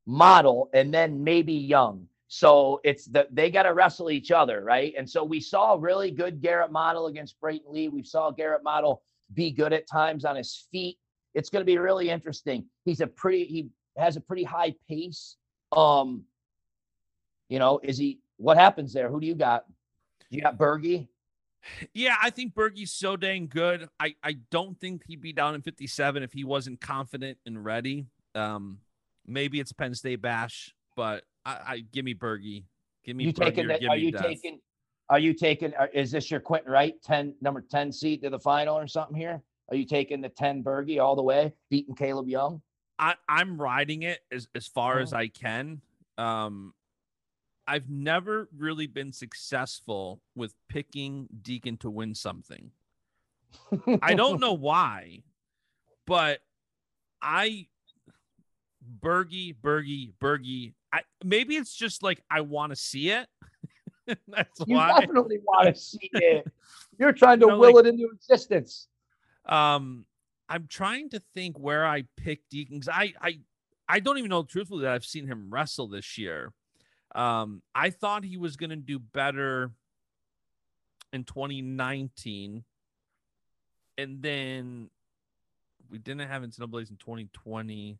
model 0.06 0.70
and 0.72 0.92
then 0.92 1.22
maybe 1.24 1.52
young. 1.52 2.06
So 2.28 2.80
it's 2.82 3.04
the 3.04 3.28
they 3.30 3.50
got 3.50 3.64
to 3.64 3.74
wrestle 3.74 4.10
each 4.10 4.30
other, 4.30 4.64
right? 4.64 4.94
And 4.96 5.08
so 5.08 5.22
we 5.22 5.38
saw 5.38 5.76
really 5.78 6.10
good 6.10 6.40
Garrett 6.40 6.72
Model 6.72 7.06
against 7.06 7.38
Brayton 7.40 7.70
Lee. 7.70 7.88
We 7.88 8.02
saw 8.02 8.30
Garrett 8.30 8.64
Model 8.64 9.02
be 9.34 9.50
good 9.50 9.74
at 9.74 9.86
times 9.86 10.24
on 10.24 10.36
his 10.36 10.66
feet. 10.72 10.96
It's 11.34 11.50
going 11.50 11.60
to 11.60 11.66
be 11.66 11.76
really 11.76 12.08
interesting. 12.08 12.64
He's 12.86 13.02
a 13.02 13.06
pretty 13.06 13.44
he 13.44 13.68
has 13.98 14.16
a 14.16 14.20
pretty 14.20 14.44
high 14.44 14.74
pace. 14.88 15.36
Um, 15.72 16.22
you 17.50 17.58
know, 17.58 17.80
is 17.82 17.98
he 17.98 18.20
what 18.38 18.56
happens 18.56 18.94
there? 18.94 19.10
Who 19.10 19.20
do 19.20 19.26
you 19.26 19.34
got? 19.34 19.66
You 20.30 20.40
got 20.40 20.56
Bergie? 20.56 21.08
Yeah, 21.94 22.16
I 22.20 22.30
think 22.30 22.54
Bergie's 22.54 22.92
so 22.92 23.16
dang 23.16 23.46
good. 23.46 23.88
I, 24.00 24.14
I 24.22 24.38
don't 24.50 24.78
think 24.78 25.02
he'd 25.06 25.20
be 25.20 25.32
down 25.32 25.54
in 25.54 25.62
57 25.62 26.22
if 26.22 26.32
he 26.32 26.44
wasn't 26.44 26.80
confident 26.80 27.38
and 27.46 27.64
ready. 27.64 28.06
Um, 28.34 28.78
maybe 29.26 29.60
it's 29.60 29.72
Penn 29.72 29.94
State 29.94 30.22
Bash, 30.22 30.74
but 30.96 31.24
I, 31.44 31.58
I 31.66 31.84
give 31.92 32.04
me 32.04 32.14
Bergie. 32.14 32.64
Give 33.04 33.16
me 33.16 33.24
you 33.24 33.32
taking 33.32 33.68
that, 33.68 33.84
are 33.84 33.96
you 33.96 34.12
death. 34.12 34.22
taking 34.22 34.60
are 35.08 35.18
you 35.18 35.34
taking 35.34 35.74
uh, 35.74 35.88
is 35.92 36.10
this 36.12 36.30
your 36.30 36.40
Quentin 36.40 36.70
Wright 36.70 36.94
10 37.04 37.34
number 37.40 37.64
10 37.68 37.92
seat 37.92 38.22
to 38.22 38.30
the 38.30 38.38
final 38.38 38.78
or 38.78 38.86
something 38.86 39.16
here? 39.16 39.42
Are 39.68 39.76
you 39.76 39.84
taking 39.84 40.20
the 40.20 40.28
10 40.28 40.62
Bergie 40.62 41.02
all 41.02 41.16
the 41.16 41.22
way, 41.22 41.52
beating 41.70 41.94
Kaleb 41.94 42.28
Young? 42.28 42.62
I, 42.98 43.14
I'm 43.28 43.60
riding 43.60 44.02
it 44.02 44.20
as, 44.30 44.46
as 44.54 44.66
far 44.66 44.98
oh. 44.98 45.02
as 45.02 45.12
I 45.12 45.28
can. 45.28 45.80
Um, 46.18 46.72
I've 47.72 47.88
never 47.88 48.50
really 48.54 48.86
been 48.86 49.12
successful 49.12 50.20
with 50.34 50.52
picking 50.68 51.26
Deakin 51.40 51.78
to 51.78 51.88
win 51.88 52.14
something. 52.14 52.70
I 54.02 54.12
don't 54.12 54.40
know 54.40 54.52
why, 54.68 55.22
but 56.06 56.40
I 57.22 57.68
Bergie, 59.00 59.56
Bergie, 59.58 60.12
Bergie. 60.20 60.74
I 60.92 61.00
maybe 61.24 61.56
it's 61.56 61.74
just 61.74 62.02
like 62.02 62.22
I 62.30 62.42
want 62.42 62.72
to 62.72 62.76
see 62.76 63.08
it. 63.08 63.26
That's 64.28 64.60
you 64.66 64.76
why. 64.76 65.00
definitely 65.00 65.38
want 65.42 65.74
to 65.74 65.80
see 65.80 66.10
it. 66.12 66.46
You're 66.98 67.14
trying 67.14 67.40
to 67.40 67.46
you 67.46 67.52
know, 67.52 67.58
will 67.58 67.74
like, 67.74 67.86
it 67.86 67.88
into 67.88 68.10
existence. 68.12 68.86
Um, 69.46 70.04
I'm 70.46 70.66
trying 70.68 71.08
to 71.08 71.22
think 71.32 71.58
where 71.58 71.86
I 71.86 72.04
picked 72.18 72.52
Deakins. 72.52 72.86
I 72.92 73.14
I 73.18 73.38
I 73.88 74.00
don't 74.00 74.18
even 74.18 74.28
know 74.28 74.42
truthfully 74.42 74.82
that 74.82 74.92
I've 74.92 75.06
seen 75.06 75.26
him 75.26 75.48
wrestle 75.48 75.88
this 75.88 76.18
year. 76.18 76.52
Um, 77.14 77.62
I 77.74 77.90
thought 77.90 78.24
he 78.24 78.36
was 78.36 78.56
going 78.56 78.70
to 78.70 78.76
do 78.76 78.98
better 78.98 79.70
in 81.12 81.24
2019, 81.24 82.64
and 83.98 84.22
then 84.22 84.90
we 85.90 85.98
didn't 85.98 86.26
have 86.28 86.42
NCAA's 86.42 86.90
in 86.90 86.96
2020. 86.96 87.98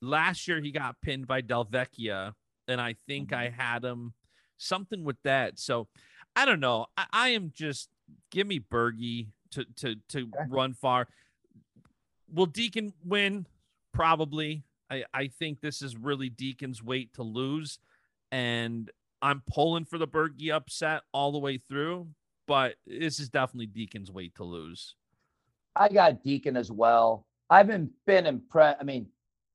Last 0.00 0.48
year 0.48 0.60
he 0.60 0.70
got 0.70 1.00
pinned 1.02 1.26
by 1.26 1.42
Delvecchia, 1.42 2.32
and 2.68 2.80
I 2.80 2.96
think 3.06 3.30
mm-hmm. 3.30 3.40
I 3.40 3.48
had 3.50 3.84
him 3.84 4.14
something 4.56 5.04
with 5.04 5.16
that. 5.24 5.58
So 5.58 5.88
I 6.34 6.44
don't 6.46 6.60
know. 6.60 6.86
I, 6.96 7.06
I 7.12 7.28
am 7.30 7.52
just 7.54 7.90
give 8.30 8.46
me 8.46 8.60
Bergie 8.60 9.28
to 9.52 9.64
to 9.76 9.96
to 10.08 10.18
okay. 10.20 10.44
run 10.48 10.72
far. 10.72 11.08
Will 12.32 12.46
Deakin 12.46 12.92
win? 13.04 13.46
Probably. 13.92 14.64
I, 14.90 15.04
I 15.12 15.26
think 15.26 15.60
this 15.60 15.82
is 15.82 15.96
really 15.96 16.28
Deakin's 16.28 16.82
weight 16.82 17.12
to 17.14 17.22
lose 17.22 17.78
and 18.32 18.90
I'm 19.22 19.42
pulling 19.52 19.84
for 19.84 19.98
the 19.98 20.06
Bergie 20.06 20.50
upset 20.50 21.02
all 21.12 21.32
the 21.32 21.38
way 21.38 21.58
through, 21.58 22.08
but 22.46 22.76
this 22.86 23.18
is 23.18 23.28
definitely 23.28 23.66
Deakin's 23.66 24.10
weight 24.10 24.34
to 24.36 24.44
lose. 24.44 24.94
I 25.74 25.88
got 25.88 26.22
Deakin 26.22 26.56
as 26.56 26.70
well. 26.70 27.26
I've 27.50 27.66
been 27.66 27.90
been 28.06 28.26
impressed. 28.26 28.78
I 28.80 28.84
mean, 28.84 29.06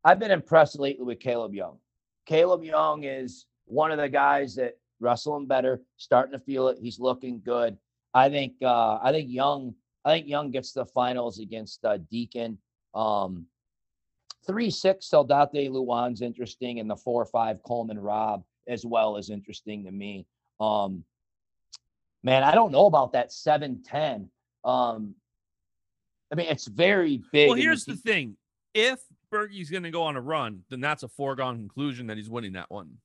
I've 0.04 0.20
been 0.20 0.32
impressed 0.32 0.80
lately 0.80 1.06
with 1.06 1.20
Kaleb 1.20 1.54
Young. 1.54 1.78
Kaleb 2.28 2.64
Young 2.64 3.04
is 3.04 3.46
one 3.66 3.92
of 3.92 3.98
the 3.98 4.10
guys 4.10 4.56
that 4.56 4.78
wrestling 5.00 5.48
better, 5.48 5.82
starting 5.98 6.34
to 6.34 6.40
feel 6.40 6.68
it. 6.68 6.78
He's 6.80 7.00
looking 7.00 7.42
good. 7.44 7.78
I 8.14 8.30
think 8.30 8.54
uh 8.62 9.00
I 9.02 9.12
think 9.12 9.30
Young 9.30 9.74
I 10.06 10.14
think 10.14 10.28
Young 10.28 10.52
gets 10.52 10.72
the 10.74 10.86
finals 10.86 11.40
against 11.40 11.84
uh, 11.86 11.98
Deakin. 12.10 12.58
Um 12.94 13.46
three 14.46 14.70
six 14.70 15.10
Saldate 15.10 15.70
Lewan's 15.70 16.22
interesting, 16.22 16.80
and 16.80 16.90
the 16.90 16.96
four 16.96 17.26
five 17.26 17.62
Coleman 17.64 18.00
Robb 18.00 18.44
as 18.72 18.86
well 18.86 19.18
as 19.18 19.30
interesting 19.30 19.84
to 19.84 19.92
me. 19.92 20.26
Um, 20.60 21.04
man, 22.24 22.44
I 22.44 22.56
don't 22.56 22.72
know 22.72 22.86
about 22.86 23.12
that 23.14 23.32
710. 23.32 24.30
Um, 24.64 25.16
I 26.32 26.36
mean, 26.36 26.48
it's 26.48 26.68
very 26.68 27.22
big. 27.32 27.50
Well, 27.50 27.58
here's 27.58 27.86
the, 27.86 27.94
the 27.94 27.98
thing 28.00 28.38
if 28.74 29.02
Bergie's 29.32 29.70
going 29.70 29.84
to 29.84 29.92
go 29.92 30.04
on 30.04 30.16
a 30.16 30.22
run, 30.22 30.64
then 30.70 30.80
that's 30.80 31.04
a 31.04 31.10
foregone 31.10 31.58
conclusion 31.58 32.08
that 32.08 32.18
he's 32.18 32.30
winning 32.30 32.54
that 32.54 32.72
one. 32.72 32.98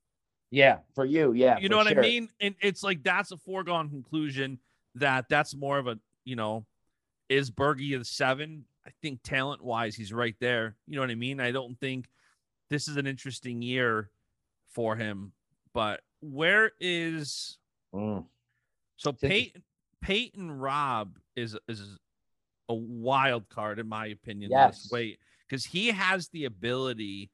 Yeah, 0.50 0.78
for 0.94 1.04
you. 1.04 1.32
Yeah. 1.32 1.58
You 1.58 1.68
know 1.68 1.78
what 1.78 1.88
sure. 1.88 1.98
I 1.98 2.02
mean? 2.02 2.28
And 2.40 2.54
it's 2.60 2.84
like 2.84 3.02
that's 3.02 3.32
a 3.32 3.36
foregone 3.36 3.90
conclusion 3.90 4.60
that 4.94 5.28
that's 5.28 5.56
more 5.56 5.78
of 5.78 5.88
a, 5.88 5.98
you 6.24 6.36
know, 6.36 6.64
is 7.28 7.50
Bergie 7.50 7.98
the 7.98 8.04
seven? 8.04 8.64
I 8.86 8.90
think 9.02 9.20
talent 9.24 9.64
wise, 9.64 9.96
he's 9.96 10.12
right 10.12 10.36
there. 10.40 10.76
You 10.86 10.94
know 10.94 11.00
what 11.00 11.10
I 11.10 11.16
mean? 11.16 11.40
I 11.40 11.50
don't 11.50 11.78
think 11.80 12.08
this 12.70 12.86
is 12.86 12.96
an 12.96 13.08
interesting 13.08 13.60
year 13.60 14.10
for 14.68 14.94
him 14.94 15.32
but 15.76 16.00
where 16.20 16.72
is 16.80 17.58
mm. 17.94 18.24
so 18.96 19.12
Peyton 19.12 19.62
Peyton 20.00 20.50
Robb 20.50 21.18
is 21.36 21.54
is 21.68 21.98
a 22.70 22.74
wild 22.74 23.50
card 23.50 23.78
in 23.78 23.86
my 23.86 24.06
opinion. 24.06 24.50
Yes. 24.50 24.84
This 24.84 24.90
weight 24.90 25.18
because 25.46 25.66
he 25.66 25.88
has 25.88 26.28
the 26.30 26.46
ability 26.46 27.30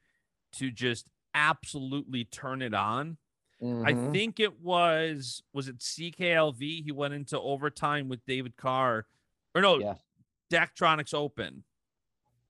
to 0.55 0.73
just 0.73 1.07
absolutely 1.35 2.25
turn 2.25 2.63
it 2.63 2.75
on. 2.75 3.17
I 3.63 3.93
Mhm. 3.93 4.11
think 4.13 4.41
it 4.41 4.61
was 4.61 5.45
was 5.53 5.69
it 5.69 5.79
CKLV. 5.79 6.83
He 6.83 6.91
went 6.91 7.15
into 7.15 7.39
overtime 7.41 8.09
with 8.09 8.27
David 8.27 8.57
Carr, 8.57 9.07
or 9.55 9.63
no, 9.63 9.79
Yeah. 9.79 9.95
Daktronics 10.51 11.15
Open, 11.15 11.63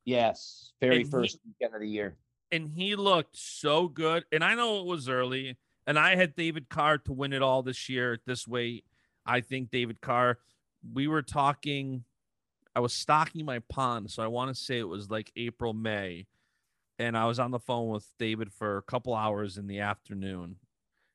yes, 0.06 0.72
very 0.80 0.96
and 0.96 1.04
he- 1.04 1.10
first 1.10 1.38
weekend 1.46 1.74
of 1.74 1.82
the 1.82 1.88
year. 1.88 2.16
and 2.50 2.66
he 2.70 2.96
looked 2.96 3.36
so 3.36 3.88
good. 3.88 4.24
And 4.32 4.42
I 4.42 4.54
know 4.54 4.80
it 4.80 4.86
was 4.86 5.06
early, 5.08 5.58
and 5.86 5.98
I 5.98 6.16
had 6.16 6.34
David 6.34 6.68
Carr 6.68 6.98
to 6.98 7.12
win 7.12 7.32
it 7.32 7.42
all 7.42 7.62
this 7.62 7.88
year 7.88 8.14
at 8.14 8.20
this 8.26 8.46
weight. 8.46 8.84
I 9.26 9.40
think 9.40 9.70
David 9.70 10.00
Carr. 10.00 10.38
We 10.92 11.06
were 11.06 11.22
talking. 11.22 12.04
I 12.74 12.80
was 12.80 12.94
stocking 12.94 13.44
my 13.44 13.58
pond, 13.68 14.10
so 14.10 14.22
I 14.22 14.28
want 14.28 14.54
to 14.54 14.60
say 14.60 14.78
it 14.78 14.88
was 14.88 15.10
like 15.10 15.30
April, 15.36 15.74
May, 15.74 16.26
and 16.98 17.16
I 17.16 17.26
was 17.26 17.38
on 17.38 17.50
the 17.50 17.58
phone 17.58 17.88
with 17.88 18.06
David 18.18 18.50
for 18.52 18.78
a 18.78 18.82
couple 18.82 19.14
hours 19.14 19.58
in 19.58 19.66
the 19.66 19.80
afternoon, 19.80 20.56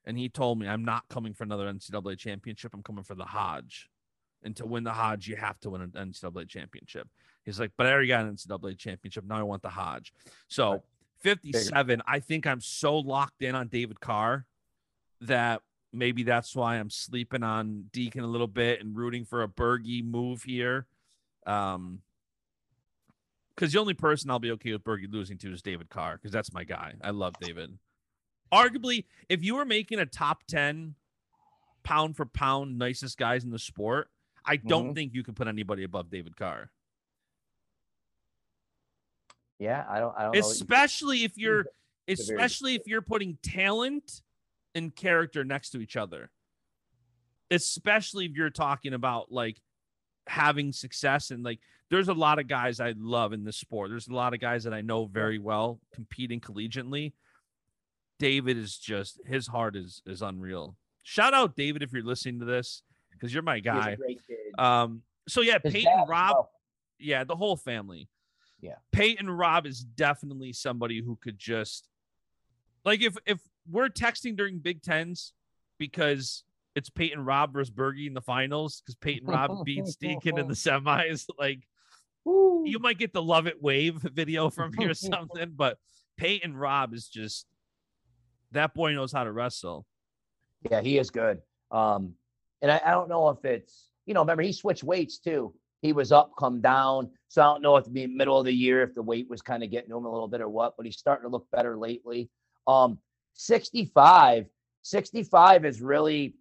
and 0.05 0.18
he 0.20 0.30
told 0.30 0.59
me 0.59 0.68
I'm 0.68 0.86
not 0.86 1.09
coming 1.09 1.34
for 1.34 1.43
another 1.43 1.68
NCAA 1.68 2.18
championship. 2.18 2.74
I'm 2.74 2.84
coming 2.84 3.03
for 3.03 3.15
the 3.15 3.26
Hodge, 3.26 3.89
and 4.43 4.55
to 4.57 4.68
win 4.68 4.84
the 4.84 4.91
Hodge, 4.91 5.28
you 5.28 5.36
have 5.36 5.59
to 5.61 5.72
win 5.72 5.82
an 5.82 5.91
NCAA 5.91 6.47
championship. 6.47 7.07
He's 7.43 7.59
like, 7.59 7.72
but 7.76 7.88
I 7.88 7.91
already 7.91 8.09
got 8.09 8.26
an 8.26 8.36
NCAA 8.36 8.78
championship. 8.78 9.24
Now 9.26 9.39
I 9.39 9.43
want 9.43 9.63
the 9.63 9.70
Hodge. 9.70 10.13
So 10.47 10.84
57, 11.22 12.01
I 12.05 12.20
think 12.20 12.45
I'm 12.45 12.61
so 12.61 12.97
locked 12.97 13.41
in 13.41 13.55
on 13.55 13.68
David 13.68 13.99
Carr 13.99 14.45
that 15.22 15.61
maybe 15.93 16.24
that's 16.24 16.55
why 16.55 16.76
I'm 16.76 16.89
sleeping 16.89 17.43
on 17.43 17.86
Deakin 17.91 18.24
a 18.24 18.28
little 18.28 18.47
bit 18.47 18.82
and 18.82 18.95
rooting 18.95 19.26
for 19.26 19.43
a 19.43 19.47
Bergie 19.47 20.03
move 20.03 20.43
here. 20.43 20.86
Um, 21.45 22.01
because 23.55 23.74
the 23.74 23.80
only 23.80 23.95
person 23.95 24.30
I'll 24.30 24.38
be 24.38 24.51
okay 24.51 24.72
with 24.72 24.84
Bergie 24.84 25.11
losing 25.11 25.39
to 25.39 25.51
is 25.51 25.63
David 25.63 25.89
Carr, 25.89 26.18
because 26.18 26.32
that's 26.32 26.53
my 26.53 26.63
guy. 26.63 26.93
I 27.01 27.09
love 27.09 27.34
David. 27.39 27.80
Arguably, 28.53 29.05
if 29.30 29.43
you 29.43 29.55
were 29.55 29.65
making 29.65 29.97
a 29.97 30.05
top 30.05 30.43
10 30.47 30.93
pound 31.84 32.15
for 32.15 32.26
pound 32.26 32.78
nicest 32.78 33.18
guys 33.18 33.43
in 33.43 33.49
the 33.49 33.57
sport, 33.57 34.09
I 34.45 34.57
don't 34.57 34.91
Mhm. 34.91 34.95
think 34.95 35.13
you 35.15 35.24
could 35.24 35.36
put 35.36 35.47
anybody 35.47 35.84
above 35.84 36.09
David 36.11 36.38
Carr. 36.38 36.70
Yeah, 39.59 39.86
I 39.89 39.99
don't. 39.99 40.15
I 40.15 40.24
don't 40.24 40.34
know. 40.34 40.39
especially 40.39 41.24
if 41.24 41.38
you're 41.38 41.61
a 41.61 41.63
very 41.63 41.63
good 41.63 42.20
especially 42.20 42.76
if 42.76 42.88
you're 42.88 43.01
putting 43.01 43.38
talent 43.41 44.22
and 44.78 44.96
character 44.96 45.44
next 45.44 45.72
to 45.72 45.82
each 45.82 45.98
other 45.98 46.30
especially 47.52 48.26
if 48.26 48.32
you're 48.36 48.50
talking 48.50 48.94
about 48.94 49.32
like 49.32 49.62
having 50.28 50.72
success 50.72 51.32
and 51.32 51.44
like 51.44 51.60
there's 51.90 52.10
a 52.10 52.14
lot 52.14 52.40
of 52.40 52.48
guys 52.48 52.80
I 52.80 52.94
love 52.98 53.32
in 53.32 53.46
this 53.46 53.56
sport. 53.56 53.90
There's 53.90 54.10
a 54.10 54.14
lot 54.14 54.34
of 54.34 54.42
guys 54.42 54.66
that 54.66 54.74
I 54.74 54.82
know 54.82 55.06
very 55.06 55.40
well 55.40 55.80
competing 55.94 56.42
collegiately. 56.42 57.14
David 58.20 58.58
is 58.58 58.78
just 58.78 59.20
his 59.26 59.48
heart 59.48 59.76
is 59.76 60.02
is 60.06 60.22
unreal. 60.22 60.76
Shout 61.04 61.34
out 61.34 61.56
David 61.56 61.84
if 61.84 61.94
you're 61.94 62.04
listening 62.04 62.40
to 62.40 62.46
this 62.46 62.84
because 63.12 63.34
you're 63.34 63.44
my 63.44 63.60
guy. 63.60 63.96
Um 64.58 65.04
so 65.28 65.42
yeah, 65.42 65.60
His 65.64 65.74
Peyton 65.74 66.06
Robb 66.08 66.36
well. 66.36 66.52
yeah, 67.00 67.24
the 67.24 67.36
whole 67.36 67.56
family. 67.56 68.10
Yeah. 68.60 68.76
Peyton 68.92 69.30
Robb 69.30 69.66
is 69.66 69.82
definitely 69.82 70.52
somebody 70.52 71.02
who 71.02 71.18
could 71.22 71.40
just 71.40 71.88
like 72.84 73.02
if 73.02 73.16
if 73.26 73.40
we're 73.70 73.89
texting 73.89 74.36
during 74.36 74.59
Big 74.59 74.82
Tens 74.82 75.34
because 75.78 76.43
it's 76.76 76.89
Peyton 76.89 77.24
Robb 77.26 77.53
versus 77.53 77.74
Bergie 77.74 78.07
in 78.07 78.13
the 78.13 78.22
finals 78.22 78.82
because 78.82 78.95
Peyton 78.95 79.28
Robb 79.28 79.51
beats 79.65 79.95
Deakin 79.95 80.38
in 80.38 80.47
the 80.47 80.53
semis. 80.53 81.26
Like 81.39 81.61
Woo. 82.26 82.63
you 82.65 82.80
might 82.80 82.97
get 82.97 83.13
the 83.13 83.22
love 83.22 83.47
it 83.47 83.61
wave 83.61 83.95
video 84.13 84.49
from 84.49 84.72
me 84.78 84.86
or 84.86 84.93
something, 84.93 85.53
but 85.55 85.78
Peyton 86.18 86.55
Robb 86.55 86.93
is 86.93 87.07
just 87.07 87.45
that 88.51 88.74
boy 88.74 88.93
knows 88.93 89.11
how 89.11 89.24
to 89.24 89.32
wrestle. 89.32 89.86
Yeah, 90.70 90.82
he 90.82 90.97
is 90.97 91.09
good. 91.09 91.41
Um, 91.72 92.13
and 92.61 92.72
I, 92.72 92.82
I 92.86 92.91
don't 92.91 93.09
know 93.09 93.30
if 93.30 93.43
it's 93.45 93.89
you 94.05 94.13
know, 94.13 94.22
remember 94.22 94.43
he 94.43 94.53
switched 94.53 94.84
weights 94.84 95.20
too. 95.20 95.53
He 95.82 95.93
was 95.93 96.11
up, 96.11 96.32
come 96.39 96.61
down. 96.61 97.11
So 97.28 97.41
I 97.41 97.45
don't 97.45 97.61
know 97.61 97.76
if 97.76 97.86
the 97.86 98.07
middle 98.07 98.39
of 98.39 98.45
the 98.45 98.53
year 98.53 98.82
if 98.82 98.95
the 98.95 99.01
weight 99.03 99.30
was 99.30 99.41
kind 99.41 99.63
of 99.63 99.70
getting 99.70 99.89
to 99.89 99.97
him 99.97 100.05
a 100.05 100.11
little 100.11 100.28
bit 100.28 100.41
or 100.41 100.49
what, 100.49 100.76
but 100.76 100.86
he's 100.86 100.97
starting 100.97 101.24
to 101.24 101.30
look 101.30 101.45
better 101.51 101.78
lately. 101.78 102.30
Um, 102.65 102.97
65, 103.38 104.48
65 104.82 105.66
is 105.66 105.82
really, 105.82 106.36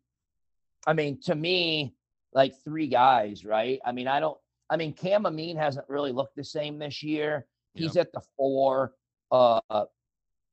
I 0.86 0.94
mean, 0.94 1.20
to 1.22 1.34
me, 1.34 1.94
like 2.32 2.54
three 2.64 2.88
guys, 2.88 3.44
right? 3.44 3.80
I 3.84 3.92
mean, 3.92 4.08
I 4.08 4.18
don't, 4.20 4.36
I 4.68 4.76
mean, 4.76 4.92
Cam 4.92 5.26
Amine 5.26 5.56
hasn't 5.56 5.88
really 5.88 6.10
looked 6.10 6.36
the 6.36 6.44
same 6.44 6.78
this 6.78 7.02
year. 7.02 7.46
He's 7.74 7.96
at 7.96 8.10
the 8.12 8.22
four. 8.36 8.94
Uh, 9.30 9.60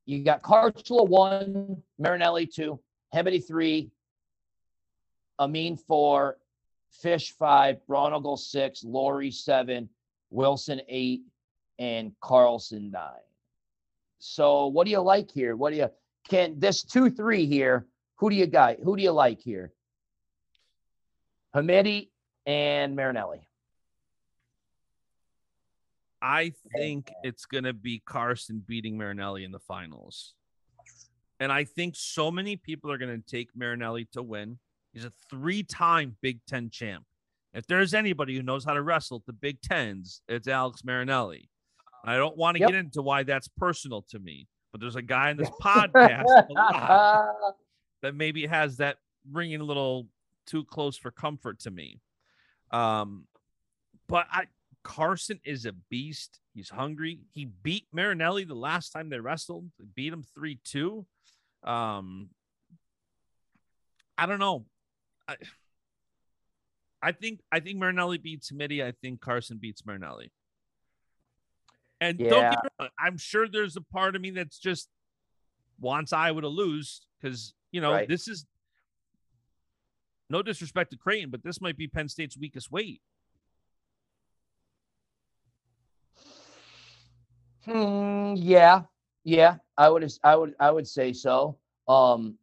you 0.06 0.24
got 0.24 0.44
Kharchla 0.44 1.08
one, 1.08 1.82
Marinelli 1.98 2.46
two, 2.46 2.80
Hebedy 3.16 3.46
three, 3.46 3.92
Amine 5.40 5.78
four, 5.78 6.38
Fish 6.92 7.32
five, 7.32 7.78
Braunagel 7.90 8.38
six, 8.38 8.84
Laurie 8.84 9.32
seven, 9.32 9.90
Wilson 10.30 10.82
eight, 10.90 11.22
and 11.80 12.12
Carlson 12.22 12.92
nine. 12.92 13.12
So 14.20 14.68
what 14.68 14.86
do 14.86 14.92
you 14.92 15.00
like 15.00 15.32
here? 15.32 15.56
What 15.56 15.72
do 15.72 15.78
you 15.78 15.90
can 16.28 16.60
this 16.60 16.84
two 16.84 17.10
three 17.10 17.46
here? 17.46 17.88
Who 18.18 18.30
do 18.30 18.36
you 18.36 18.48
got? 18.48 18.78
Who 18.84 18.96
do 18.96 19.04
you 19.04 19.12
like 19.12 19.40
here? 19.42 19.74
Hamidi 21.56 22.10
and 22.46 22.96
Marinelli. 22.96 23.48
I 26.22 26.54
think 26.78 27.12
it's 27.24 27.46
going 27.46 27.66
to 27.66 27.74
be 27.74 28.02
Carson 28.06 28.64
beating 28.66 28.98
Marinelli 28.98 29.44
in 29.44 29.52
the 29.52 29.60
finals. 29.60 30.34
And 31.40 31.52
I 31.52 31.66
think 31.66 31.96
so 31.98 32.32
many 32.32 32.56
people 32.56 32.90
are 32.92 32.98
going 32.98 33.22
to 33.22 33.30
take 33.30 33.50
Marinelli 33.56 34.08
to 34.14 34.24
win. 34.24 34.58
He's 34.94 35.04
a 35.04 35.12
three 35.30 35.64
time 35.64 36.16
Big 36.22 36.40
Ten 36.48 36.70
champ. 36.70 37.04
If 37.54 37.68
there's 37.68 37.94
anybody 37.94 38.36
who 38.36 38.42
knows 38.42 38.64
how 38.64 38.74
to 38.74 38.82
wrestle 38.82 39.18
at 39.18 39.26
the 39.26 39.34
Big 39.34 39.62
Tens, 39.62 40.22
it's 40.28 40.48
Alex 40.48 40.84
Marinelli. 40.84 41.50
I 42.06 42.16
don't 42.16 42.38
want 42.38 42.56
to 42.56 42.62
Yep. 42.62 42.70
get 42.70 42.78
into 42.78 43.02
why 43.02 43.24
that's 43.24 43.48
personal 43.48 44.02
to 44.10 44.20
me, 44.20 44.48
but 44.74 44.82
there's 44.82 44.98
a 44.98 45.02
guy 45.02 45.30
in 45.30 45.38
this 45.38 45.50
podcast 45.62 46.26
that 48.02 48.16
maybe 48.16 48.46
has 48.46 48.78
that 48.78 48.98
ringing 49.32 49.62
a 49.62 49.64
little 49.64 50.08
too 50.46 50.66
close 50.66 50.98
for 50.98 51.12
comfort 51.12 51.60
to 51.60 51.72
me. 51.72 52.02
Um, 52.72 53.26
but 54.10 54.26
I 54.30 54.48
Carson 54.84 55.40
is 55.46 55.66
a 55.66 55.72
beast. 55.90 56.40
He's 56.54 56.70
hungry. 56.70 57.22
He 57.32 57.46
beat 57.46 57.86
Marinelli 57.94 58.44
the 58.44 58.54
last 58.54 58.90
time 58.90 59.10
they 59.10 59.20
wrestled. 59.20 59.70
They 59.80 59.86
beat 59.96 60.12
him 60.12 60.26
three 60.36 60.60
two. 60.66 61.06
Um, 61.64 62.30
I 64.18 64.26
don't 64.26 64.40
know. 64.40 64.66
I, 65.28 65.38
I 67.02 67.12
think 67.14 67.40
I 67.52 67.60
think 67.60 67.78
Marinelli 67.80 68.18
beats 68.18 68.52
Mitty. 68.52 68.84
I 68.84 68.92
think 68.92 69.22
Carson 69.22 69.58
beats 69.58 69.86
Marinelli. 69.86 70.32
And 72.04 72.18
don't 72.18 72.42
get 72.42 72.64
me 72.64 72.70
wrong, 72.80 72.90
I'm 73.00 73.18
sure 73.18 73.48
there's 73.48 73.78
a 73.78 73.82
part 73.82 74.16
of 74.16 74.22
me 74.22 74.32
that's 74.32 74.60
just 74.60 74.90
wants 75.80 76.12
Iowa 76.12 76.42
to 76.42 76.48
lose 76.48 77.02
because 77.22 77.54
you 77.72 77.80
know 77.82 77.92
Right. 77.92 78.08
this 78.08 78.28
is 78.28 78.46
no 80.30 80.42
disrespect 80.42 80.92
to 80.92 80.98
Creighton, 80.98 81.30
but 81.30 81.44
this 81.44 81.62
might 81.62 81.78
be 81.78 81.88
Penn 81.88 82.10
State's 82.10 82.38
weakest 82.38 82.72
weight. 82.72 83.02
Hmm, 87.66 88.34
yeah, 88.36 88.82
yeah, 89.24 89.56
I 89.78 89.90
would, 89.90 90.12
I 90.24 90.36
would, 90.36 90.56
I 90.60 90.72
would 90.72 90.88
say 90.88 91.14
so. 91.14 91.58
Um, 91.88 92.38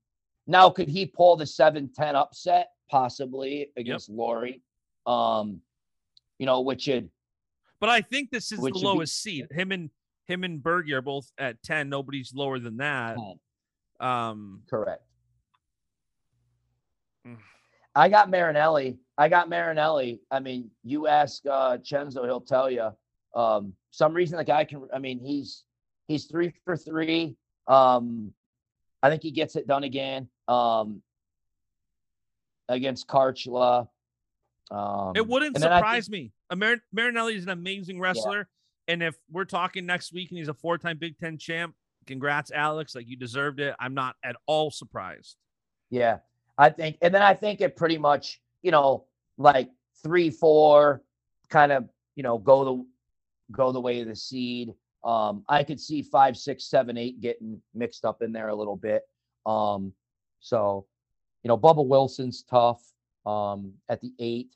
now 0.46 0.70
could 0.70 0.88
he 0.88 1.04
pull 1.04 1.36
the 1.36 1.46
seven 1.46 1.90
ten 1.94 2.16
upset 2.16 2.70
possibly 2.90 3.70
against 3.76 4.08
Laurie? 4.08 4.62
Um, 5.06 5.61
you 6.38 6.46
know, 6.46 6.62
which 6.62 6.86
would 6.88 7.11
But 7.80 7.88
I 7.88 8.02
think 8.02 8.30
this 8.30 8.52
is 8.52 8.58
Which 8.60 8.74
the 8.74 8.78
would 8.78 8.82
be- 8.82 8.86
lowest 8.86 9.22
seed. 9.22 9.46
Him 9.50 9.72
and 9.72 9.90
him 10.26 10.44
and 10.44 10.62
Bergie 10.62 10.92
are 10.92 11.02
both 11.02 11.30
at 11.38 11.62
10. 11.62 11.88
Nobody's 11.88 12.32
lower 12.34 12.58
than 12.58 12.76
that. 12.76 13.16
Um 13.98 14.62
correct. 14.68 15.02
Mm. 17.26 17.36
I 17.94 18.08
got 18.08 18.30
Marinelli. 18.30 18.98
I 19.18 19.28
got 19.28 19.48
Marinelli. 19.48 20.20
I 20.30 20.40
mean, 20.40 20.70
you 20.84 21.06
ask 21.06 21.44
uh 21.46 21.78
Chenzo, 21.78 22.24
he'll 22.24 22.40
tell 22.40 22.70
you. 22.70 22.90
Um, 23.34 23.74
some 23.90 24.12
reason 24.14 24.38
the 24.38 24.44
guy 24.44 24.64
can. 24.64 24.86
I 24.94 24.98
mean, 24.98 25.20
he's 25.20 25.64
he's 26.08 26.24
three 26.26 26.52
for 26.64 26.76
three. 26.76 27.36
Um, 27.66 28.32
I 29.02 29.10
think 29.10 29.22
he 29.22 29.30
gets 29.30 29.56
it 29.56 29.66
done 29.66 29.84
again. 29.84 30.28
Um, 30.48 31.02
against 32.68 33.06
Kharchla. 33.08 33.88
Um, 34.70 35.12
it 35.16 35.26
wouldn't 35.26 35.56
I 35.56 35.60
think- 35.60 35.72
surprise 35.74 36.10
me. 36.10 36.32
Mar- 36.54 36.82
Marinelli 36.92 37.34
is 37.36 37.44
an 37.44 37.50
amazing 37.50 38.00
wrestler. 38.00 38.48
And 38.88 39.02
if 39.02 39.16
we're 39.30 39.44
talking 39.44 39.86
next 39.86 40.12
week 40.12 40.30
and 40.30 40.38
he's 40.38 40.48
a 40.48 40.54
four-time 40.54 40.98
Big 40.98 41.16
Ten 41.18 41.38
champ, 41.38 41.74
congrats, 42.06 42.50
Alex. 42.50 42.94
Like 42.94 43.08
you 43.08 43.16
deserved 43.16 43.60
it. 43.60 43.74
I'm 43.78 43.94
not 43.94 44.16
at 44.24 44.36
all 44.46 44.70
surprised. 44.70 45.36
Yeah, 45.90 46.18
I 46.58 46.70
think, 46.70 46.98
and 47.02 47.14
then 47.14 47.22
I 47.22 47.34
think 47.34 47.60
it 47.60 47.76
pretty 47.76 47.98
much, 47.98 48.40
you 48.62 48.70
know, 48.70 49.04
like 49.38 49.70
three, 50.02 50.30
four, 50.30 51.02
kind 51.48 51.72
of, 51.72 51.84
you 51.84 51.90
you 52.16 52.22
know, 52.22 52.38
go 52.38 52.64
the 52.64 52.86
go 53.52 53.72
the 53.72 53.80
way 53.80 54.00
of 54.00 54.08
the 54.08 54.16
seed. 54.16 54.74
Um, 55.04 55.44
I 55.48 55.62
could 55.64 55.80
see 55.80 56.02
five, 56.02 56.36
six, 56.36 56.64
seven, 56.64 56.98
eight 56.98 57.20
getting 57.20 57.62
mixed 57.74 58.04
up 58.04 58.20
in 58.22 58.32
there 58.32 58.48
a 58.48 58.54
little 58.54 58.76
bit. 58.76 59.02
Um, 59.46 59.92
so, 60.40 60.86
you 61.42 61.48
know, 61.48 61.56
Bubba 61.56 61.86
Wilson's 61.86 62.42
tough 62.42 62.82
um, 63.24 63.72
at 63.88 64.00
the 64.00 64.12
eight. 64.18 64.54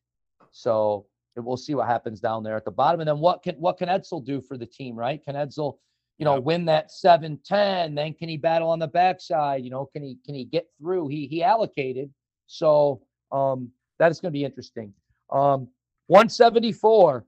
So 0.54 1.06
we'll 1.36 1.56
see 1.56 1.74
what 1.74 1.88
happens 1.88 2.20
down 2.20 2.44
there 2.44 2.56
at 2.56 2.64
the 2.64 2.70
bottom. 2.70 3.00
And 3.00 3.08
then 3.08 3.18
what 3.18 3.42
can 3.42 3.56
what 3.56 3.76
can 3.76 3.88
Edsall 3.88 4.24
do 4.24 4.40
for 4.40 4.56
the 4.56 4.64
team, 4.66 4.94
right? 4.94 5.22
Can 5.22 5.34
Edsall, 5.34 5.78
you 6.18 6.24
know, 6.24 6.36
Yep. 6.36 6.44
win 6.44 6.64
that 6.66 6.90
7-10? 6.90 7.94
Then 7.96 8.14
can 8.14 8.28
he 8.28 8.36
battle 8.36 8.70
on 8.70 8.78
the 8.78 8.86
backside? 8.86 9.64
You 9.64 9.70
know, 9.70 9.84
can 9.84 10.02
he 10.04 10.16
can 10.24 10.34
he 10.36 10.44
get 10.44 10.68
through? 10.78 11.08
He 11.08 11.26
he 11.26 11.42
allocated. 11.42 12.08
So 12.46 13.02
um 13.32 13.70
that 13.98 14.12
is 14.12 14.20
going 14.20 14.32
to 14.32 14.38
be 14.38 14.44
interesting. 14.44 14.94
Um 15.30 15.68
174. 16.06 17.24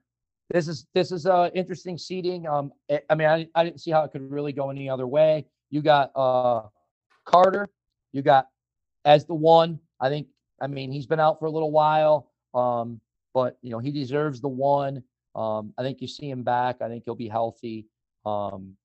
This 0.50 0.68
is 0.68 0.86
this 0.94 1.10
is 1.10 1.26
uh 1.26 1.50
interesting 1.52 1.98
seating. 1.98 2.46
Um 2.46 2.72
I, 2.88 3.00
I 3.10 3.14
mean 3.16 3.26
I, 3.28 3.48
I 3.56 3.64
didn't 3.64 3.80
see 3.80 3.90
how 3.90 4.04
it 4.04 4.12
could 4.12 4.30
really 4.30 4.52
go 4.52 4.70
any 4.70 4.88
other 4.88 5.08
way. 5.08 5.46
You 5.70 5.82
got 5.82 6.12
uh 6.14 6.62
Carter, 7.24 7.68
you 8.12 8.22
got 8.22 8.46
as 9.04 9.26
the 9.26 9.34
one. 9.34 9.80
I 10.00 10.08
think 10.10 10.28
I 10.62 10.68
mean 10.68 10.92
he's 10.92 11.06
been 11.06 11.18
out 11.18 11.40
for 11.40 11.46
a 11.46 11.50
little 11.50 11.72
while. 11.72 12.30
Um 12.54 13.00
but 13.36 13.58
you 13.60 13.70
know 13.70 13.78
he 13.78 13.92
deserves 13.92 14.40
the 14.40 14.48
one. 14.48 15.02
Um, 15.34 15.74
I 15.76 15.82
think 15.82 16.00
you 16.00 16.08
see 16.08 16.30
him 16.30 16.42
back. 16.42 16.80
I 16.80 16.88
think 16.88 17.04
he'll 17.04 17.14
be 17.14 17.28
healthy. 17.28 17.84
Um, 18.24 18.78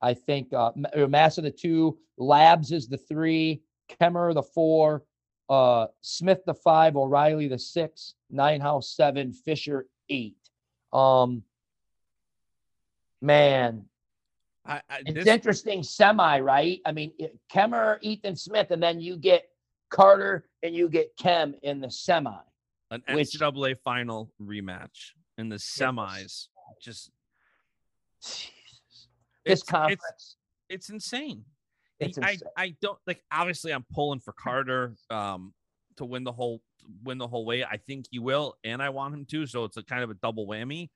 I 0.00 0.14
think 0.14 0.54
uh, 0.54 0.72
Ma- 0.74 1.06
Massa 1.06 1.42
the 1.42 1.50
two, 1.50 1.98
Labs 2.16 2.72
is 2.72 2.88
the 2.88 2.96
three, 2.96 3.60
Kemmer 4.00 4.32
the 4.32 4.42
four, 4.42 5.04
uh, 5.50 5.88
Smith 6.00 6.40
the 6.46 6.54
five, 6.54 6.96
O'Reilly 6.96 7.46
the 7.46 7.58
six, 7.58 8.14
Ninehouse 8.30 8.88
seven, 8.88 9.34
Fisher 9.34 9.86
eight. 10.08 10.38
Um, 10.94 11.42
man, 13.20 13.84
I, 14.64 14.80
I, 14.88 15.00
it's 15.04 15.12
this, 15.12 15.26
interesting 15.26 15.82
semi, 15.82 16.40
right? 16.40 16.80
I 16.86 16.92
mean, 16.92 17.12
Kemmer, 17.52 17.98
Ethan 18.00 18.34
Smith, 18.34 18.70
and 18.70 18.82
then 18.82 18.98
you 18.98 19.18
get 19.18 19.50
Carter 19.90 20.48
and 20.62 20.74
you 20.74 20.88
get 20.88 21.14
Kem 21.18 21.54
in 21.62 21.82
the 21.82 21.90
semi. 21.90 22.32
An 22.90 23.02
which- 23.12 23.32
NCAA 23.32 23.76
final 23.82 24.32
rematch 24.42 25.12
in 25.36 25.48
the 25.48 25.56
semis. 25.56 26.48
Just 26.82 27.10
Jesus. 28.22 28.52
This 29.44 29.60
it's, 29.60 29.62
conference. 29.62 30.00
it's 30.08 30.36
it's 30.68 30.90
insane. 30.90 31.44
It's 32.00 32.18
I, 32.18 32.32
insane. 32.32 32.48
I 32.56 32.76
don't 32.80 32.98
like 33.06 33.22
obviously 33.32 33.72
I'm 33.72 33.84
pulling 33.92 34.20
for 34.20 34.32
Carter 34.32 34.94
um 35.10 35.54
to 35.96 36.04
win 36.04 36.24
the 36.24 36.32
whole 36.32 36.62
win 37.04 37.18
the 37.18 37.26
whole 37.28 37.44
way. 37.44 37.64
I 37.64 37.76
think 37.76 38.06
he 38.10 38.18
will, 38.18 38.56
and 38.64 38.82
I 38.82 38.88
want 38.90 39.14
him 39.14 39.24
to, 39.26 39.46
so 39.46 39.64
it's 39.64 39.76
a 39.76 39.82
kind 39.82 40.02
of 40.02 40.10
a 40.10 40.14
double 40.14 40.46
whammy. 40.46 40.90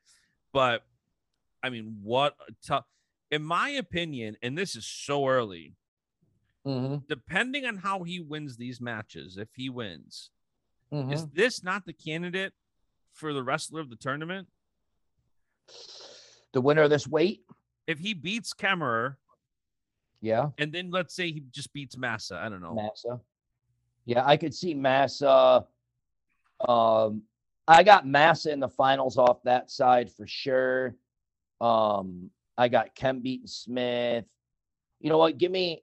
But 0.53 0.83
I 1.63 1.71
mean, 1.71 1.99
what 2.03 2.35
a 2.49 2.53
tough 2.67 2.85
in 3.31 3.43
my 3.43 3.71
opinion, 3.71 4.37
and 4.43 4.57
this 4.59 4.77
is 4.77 4.87
so 4.87 5.27
early, 5.27 5.75
Mhm, 6.67 7.07
depending 7.09 7.65
on 7.65 7.79
how 7.79 8.03
he 8.05 8.21
wins 8.21 8.57
these 8.57 8.81
matches, 8.81 9.37
if 9.39 9.49
he 9.55 9.69
wins, 9.71 10.31
mhm. 10.93 11.13
is 11.13 11.27
this 11.29 11.63
not 11.65 11.87
the 11.87 11.93
candidate 11.93 12.53
for 13.13 13.33
the 13.33 13.43
wrestler 13.43 13.81
of 13.81 13.91
the 13.91 13.97
tournament? 13.97 14.49
the 16.53 16.61
winner 16.61 16.83
of 16.83 16.91
this 16.91 17.07
weight. 17.07 17.43
If 17.87 17.99
he 17.99 18.15
beats 18.15 18.55
Kemmerer, 18.55 19.17
Yeah, 20.21 20.51
and 20.59 20.73
then 20.73 20.91
let's 20.91 21.15
say 21.15 21.33
he 21.33 21.43
just 21.51 21.73
beats 21.73 21.97
Massa, 21.97 22.37
I 22.37 22.49
don't 22.49 22.63
know. 22.63 22.75
Massa. 22.75 23.21
Yeah, 24.05 24.25
I 24.25 24.37
could 24.37 24.55
see 24.55 24.75
Massa. 24.75 25.65
Um, 26.69 27.23
I 27.67 27.83
got 27.83 28.07
Massa 28.07 28.53
in 28.53 28.61
the 28.61 28.69
finals 28.69 29.19
off 29.19 29.43
that 29.45 29.71
side 29.71 30.11
for 30.13 30.27
sure. 30.27 30.95
Um, 31.61 32.31
I 32.57 32.69
got 32.69 32.95
Kem 32.95 33.21
beating 33.21 33.47
Smith. 33.47 34.25
You 35.01 35.11
know 35.11 35.19
what? 35.19 35.39
Give 35.39 35.51
me. 35.51 35.83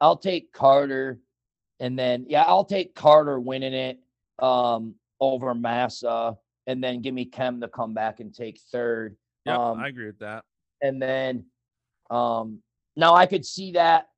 I'll 0.00 0.16
take 0.16 0.52
Carter, 0.52 1.18
and 1.80 1.98
then 1.98 2.26
yeah, 2.28 2.42
I'll 2.42 2.64
take 2.64 2.94
Carter 2.94 3.40
winning 3.40 3.74
it 3.74 3.98
um, 4.38 4.94
over 5.20 5.54
Massa, 5.54 6.36
and 6.66 6.82
then 6.82 7.00
give 7.02 7.14
me 7.14 7.24
Kem 7.24 7.60
to 7.60 7.68
come 7.68 7.94
back 7.94 8.20
and 8.20 8.34
take 8.34 8.60
third. 8.72 9.16
Yeah, 9.44 9.56
Um, 9.56 9.78
I 9.80 9.88
agree 9.88 10.06
with 10.06 10.18
that. 10.20 10.44
and 10.82 11.00
then 11.02 11.44
um 12.10 12.62
now 12.96 13.14
I 13.14 13.26
could 13.26 13.44
see 13.44 13.72
that 13.72 14.08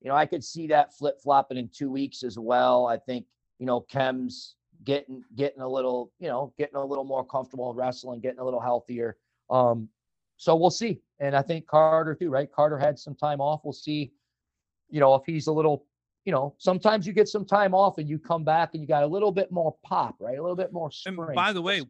you 0.00 0.08
know 0.08 0.14
I 0.16 0.26
could 0.26 0.44
see 0.44 0.66
that 0.68 0.94
flip 0.96 1.20
flopping 1.22 1.56
in 1.58 1.68
two 1.68 1.90
weeks 1.90 2.22
as 2.22 2.38
well. 2.38 2.86
I 2.86 2.96
think 2.98 3.26
you 3.58 3.66
know 3.66 3.80
Kem's 3.80 4.56
getting 4.84 5.22
getting 5.34 5.60
a 5.62 5.68
little 5.68 6.12
you 6.18 6.28
know 6.28 6.52
getting 6.58 6.76
a 6.76 6.84
little 6.84 7.04
more 7.04 7.24
comfortable 7.24 7.70
in 7.70 7.76
wrestling, 7.76 8.20
getting 8.20 8.40
a 8.40 8.44
little 8.44 8.60
healthier. 8.60 9.16
Um, 9.50 9.88
so 10.36 10.56
we'll 10.56 10.70
see. 10.70 11.00
And 11.20 11.34
I 11.36 11.42
think 11.42 11.66
Carter 11.66 12.14
too, 12.14 12.28
right? 12.28 12.50
Carter 12.50 12.76
had 12.78 12.98
some 12.98 13.14
time 13.14 13.40
off. 13.40 13.60
We'll 13.64 13.72
see. 13.72 14.12
You 14.90 15.00
know 15.00 15.14
if 15.14 15.22
he's 15.26 15.46
a 15.46 15.52
little. 15.52 15.86
You 16.24 16.32
know, 16.32 16.54
sometimes 16.58 17.06
you 17.06 17.12
get 17.12 17.28
some 17.28 17.44
time 17.44 17.74
off 17.74 17.98
and 17.98 18.08
you 18.08 18.18
come 18.18 18.44
back 18.44 18.70
and 18.72 18.80
you 18.82 18.88
got 18.88 19.02
a 19.02 19.06
little 19.06 19.30
bit 19.30 19.52
more 19.52 19.76
pop, 19.84 20.16
right? 20.20 20.38
A 20.38 20.40
little 20.40 20.56
bit 20.56 20.72
more 20.72 20.86
And 20.86 21.14
spring. 21.14 21.34
by 21.34 21.52
the 21.52 21.60
way, 21.60 21.82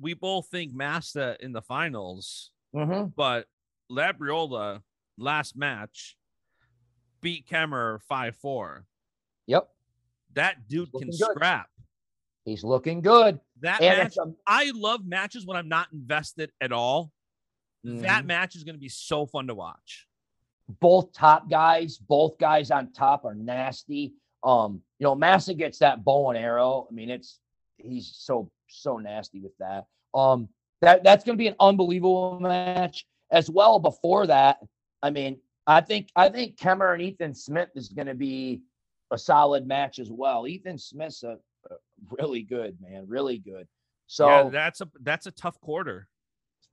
we 0.00 0.14
both 0.14 0.48
think 0.48 0.74
Massa 0.74 1.36
in 1.40 1.52
the 1.52 1.62
finals, 1.62 2.50
Mhm. 2.74 3.14
but 3.14 3.46
Labriola 3.90 4.82
last 5.16 5.56
match 5.56 6.16
beat 7.20 7.46
Kemmer 7.46 8.02
5 8.02 8.36
4. 8.36 8.86
yep, 9.46 9.70
That 10.34 10.66
dude 10.68 10.90
can 10.92 11.08
good. 11.08 11.14
scrap. 11.14 11.70
he's 12.44 12.62
looking 12.62 13.00
good. 13.00 13.40
That 13.60 13.80
And 13.80 13.98
match, 13.98 14.16
a, 14.18 14.32
I 14.46 14.70
love 14.74 15.04
matches 15.04 15.44
when 15.46 15.56
I'm 15.56 15.68
not 15.68 15.92
invested 15.92 16.52
at 16.60 16.70
all. 16.72 17.12
That 17.82 18.22
Mhm. 18.24 18.26
match 18.26 18.54
is 18.56 18.62
going 18.64 18.74
to 18.76 18.80
be 18.80 18.88
so 18.88 19.26
fun 19.26 19.46
to 19.48 19.54
watch. 19.54 20.06
Both 20.80 21.12
top 21.12 21.48
guys, 21.48 21.98
both 21.98 22.38
guys 22.38 22.70
on 22.70 22.92
top 22.92 23.24
are 23.24 23.34
nasty. 23.34 24.14
Um, 24.42 24.82
you 24.98 25.04
know, 25.04 25.14
Massa 25.14 25.54
gets 25.54 25.78
that 25.78 26.04
bow 26.04 26.30
and 26.30 26.38
arrow. 26.38 26.86
I 26.90 26.94
mean, 26.94 27.10
it's 27.10 27.40
he's 27.78 28.12
so 28.16 28.50
so 28.68 28.98
nasty 28.98 29.40
with 29.40 29.56
that. 29.58 29.86
Um, 30.14 30.48
that 30.82 31.04
that's 31.04 31.24
gonna 31.24 31.38
be 31.38 31.48
an 31.48 31.56
unbelievable 31.60 32.38
match 32.40 33.06
as 33.30 33.50
well. 33.50 33.78
Before 33.78 34.26
that, 34.26 34.58
I 35.02 35.10
mean, 35.10 35.38
I 35.66 35.80
think 35.80 36.08
I 36.16 36.28
think 36.28 36.56
Kemmer 36.56 36.92
and 36.94 37.02
Ethan 37.02 37.34
Smith 37.34 37.70
is 37.74 37.88
gonna 37.88 38.14
be 38.14 38.62
a 39.10 39.18
solid 39.18 39.66
match 39.66 39.98
as 39.98 40.10
well. 40.10 40.46
Ethan 40.46 40.78
Smith's 40.78 41.22
a, 41.22 41.38
a 41.70 41.74
really 42.18 42.42
good 42.42 42.76
man, 42.80 43.04
really 43.06 43.38
good. 43.38 43.66
So 44.06 44.28
yeah, 44.28 44.48
that's 44.48 44.80
a 44.80 44.88
that's 45.02 45.26
a 45.26 45.32
tough 45.32 45.60
quarter. 45.60 46.08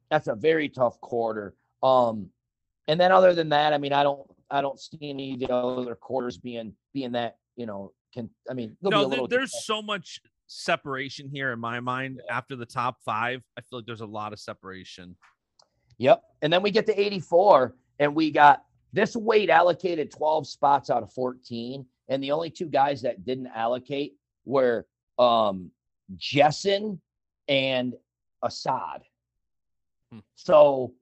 that's 0.10 0.28
a 0.28 0.36
very 0.36 0.70
tough 0.70 1.00
quarter. 1.02 1.56
Um, 1.82 2.30
and 2.88 3.00
then 3.00 3.12
other 3.12 3.34
than 3.34 3.50
that, 3.50 3.74
I 3.74 3.78
mean, 3.78 3.94
I 3.94 4.04
don't, 4.04 4.22
I 4.50 4.62
don't 4.62 4.80
see 4.80 4.98
any 5.02 5.34
of 5.34 5.40
the 5.40 5.54
other 5.54 5.96
quarters 5.96 6.38
being 6.38 6.74
being 6.94 7.14
that 7.14 7.38
you 7.56 7.66
know 7.66 7.92
can. 8.14 8.30
I 8.50 8.54
mean, 8.54 8.78
No, 8.82 9.08
there- 9.08 9.28
there's 9.28 9.66
so 9.66 9.82
much 9.82 10.20
separation 10.48 11.30
here 11.30 11.52
in 11.52 11.60
my 11.60 11.80
mind 11.80 12.22
after 12.30 12.56
the 12.56 12.66
top 12.66 12.98
five. 13.04 13.42
I 13.58 13.62
feel 13.62 13.80
like 13.80 13.86
there's 13.86 14.02
a 14.02 14.06
lot 14.06 14.34
of 14.34 14.40
separation. 14.40 15.16
Yep. 15.98 16.22
And 16.42 16.52
then 16.52 16.62
we 16.62 16.72
get 16.72 16.86
to 16.88 17.00
84, 17.00 17.76
and 18.00 18.14
we 18.16 18.30
got 18.32 18.64
this 18.92 19.16
weight 19.16 19.50
allocated 19.50 20.12
12 20.12 20.48
spots 20.48 20.90
out 20.90 21.02
of 21.04 21.12
14, 21.14 21.86
and 22.10 22.24
the 22.24 22.32
only 22.32 22.50
two 22.50 22.66
guys 22.68 23.02
that 23.04 23.26
didn't 23.26 23.48
allocate 23.48 24.16
were 24.46 24.86
um 25.18 25.72
Jessen 26.18 27.00
and 27.48 27.94
Assad. 28.44 29.04
Hmm. 30.12 30.20
So, 30.36 30.94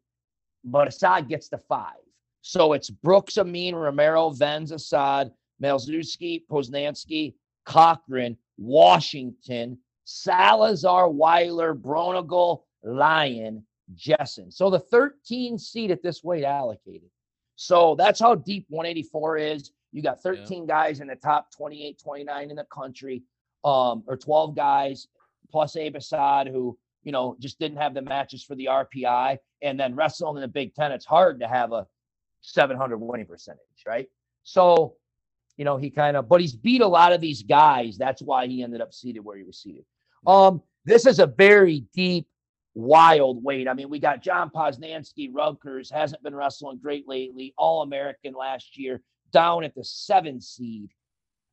but 0.64 0.88
Assad 0.88 1.28
gets 1.28 1.50
the 1.50 1.58
five. 1.58 1.94
So 2.42 2.74
it's 2.74 2.90
Brooks, 2.90 3.38
Amine, 3.38 3.76
Romero, 3.76 4.30
Venz, 4.32 4.72
Assad, 4.72 5.32
Melzewski, 5.62 6.44
Poznanski, 6.50 7.36
Cochran, 7.66 8.38
Washington, 8.58 9.78
Salazar, 10.06 11.10
Weiler, 11.10 11.76
Braunagel, 11.76 12.64
Lyon, 12.84 13.64
Jessen. 13.96 14.52
So 14.52 14.70
the 14.70 14.80
13 14.80 15.58
seat 15.58 15.92
at 15.92 16.02
this 16.02 16.24
weight 16.24 16.44
allocated. 16.44 17.10
So 17.56 17.96
that's 17.96 18.20
how 18.20 18.36
deep 18.36 18.66
184 18.70 19.38
is. 19.38 19.72
You 19.92 20.02
got 20.02 20.22
13 20.24 20.66
guys 20.66 21.00
in 21.00 21.08
the 21.08 21.16
top 21.16 21.52
28, 21.56 22.00
29 22.02 22.50
in 22.50 22.56
the 22.56 22.66
country, 22.74 23.24
um, 23.64 24.04
or 24.08 24.18
12 24.18 24.56
guys 24.56 25.08
plus 25.52 25.76
Abe 25.76 25.98
Assad, 25.98 26.48
who, 26.48 26.78
you 27.04 27.12
know, 27.12 27.36
just 27.40 27.60
didn't 27.60 27.78
have 27.78 27.94
the 27.94 28.02
matches 28.02 28.44
for 28.44 28.56
the 28.56 28.66
RPI. 28.66 29.38
And 29.62 29.80
then 29.80 29.96
wrestling 29.96 30.38
in 30.38 30.42
the 30.42 30.48
Big 30.48 30.74
Ten, 30.74 30.92
it's 30.92 31.06
hard 31.06 31.40
to 31.40 31.48
have 31.48 31.72
a 31.72 31.88
700 32.42 32.98
winning 32.98 33.26
percentage, 33.26 33.60
right? 33.86 34.08
So, 34.44 34.96
you 35.58 35.66
know, 35.66 35.78
he 35.78 35.90
kind 35.90 36.18
of, 36.18 36.28
but 36.28 36.42
he's 36.42 36.54
beat 36.54 36.82
a 36.82 36.88
lot 36.88 37.14
of 37.14 37.22
these 37.22 37.44
guys. 37.44 37.98
That's 37.98 38.22
why 38.22 38.48
he 38.48 38.64
ended 38.64 38.82
up 38.82 38.94
seated 38.94 39.20
where 39.22 39.38
he 39.38 39.44
was 39.44 39.58
seated. 39.58 39.86
Um, 40.26 40.62
this 40.86 41.06
is 41.06 41.20
a 41.20 41.28
very 41.28 41.86
deep, 41.94 42.28
wild 42.74 43.44
weight. 43.44 43.68
I 43.68 43.74
mean, 43.74 43.90
we 43.90 44.00
got 44.00 44.24
John 44.24 44.50
Poznanski, 44.50 45.30
Rutgers, 45.32 45.92
hasn't 45.92 46.24
been 46.24 46.36
wrestling 46.36 46.80
great 46.82 47.08
lately, 47.08 47.54
All 47.58 47.82
American 47.82 48.34
last 48.34 48.78
year, 48.78 49.02
down 49.32 49.64
at 49.64 49.76
the 49.76 49.84
seven 49.84 50.42
seed. 50.42 50.90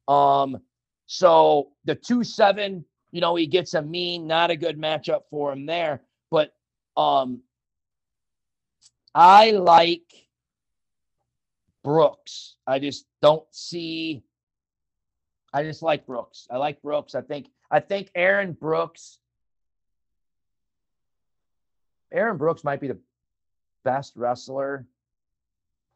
Um, 0.06 0.58
so 1.06 1.70
the 1.84 1.94
two 1.94 2.24
seven, 2.24 2.84
you 3.10 3.20
know, 3.20 3.34
he 3.34 3.46
gets 3.46 3.74
a 3.74 3.82
mean, 3.82 4.26
not 4.26 4.50
a 4.50 4.56
good 4.56 4.78
matchup 4.78 5.22
for 5.30 5.52
him 5.52 5.66
there. 5.66 6.02
But 6.30 6.52
um, 6.96 7.40
I 9.14 9.52
like 9.52 10.12
Brooks. 11.82 12.56
I 12.66 12.78
just 12.78 13.06
don't 13.22 13.46
see. 13.50 14.22
I 15.52 15.62
just 15.62 15.82
like 15.82 16.06
Brooks. 16.06 16.46
I 16.50 16.58
like 16.58 16.82
Brooks. 16.82 17.14
I 17.14 17.22
think 17.22 17.48
I 17.70 17.80
think 17.80 18.10
Aaron 18.14 18.52
Brooks. 18.52 19.18
Aaron 22.12 22.36
Brooks 22.38 22.64
might 22.64 22.80
be 22.80 22.88
the 22.88 22.98
best 23.84 24.14
wrestler 24.16 24.86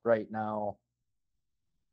right 0.05 0.31
now 0.31 0.77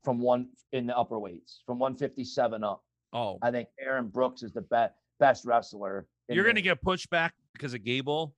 from 0.04 0.20
one 0.20 0.50
in 0.72 0.88
the 0.88 0.98
upper 0.98 1.20
weights, 1.20 1.62
from 1.66 1.80
157 1.80 2.64
up. 2.64 2.84
Oh, 3.14 3.40
I 3.42 3.52
think 3.52 3.70
Aaron 3.80 4.08
Brooks 4.08 4.44
is 4.44 4.54
the 4.54 4.62
best 4.62 4.94
best 5.20 5.46
wrestler. 5.46 6.08
you're 6.30 6.46
gonna 6.46 6.62
get 6.62 6.82
pushed 6.82 7.10
back 7.10 7.34
because 7.54 7.74
of 7.74 7.84
Gable 7.84 8.34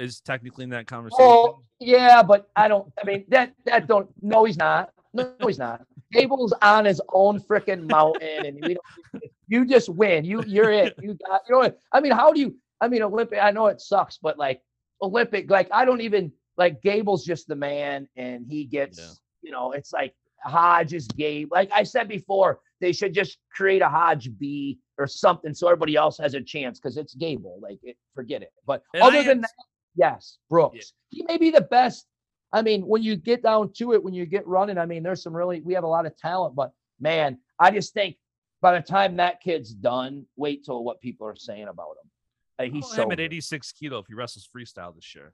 is 0.00 0.20
technically 0.20 0.64
in 0.64 0.70
that 0.70 0.86
conversation. 0.86 1.18
Oh, 1.24 1.62
yeah, 1.78 2.22
but 2.22 2.48
I 2.56 2.68
don't. 2.68 2.90
I 3.00 3.06
mean, 3.06 3.24
that 3.28 3.52
that 3.66 3.86
don't. 3.86 4.08
No, 4.22 4.44
he's 4.44 4.56
not. 4.56 4.90
No, 5.12 5.32
he's 5.46 5.58
not. 5.58 5.82
Gable's 6.12 6.52
on 6.62 6.84
his 6.84 7.00
own 7.12 7.40
freaking 7.40 7.88
mountain, 7.88 8.46
and 8.46 8.58
we 8.62 8.74
don't. 8.74 9.24
You 9.48 9.64
just 9.64 9.88
win. 9.88 10.24
You 10.24 10.42
you're 10.46 10.70
it. 10.70 10.94
You 11.00 11.16
got. 11.26 11.42
You 11.48 11.54
know. 11.54 11.58
what? 11.60 11.78
I 11.92 12.00
mean, 12.00 12.12
how 12.12 12.32
do 12.32 12.40
you? 12.40 12.56
I 12.80 12.88
mean, 12.88 13.02
Olympic. 13.02 13.38
I 13.40 13.50
know 13.50 13.66
it 13.66 13.80
sucks, 13.80 14.18
but 14.20 14.38
like 14.38 14.60
Olympic, 15.02 15.50
like 15.50 15.68
I 15.72 15.84
don't 15.84 16.00
even 16.00 16.32
like 16.56 16.82
Gable's 16.82 17.24
just 17.24 17.46
the 17.48 17.56
man, 17.56 18.08
and 18.16 18.46
he 18.48 18.64
gets. 18.64 18.98
Yeah. 18.98 19.10
You 19.42 19.52
know, 19.52 19.72
it's 19.72 19.92
like 19.92 20.14
Hodge 20.44 20.92
is 20.92 21.06
Gabe. 21.08 21.50
Like 21.50 21.70
I 21.72 21.82
said 21.82 22.08
before, 22.08 22.60
they 22.80 22.92
should 22.92 23.14
just 23.14 23.38
create 23.54 23.80
a 23.82 23.88
Hodge 23.88 24.30
B 24.38 24.78
or 24.98 25.06
something 25.06 25.54
so 25.54 25.66
everybody 25.66 25.96
else 25.96 26.18
has 26.18 26.34
a 26.34 26.42
chance 26.42 26.78
because 26.78 26.98
it's 26.98 27.14
Gable. 27.14 27.58
Like, 27.62 27.78
it, 27.82 27.96
forget 28.14 28.42
it. 28.42 28.52
But 28.66 28.82
And 28.92 29.02
other 29.02 29.18
I 29.18 29.22
than 29.22 29.30
am- 29.30 29.40
that, 29.40 29.50
yes, 29.94 30.38
Brooks. 30.48 30.92
He 31.08 31.22
may 31.26 31.36
be 31.38 31.50
the 31.50 31.60
best. 31.60 32.06
I 32.52 32.62
mean, 32.62 32.82
when 32.82 33.02
you 33.02 33.16
get 33.16 33.42
down 33.42 33.72
to 33.74 33.92
it, 33.92 34.02
when 34.02 34.14
you 34.14 34.26
get 34.26 34.46
running, 34.46 34.78
I 34.78 34.86
mean, 34.86 35.02
there's 35.02 35.22
some 35.22 35.36
really, 35.36 35.60
we 35.60 35.74
have 35.74 35.84
a 35.84 35.88
lot 35.88 36.06
of 36.06 36.16
talent, 36.16 36.54
but 36.56 36.72
man, 36.98 37.38
I 37.58 37.70
just 37.70 37.94
think 37.94 38.16
by 38.60 38.78
the 38.78 38.84
time 38.84 39.16
that 39.16 39.40
kid's 39.40 39.72
done, 39.72 40.26
wait 40.36 40.64
till 40.64 40.82
what 40.82 41.00
people 41.00 41.26
are 41.26 41.36
saying 41.36 41.68
about 41.68 41.96
him. 42.02 42.10
Uh, 42.58 42.72
he's 42.74 42.88
so 42.88 43.04
him 43.04 43.12
at 43.12 43.18
good. 43.18 43.24
86 43.24 43.72
kilo 43.72 43.98
if 44.00 44.06
he 44.06 44.14
wrestles 44.14 44.48
freestyle 44.54 44.94
this 44.94 45.14
year. 45.14 45.32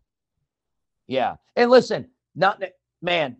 Yeah. 1.06 1.36
And 1.56 1.70
listen, 1.70 2.08
not 2.34 2.62
man. 3.02 3.38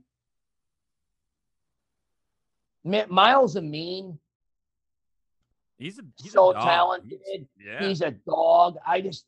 Ma- 2.84 3.06
Myles 3.08 3.56
Amine, 3.56 4.18
He's 5.78 5.98
a 5.98 6.02
he's 6.22 6.32
so 6.32 6.50
a 6.50 6.54
talented. 6.54 7.20
He's- 7.24 7.46
yeah. 7.62 7.86
He's 7.86 8.00
a 8.00 8.12
dog. 8.12 8.78
I 8.86 9.00
just 9.02 9.26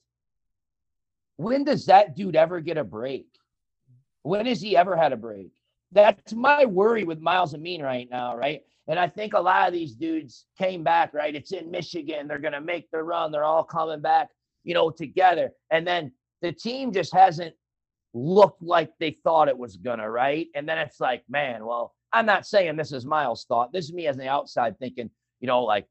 when 1.39 1.65
does 1.65 1.87
that 1.87 2.15
dude 2.15 2.37
ever 2.37 2.61
get 2.61 2.77
a 2.77 2.85
break? 2.85 3.27
When 4.23 4.45
has 4.47 4.61
he 4.61 4.77
ever 4.77 4.97
had 4.97 5.13
a 5.13 5.17
break? 5.17 5.53
That's 5.93 6.35
my 6.35 6.67
worry 6.67 7.05
with 7.05 7.21
Myles 7.21 7.55
Amine 7.55 7.81
right 7.81 8.09
now, 8.11 8.37
right? 8.37 8.63
And 8.89 8.99
I 8.99 9.09
think 9.09 9.33
a 9.33 9.41
lot 9.41 9.69
of 9.69 9.73
these 9.73 9.95
dudes 9.95 10.47
came 10.59 10.83
back, 10.83 11.15
right? 11.15 11.35
It's 11.35 11.53
in 11.53 11.71
Michigan. 11.71 12.27
They're 12.27 12.41
gonna 12.41 12.61
make 12.61 12.91
the 12.91 13.03
run. 13.03 13.31
They're 13.31 13.45
all 13.45 13.63
coming 13.63 14.01
back, 14.01 14.29
you 14.65 14.75
know, 14.75 14.91
together. 14.91 15.53
And 15.71 15.87
then 15.87 16.13
the 16.43 16.53
team 16.53 16.93
just 16.93 17.15
hasn't 17.15 17.55
looked 18.13 18.63
like 18.63 18.91
they 18.99 19.13
thought 19.23 19.49
it 19.49 19.57
was 19.57 19.77
gonna, 19.77 20.11
right? 20.11 20.49
And 20.57 20.69
then 20.69 20.79
it's 20.79 20.99
like, 20.99 21.23
man, 21.29 21.65
well, 21.65 21.95
I'm 22.13 22.27
not 22.27 22.47
saying 22.47 22.77
this 22.77 22.93
is 22.93 23.07
Myles' 23.07 23.45
thought. 23.49 23.73
This 23.73 23.85
is 23.85 23.93
me 23.93 24.09
as 24.09 24.17
the 24.17 24.29
outside 24.29 24.77
thinking, 24.79 25.09
you 25.41 25.47
know, 25.47 25.63
like, 25.63 25.87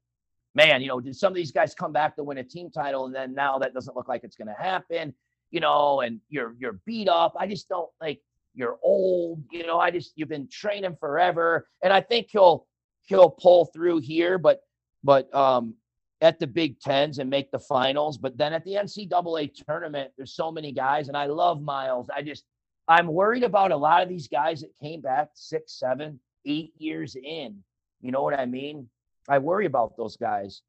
man, 0.54 0.82
you 0.82 0.88
know, 0.88 1.00
did 1.00 1.16
some 1.16 1.32
of 1.32 1.36
these 1.36 1.52
guys 1.52 1.74
come 1.74 1.92
back 1.92 2.16
to 2.16 2.24
win 2.24 2.38
a 2.38 2.44
team 2.44 2.70
title 2.70 3.06
and 3.06 3.14
then 3.14 3.34
now 3.34 3.58
that 3.58 3.72
doesn't 3.72 3.96
look 3.96 4.08
like 4.08 4.24
it's 4.24 4.36
gonna 4.36 4.54
happen, 4.58 5.14
you 5.50 5.60
know, 5.60 6.00
and 6.00 6.20
you're 6.28 6.54
you're 6.58 6.80
beat 6.86 7.08
up. 7.08 7.34
I 7.38 7.46
just 7.46 7.68
don't 7.68 7.90
like 8.00 8.20
you're 8.54 8.78
old, 8.82 9.42
you 9.52 9.66
know. 9.66 9.78
I 9.78 9.90
just 9.90 10.12
you've 10.16 10.28
been 10.28 10.48
training 10.48 10.96
forever. 10.98 11.68
And 11.82 11.92
I 11.92 12.00
think 12.00 12.28
he'll 12.30 12.66
he'll 13.02 13.30
pull 13.30 13.66
through 13.66 14.00
here, 14.00 14.38
but 14.38 14.60
but 15.04 15.32
um 15.34 15.74
at 16.20 16.40
the 16.40 16.46
Big 16.46 16.80
Tens 16.80 17.18
and 17.18 17.30
make 17.30 17.50
the 17.50 17.58
finals. 17.58 18.18
But 18.18 18.36
then 18.36 18.52
at 18.52 18.64
the 18.64 18.72
NCAA 18.72 19.52
tournament, 19.66 20.10
there's 20.16 20.34
so 20.34 20.50
many 20.50 20.72
guys, 20.72 21.08
and 21.08 21.16
I 21.16 21.26
love 21.26 21.62
Myles. 21.62 22.08
I 22.14 22.22
just 22.22 22.44
I'm 22.88 23.06
worried 23.06 23.44
about 23.44 23.70
a 23.70 23.76
lot 23.76 24.02
of 24.02 24.08
these 24.08 24.28
guys 24.28 24.62
that 24.62 24.70
came 24.82 25.00
back 25.00 25.30
six, 25.34 25.78
seven, 25.78 26.18
eight 26.46 26.72
years 26.78 27.16
in. 27.16 27.62
You 28.00 28.12
know 28.12 28.22
what 28.22 28.38
I 28.38 28.46
mean? 28.46 28.88
I 29.28 29.38
worry 29.38 29.66
about 29.66 29.96
those 29.96 30.16
guys. 30.16 30.62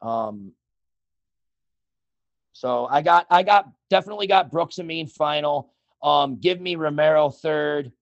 Um, 0.00 0.52
so 2.56 2.86
I 2.90 3.02
got 3.02 3.26
I 3.28 3.42
got 3.42 3.68
definitely 3.90 4.26
got 4.26 4.50
Brooks 4.50 4.78
and 4.78 4.88
Mean 4.88 5.08
final. 5.08 5.74
Um, 6.02 6.36
give 6.36 6.58
me 6.58 6.76
Romero 6.76 7.28
third. 7.28 7.92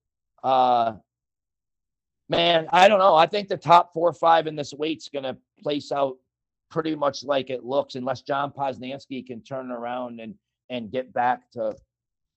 Uh, 0.44 0.92
man, 2.28 2.68
I 2.70 2.86
don't 2.86 3.00
know. 3.00 3.16
I 3.16 3.26
think 3.26 3.48
the 3.48 3.56
top 3.56 3.92
four 3.92 4.08
or 4.08 4.12
five 4.12 4.46
in 4.46 4.54
this 4.54 4.72
weight's 4.72 5.08
gonna 5.08 5.36
place 5.60 5.90
out 5.90 6.18
pretty 6.70 6.94
much 6.94 7.24
like 7.24 7.50
it 7.50 7.64
looks, 7.64 7.96
unless 7.96 8.22
John 8.22 8.52
Poznanski 8.52 9.26
can 9.26 9.42
turn 9.42 9.72
around 9.72 10.20
and 10.20 10.36
and 10.70 10.88
get 10.88 11.12
back 11.12 11.50
to 11.54 11.74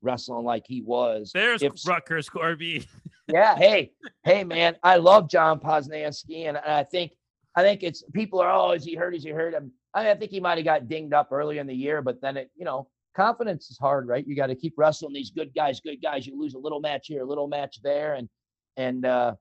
wrestling 0.02 0.44
like 0.44 0.64
he 0.66 0.82
was. 0.82 1.30
There's 1.36 1.62
if- 1.62 1.88
Rutgers 1.88 2.30
Corby. 2.30 2.88
yeah, 3.28 3.56
hey, 3.56 3.92
hey, 4.24 4.44
man, 4.44 4.76
I 4.82 4.96
love 4.96 5.30
John 5.30 5.60
Poznanski, 5.60 6.50
and 6.50 6.58
I 6.58 6.84
think 6.84 7.12
I 7.56 7.62
think 7.62 7.84
it's 7.84 8.04
people 8.12 8.40
are 8.40 8.52
oh, 8.52 8.72
is 8.72 8.84
he 8.84 8.96
hurt? 8.96 9.14
Is 9.14 9.24
he 9.24 9.30
hurt? 9.30 9.54
I'm- 9.54 9.72
I, 9.98 10.12
I 10.12 10.16
think 10.16 10.32
he 10.32 10.40
might 10.40 10.58
have 10.58 10.66
got 10.66 10.88
dinged 10.88 11.14
up 11.14 11.30
earlier 11.32 11.60
in 11.60 11.68
the 11.68 11.76
year, 11.76 12.02
but 12.02 12.22
then 12.22 12.38
it, 12.38 12.52
you 12.56 12.66
know, 12.66 12.88
confidence 13.16 13.70
is 13.70 13.78
hard, 13.78 14.08
right? 14.08 14.26
You 14.28 14.36
got 14.36 14.48
to 14.48 14.56
keep 14.56 14.76
wrestling 14.78 15.14
these 15.14 15.32
good 15.32 15.54
guys, 15.56 15.80
good 15.82 16.02
guys. 16.02 16.28
You 16.28 16.40
lose 16.40 16.54
a 16.54 16.60
little 16.60 16.80
match 16.80 17.08
here, 17.08 17.24
a 17.24 17.26
little 17.26 17.48
match 17.48 17.82
there, 17.82 18.14
and 18.14 18.30
and 18.78 19.06
uh, 19.06 19.34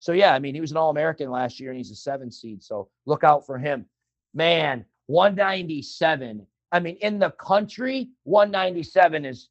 so 0.00 0.12
yeah, 0.12 0.34
I 0.34 0.38
mean, 0.38 0.54
he 0.54 0.60
was 0.60 0.70
an 0.70 0.76
All 0.76 0.90
American 0.90 1.30
last 1.30 1.58
year, 1.58 1.70
and 1.70 1.78
he's 1.78 1.90
a 1.90 1.96
seven 1.96 2.30
seed, 2.30 2.62
so 2.62 2.88
look 3.06 3.24
out 3.24 3.46
for 3.46 3.58
him, 3.58 3.86
man. 4.34 4.84
197. 5.06 6.46
I 6.72 6.80
mean, 6.80 6.96
in 7.02 7.18
the 7.18 7.30
country, 7.30 8.08
197 8.24 9.24
is 9.24 9.48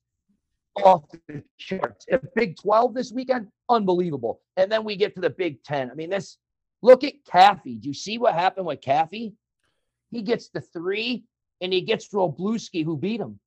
off 0.83 1.03
the 1.27 1.43
charts. 1.57 2.05
If 2.07 2.21
Big 2.35 2.57
12 2.57 2.93
this 2.93 3.11
weekend, 3.11 3.47
unbelievable. 3.69 4.41
And 4.57 4.71
then 4.71 4.83
we 4.83 4.95
get 4.95 5.13
to 5.15 5.21
the 5.21 5.29
Big 5.29 5.63
10. 5.63 5.91
I 5.91 5.93
mean, 5.93 6.09
this 6.09 6.37
look 6.81 7.03
at 7.03 7.23
Caffey. 7.31 7.79
Do 7.79 7.87
you 7.87 7.93
see 7.93 8.17
what 8.17 8.33
happened 8.33 8.65
with 8.65 8.81
Caffey? 8.81 9.33
He 10.13 10.21
gets 10.21 10.49
the 10.49 10.61
three 10.61 11.23
and 11.59 11.73
he 11.73 11.81
gets 11.81 12.07
to 12.09 12.17
Bluesky 12.17 12.85
who 12.85 12.95
beat 12.95 13.19
him 13.19 13.39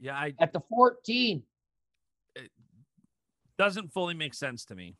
Yeah, 0.00 0.16
I 0.16 0.34
at 0.40 0.54
the 0.54 0.60
14. 0.70 1.42
It 2.34 2.50
doesn't 3.58 3.92
fully 3.92 4.14
make 4.14 4.32
sense 4.32 4.64
to 4.66 4.74
me. 4.74 4.96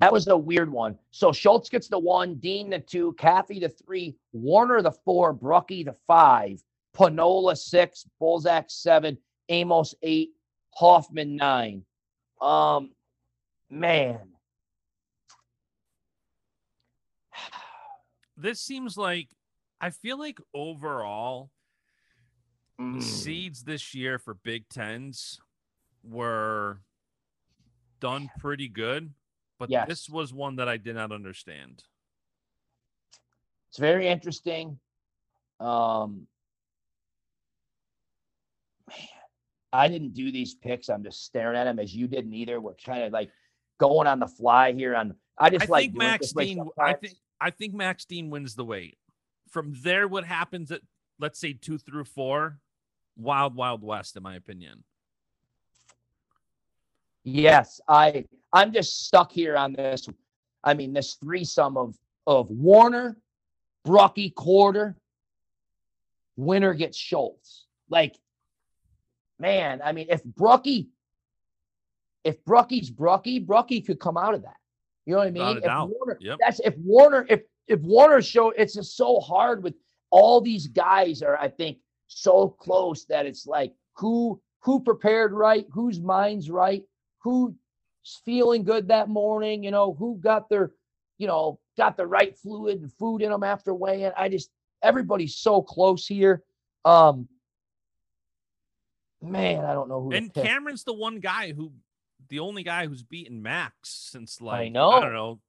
That 0.00 0.12
was 0.12 0.28
a 0.28 0.36
weird 0.36 0.70
one. 0.70 0.98
So 1.10 1.32
Schultz 1.32 1.68
gets 1.68 1.88
the 1.88 1.98
one, 1.98 2.36
Dean 2.36 2.70
the 2.70 2.78
two, 2.78 3.14
Caffey 3.18 3.60
the 3.60 3.68
three, 3.68 4.16
Warner 4.32 4.82
the 4.82 4.92
four, 4.92 5.34
Brucki 5.34 5.84
the 5.84 5.96
five, 6.06 6.62
Panola 6.92 7.56
six, 7.56 8.06
Bolzak 8.20 8.70
seven, 8.70 9.18
Amos 9.48 9.94
eight, 10.02 10.30
Hoffman 10.70 11.36
nine. 11.36 11.84
Um, 12.40 12.90
man, 13.70 14.33
This 18.36 18.60
seems 18.60 18.96
like 18.96 19.28
I 19.80 19.90
feel 19.90 20.18
like 20.18 20.38
overall 20.52 21.50
Mm. 22.80 23.00
seeds 23.00 23.62
this 23.62 23.94
year 23.94 24.18
for 24.18 24.34
Big 24.34 24.68
Tens 24.68 25.40
were 26.02 26.80
done 28.00 28.28
pretty 28.40 28.66
good, 28.68 29.14
but 29.58 29.70
Yes. 29.70 29.86
this 29.86 30.10
was 30.10 30.32
one 30.34 30.56
that 30.56 30.68
I 30.68 30.76
did 30.76 30.96
not 30.96 31.12
understand. 31.12 31.84
It's 33.68 33.78
very 33.78 34.08
interesting. 34.08 34.80
Um, 35.60 36.26
man, 38.88 38.98
I 39.72 39.86
didn't 39.88 40.14
do 40.14 40.32
these 40.32 40.54
picks. 40.56 40.88
I'm 40.88 41.04
just 41.04 41.24
staring 41.24 41.56
at 41.56 41.64
them 41.64 41.78
as 41.78 41.94
you 41.94 42.08
didn't 42.08 42.34
either. 42.34 42.60
We're 42.60 42.74
kind 42.74 43.04
of 43.04 43.12
like 43.12 43.30
going 43.78 44.08
on 44.08 44.18
the 44.18 44.26
fly 44.28 44.72
here. 44.72 44.96
On 44.96 45.16
I 45.38 45.50
just 45.50 45.66
I 45.66 45.68
like 45.68 45.84
think 45.90 45.96
Max 45.96 46.32
Dean. 46.32 46.68
I 46.78 46.94
think 46.94 47.14
I 47.44 47.50
think 47.50 47.74
Max 47.74 48.06
Dean 48.06 48.30
wins 48.30 48.54
the 48.54 48.64
weight. 48.64 48.96
From 49.50 49.74
there, 49.82 50.08
what 50.08 50.24
happens 50.24 50.72
at 50.72 50.80
let's 51.20 51.38
say 51.38 51.52
two 51.52 51.76
through 51.76 52.04
four, 52.04 52.58
wild 53.18 53.54
wild 53.54 53.82
west, 53.82 54.16
in 54.16 54.22
my 54.22 54.36
opinion. 54.36 54.82
Yes, 57.22 57.82
I 57.86 58.24
I'm 58.50 58.72
just 58.72 59.04
stuck 59.04 59.30
here 59.30 59.58
on 59.58 59.74
this. 59.74 60.08
I 60.64 60.72
mean, 60.72 60.94
this 60.94 61.18
threesome 61.22 61.76
of 61.76 61.94
of 62.26 62.48
Warner, 62.48 63.18
Brucki, 63.86 64.34
Quarter, 64.34 64.96
winner 66.36 66.72
gets 66.72 66.96
Schultz. 66.96 67.66
Like, 67.90 68.16
man, 69.38 69.82
I 69.84 69.92
mean, 69.92 70.06
if 70.08 70.24
Brucki, 70.24 70.86
if 72.24 72.42
Brucki's 72.42 72.90
Brucki, 72.90 73.44
Brucki 73.44 73.84
could 73.84 74.00
come 74.00 74.16
out 74.16 74.32
of 74.32 74.44
that. 74.44 74.56
You 75.06 75.12
know 75.12 75.18
what 75.18 75.28
I 75.28 75.30
mean? 75.30 75.58
If. 75.58 75.64
Warner, 75.64 76.18
Yep. 76.20 76.38
that's 76.40 76.60
if 76.60 76.74
Warner, 76.78 77.26
if 77.28 77.42
if 77.66 77.80
Warner 77.80 78.22
show, 78.22 78.50
it's 78.50 78.74
just 78.74 78.96
so 78.96 79.20
hard 79.20 79.62
with 79.62 79.74
all 80.10 80.40
these 80.40 80.66
guys 80.66 81.22
are, 81.22 81.36
I 81.38 81.48
think, 81.48 81.78
so 82.06 82.48
close 82.48 83.04
that 83.06 83.26
it's 83.26 83.46
like 83.46 83.74
who 83.96 84.40
who 84.60 84.80
prepared 84.80 85.32
right, 85.32 85.66
whose 85.72 86.00
mind's 86.00 86.50
right, 86.50 86.82
who's 87.18 87.52
feeling 88.24 88.64
good 88.64 88.88
that 88.88 89.08
morning, 89.08 89.62
you 89.62 89.70
know, 89.70 89.94
who 89.94 90.18
got 90.22 90.48
their, 90.48 90.72
you 91.18 91.26
know, 91.26 91.58
got 91.76 91.96
the 91.96 92.06
right 92.06 92.36
fluid 92.38 92.80
and 92.80 92.92
food 92.92 93.20
in 93.22 93.30
them 93.30 93.42
after 93.42 93.74
weighing. 93.74 94.12
I 94.16 94.28
just 94.28 94.50
everybody's 94.82 95.36
so 95.36 95.60
close 95.62 96.06
here. 96.06 96.42
Um 96.84 97.28
man, 99.22 99.64
I 99.64 99.72
don't 99.72 99.88
know 99.88 100.02
who. 100.02 100.12
And 100.12 100.32
Cameron's 100.32 100.84
the 100.84 100.92
one 100.92 101.20
guy 101.20 101.52
who, 101.52 101.72
the 102.28 102.40
only 102.40 102.62
guy 102.62 102.86
who's 102.86 103.02
beaten 103.02 103.42
Max 103.42 104.08
since 104.10 104.40
like 104.40 104.60
I 104.60 104.68
know. 104.68 104.90
I 104.90 105.00
don't 105.00 105.12
know, 105.12 105.40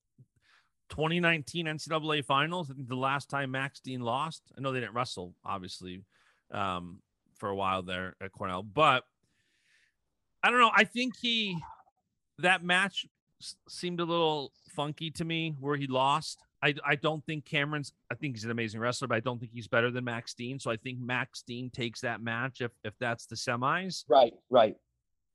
2019 0.89 1.65
NCAA 1.65 2.23
Finals. 2.25 2.69
I 2.69 2.73
think 2.73 2.87
the 2.87 2.95
last 2.95 3.29
time 3.29 3.51
Max 3.51 3.79
Dean 3.79 4.01
lost. 4.01 4.41
I 4.57 4.61
know 4.61 4.71
they 4.71 4.79
didn't 4.79 4.95
wrestle, 4.95 5.33
obviously, 5.43 6.03
um, 6.51 6.99
for 7.37 7.49
a 7.49 7.55
while 7.55 7.81
there 7.83 8.15
at 8.21 8.31
Cornell, 8.31 8.63
but 8.63 9.03
I 10.43 10.51
don't 10.51 10.59
know. 10.59 10.71
I 10.75 10.83
think 10.83 11.15
he 11.19 11.57
that 12.39 12.63
match 12.63 13.05
seemed 13.67 13.99
a 13.99 14.05
little 14.05 14.51
funky 14.69 15.11
to 15.11 15.25
me 15.25 15.55
where 15.59 15.75
he 15.75 15.87
lost. 15.87 16.39
I, 16.63 16.73
I 16.85 16.95
don't 16.95 17.23
think 17.25 17.45
Cameron's. 17.45 17.93
I 18.11 18.15
think 18.15 18.35
he's 18.35 18.45
an 18.45 18.51
amazing 18.51 18.79
wrestler, 18.79 19.07
but 19.07 19.15
I 19.15 19.19
don't 19.19 19.39
think 19.39 19.51
he's 19.53 19.67
better 19.67 19.91
than 19.91 20.03
Max 20.03 20.33
Dean. 20.33 20.59
So 20.59 20.71
I 20.71 20.77
think 20.77 20.99
Max 20.99 21.43
Dean 21.43 21.69
takes 21.69 22.01
that 22.01 22.21
match 22.21 22.61
if 22.61 22.71
if 22.83 22.93
that's 22.99 23.25
the 23.25 23.35
semis. 23.35 24.03
Right, 24.07 24.33
right. 24.49 24.75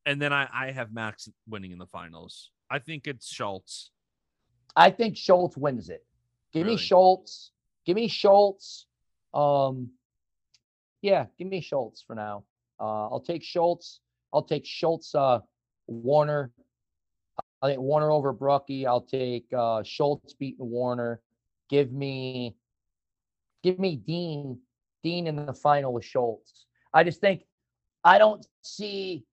And 0.07 0.20
then 0.20 0.32
I 0.32 0.48
I 0.53 0.70
have 0.72 0.92
Max 0.92 1.28
winning 1.48 1.72
in 1.72 1.78
the 1.78 1.86
finals. 1.86 2.51
I 2.70 2.78
think 2.78 3.07
it's 3.07 3.28
Schultz. 3.32 3.90
I 4.76 4.90
think 4.90 5.16
Schultz 5.16 5.57
wins 5.57 5.88
it. 5.88 6.05
Give 6.53 6.64
Really? 6.64 6.76
me 6.76 6.82
Schultz. 6.82 7.51
Give 7.84 7.96
me 7.96 8.09
Schultz. 8.09 8.86
Um, 9.34 9.90
yeah, 11.03 11.26
give 11.38 11.48
me 11.48 11.61
Schultz 11.61 12.03
for 12.03 12.14
now. 12.14 12.44
Uh, 12.78 13.09
I'll 13.09 13.20
take 13.20 13.42
Schultz. 13.42 14.01
I'll 14.32 14.42
take 14.42 14.64
Schultz. 14.64 15.14
Uh, 15.14 15.40
Warner. 15.86 16.53
I 17.62 17.68
think 17.68 17.80
Warner 17.80 18.11
over 18.11 18.32
Brucki. 18.32 18.86
I'll 18.86 19.03
take 19.03 19.46
uh, 19.57 19.82
Schultz 19.82 20.34
beating 20.34 20.70
Warner. 20.70 21.20
Give 21.68 21.92
me, 21.92 22.57
give 23.62 23.78
me 23.78 23.96
Dean. 23.96 24.59
Dean 25.03 25.26
in 25.26 25.46
the 25.46 25.53
final 25.55 25.92
with 25.92 26.05
Schultz. 26.05 26.66
I 26.92 27.05
just 27.05 27.20
think 27.20 27.42
I 28.05 28.18
don't 28.18 28.46
see. 28.62 29.24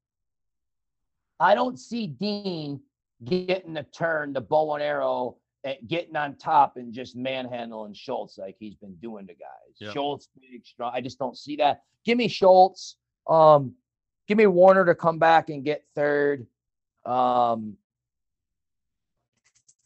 I 1.39 1.55
don't 1.55 1.79
see 1.79 2.07
Dean 2.07 2.79
getting 3.23 3.73
the 3.73 3.83
turn, 3.83 4.33
the 4.33 4.41
bow 4.41 4.73
and 4.75 4.83
arrow, 4.83 5.37
and 5.63 5.77
getting 5.87 6.15
on 6.15 6.35
top 6.35 6.77
and 6.77 6.93
just 6.93 7.15
manhandling 7.15 7.93
Schultz 7.93 8.37
like 8.37 8.55
he's 8.59 8.75
been 8.75 8.95
doing 8.95 9.27
to 9.27 9.33
guys. 9.33 9.75
Yep. 9.79 9.93
Schultz, 9.93 10.29
big, 10.39 10.65
strong. 10.65 10.91
I 10.93 11.01
just 11.01 11.19
don't 11.19 11.37
see 11.37 11.55
that. 11.57 11.81
Give 12.05 12.17
me 12.17 12.27
Schultz. 12.27 12.95
Um, 13.27 13.73
give 14.27 14.37
me 14.37 14.47
Warner 14.47 14.85
to 14.85 14.95
come 14.95 15.19
back 15.19 15.49
and 15.49 15.63
get 15.63 15.83
third. 15.95 16.47
Um, 17.05 17.77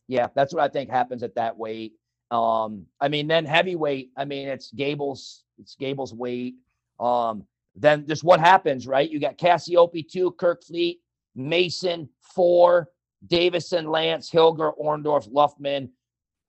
yeah, 0.08 0.28
that's 0.36 0.54
what 0.54 0.64
I 0.64 0.68
think 0.68 0.90
happens 0.90 1.24
at 1.24 1.36
that 1.36 1.58
weight. 1.58 1.94
Um, 2.32 2.86
I 3.00 3.08
mean, 3.08 3.28
then 3.28 3.46
heavyweight. 3.46 4.12
I 4.18 4.26
mean, 4.26 4.48
it's 4.48 4.72
Gable's. 4.72 5.44
It's 5.58 5.76
Gable's 5.76 6.14
weight. 6.14 6.56
Um, 7.00 7.46
then 7.76 8.06
just 8.08 8.24
what 8.24 8.40
happens, 8.40 8.88
right? 8.88 9.10
You 9.10 9.20
got 9.20 9.38
Cassioppi 9.38 10.08
two, 10.08 10.32
Kerkvliet, 10.32 11.00
Mason 11.36 12.10
four, 12.22 12.90
Davison, 13.26 13.90
Lance, 13.90 14.30
Hilger, 14.30 14.74
Orndorff, 14.78 15.32
Luffman. 15.32 15.90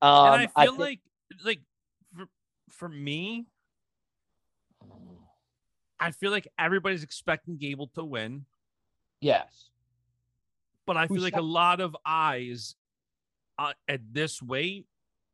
Um, 0.01 0.33
and 0.33 0.49
I 0.55 0.63
feel 0.63 0.75
thi- 0.75 0.81
like 0.81 0.99
like 1.43 1.59
for, 2.15 2.25
for 2.69 2.89
me, 2.89 3.45
I 5.99 6.11
feel 6.11 6.31
like 6.31 6.47
everybody's 6.59 7.03
expecting 7.03 7.57
Gable 7.57 7.87
to 7.95 8.03
win, 8.03 8.45
yes, 9.21 9.69
but 10.85 10.97
I 10.97 11.07
feel 11.07 11.15
Who's 11.15 11.23
like 11.23 11.33
that? 11.33 11.39
a 11.39 11.43
lot 11.43 11.79
of 11.79 11.95
eyes 12.05 12.75
uh, 13.57 13.73
at 13.87 14.01
this 14.11 14.41
weight 14.41 14.85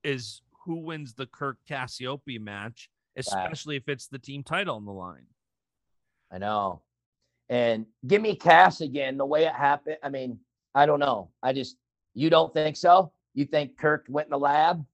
is 0.03 0.41
who 0.65 0.75
wins 0.75 1.13
the 1.13 1.25
Kirk 1.25 1.57
Cassioppi 1.67 2.39
match, 2.39 2.89
especially 3.15 3.75
if 3.77 3.87
it's 3.89 4.07
the 4.07 4.19
team 4.19 4.43
title 4.43 4.75
on 4.75 4.85
the 4.85 4.91
line. 4.91 5.25
I 6.31 6.37
know. 6.37 6.81
And 7.49 7.85
give 8.05 8.21
me 8.21 8.35
Cass 8.35 8.81
again. 8.81 9.17
The 9.17 9.25
way 9.25 9.45
it 9.45 9.53
happened. 9.53 9.97
I 10.03 10.09
mean, 10.09 10.39
I 10.75 10.85
don't 10.85 10.99
know. 10.99 11.31
I 11.41 11.51
just 11.53 11.77
you 12.13 12.29
don't 12.29 12.53
think 12.53 12.75
so? 12.77 13.11
You 13.33 13.45
think 13.45 13.77
Kirk 13.77 14.05
went 14.09 14.27
in 14.27 14.31
the 14.31 14.39
lab? 14.39 14.85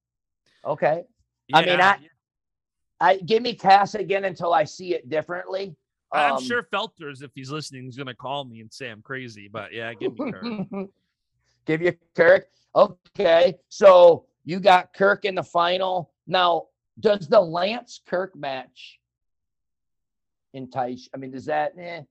Okay. 0.64 1.04
I 1.54 1.62
mean, 1.62 1.80
Yeah, 1.80 1.98
I 3.00 3.18
give 3.18 3.44
me 3.44 3.54
Cass 3.56 3.96
again 3.96 4.26
until 4.26 4.54
I 4.54 4.64
see 4.64 4.94
it 4.94 5.10
differently. 5.10 5.76
I'm 6.14 6.36
Um, 6.36 6.44
sure 6.44 6.64
Felters, 6.64 7.22
if 7.24 7.32
he's 7.36 7.52
listening, 7.52 7.88
is 7.88 7.98
gonna 7.98 8.16
call 8.16 8.46
me 8.46 8.62
and 8.62 8.72
say 8.72 8.90
I'm 8.90 9.02
crazy. 9.02 9.50
But 9.50 9.74
yeah, 9.74 9.94
give 9.94 10.18
me 10.18 10.32
Kirk. 10.32 10.90
Give 11.66 11.82
you 11.82 11.94
Kirk. 12.16 12.48
Okay. 12.76 13.56
So 13.70 14.28
you 14.46 14.60
got 14.60 14.94
Kirk 14.94 15.26
in 15.26 15.34
the 15.36 15.44
final. 15.44 16.12
Now, 16.28 16.68
does 17.00 17.28
the 17.28 17.42
Lance 17.42 18.02
Kirk 18.06 18.36
match 18.36 19.00
entice? 20.54 21.10
I 21.14 21.18
mean, 21.18 21.32
does 21.32 21.46
that, 21.46 21.74
eh, 21.78 22.04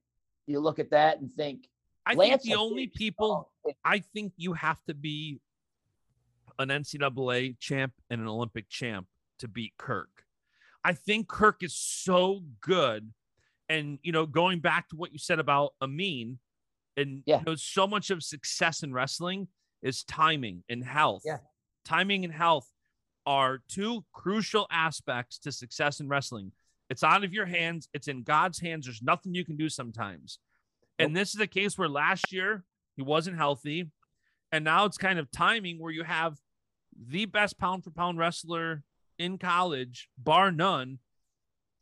you 0.46 0.60
look 0.60 0.78
at 0.78 0.90
that 0.90 1.20
and 1.20 1.30
think, 1.32 1.68
I 2.06 2.14
Lance 2.14 2.42
think 2.42 2.54
the 2.54 2.60
only 2.60 2.86
people. 2.86 3.50
I 3.84 4.00
think 4.00 4.34
you 4.36 4.52
have 4.52 4.82
to 4.84 4.94
be 4.94 5.40
an 6.58 6.68
NCAA 6.68 7.58
champ 7.58 7.94
and 8.10 8.20
an 8.20 8.28
Olympic 8.28 8.68
champ 8.68 9.06
to 9.38 9.48
beat 9.48 9.72
Kirk. 9.78 10.10
I 10.84 10.92
think 10.92 11.28
Kirk 11.28 11.62
is 11.62 11.74
so 11.74 12.42
good. 12.60 13.12
And, 13.70 13.98
you 14.02 14.12
know, 14.12 14.26
going 14.26 14.60
back 14.60 14.90
to 14.90 14.96
what 14.96 15.12
you 15.12 15.18
said 15.18 15.38
about 15.38 15.72
Amine, 15.80 16.38
and 16.96 17.22
Yeah. 17.26 17.38
you 17.38 17.44
know, 17.46 17.54
so 17.54 17.86
much 17.86 18.10
of 18.10 18.22
success 18.22 18.82
in 18.82 18.92
wrestling 18.92 19.48
is 19.82 20.04
timing 20.04 20.62
and 20.68 20.84
health. 20.84 21.22
Yeah. 21.24 21.38
Timing 21.84 22.24
and 22.24 22.32
health 22.32 22.70
are 23.26 23.62
two 23.68 24.04
crucial 24.12 24.66
aspects 24.70 25.38
to 25.40 25.52
success 25.52 26.00
in 26.00 26.08
wrestling. 26.08 26.52
It's 26.90 27.02
out 27.02 27.24
of 27.24 27.32
your 27.32 27.46
hands, 27.46 27.88
it's 27.94 28.08
in 28.08 28.22
God's 28.22 28.60
hands. 28.60 28.86
There's 28.86 29.02
nothing 29.02 29.34
you 29.34 29.44
can 29.44 29.56
do 29.56 29.68
sometimes. 29.68 30.38
And 30.98 31.16
this 31.16 31.34
is 31.34 31.40
a 31.40 31.46
case 31.46 31.76
where 31.76 31.88
last 31.88 32.32
year 32.32 32.64
he 32.96 33.02
wasn't 33.02 33.36
healthy. 33.36 33.90
And 34.52 34.64
now 34.64 34.84
it's 34.84 34.98
kind 34.98 35.18
of 35.18 35.30
timing 35.30 35.80
where 35.80 35.92
you 35.92 36.04
have 36.04 36.38
the 36.96 37.24
best 37.24 37.58
pound 37.58 37.82
for 37.84 37.90
pound 37.90 38.18
wrestler 38.18 38.84
in 39.18 39.38
college, 39.38 40.08
bar 40.16 40.52
none, 40.52 40.98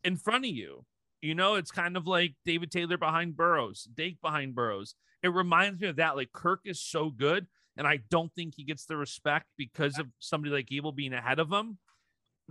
in 0.03 0.17
front 0.17 0.45
of 0.45 0.51
you. 0.51 0.85
You 1.21 1.35
know, 1.35 1.55
it's 1.55 1.71
kind 1.71 1.95
of 1.95 2.07
like 2.07 2.33
David 2.45 2.71
Taylor 2.71 2.97
behind 2.97 3.37
Burroughs, 3.37 3.87
Dake 3.93 4.19
behind 4.21 4.55
Burroughs. 4.55 4.95
It 5.21 5.29
reminds 5.29 5.79
me 5.79 5.87
of 5.87 5.95
that. 5.95 6.15
Like 6.15 6.33
Kirk 6.33 6.61
is 6.65 6.81
so 6.81 7.09
good, 7.09 7.47
and 7.77 7.87
I 7.87 7.99
don't 8.09 8.33
think 8.33 8.55
he 8.55 8.63
gets 8.63 8.85
the 8.85 8.97
respect 8.97 9.45
because 9.57 9.97
of 9.99 10.07
somebody 10.19 10.51
like 10.51 10.71
Evil 10.71 10.91
being 10.91 11.13
ahead 11.13 11.39
of 11.39 11.51
him. 11.51 11.77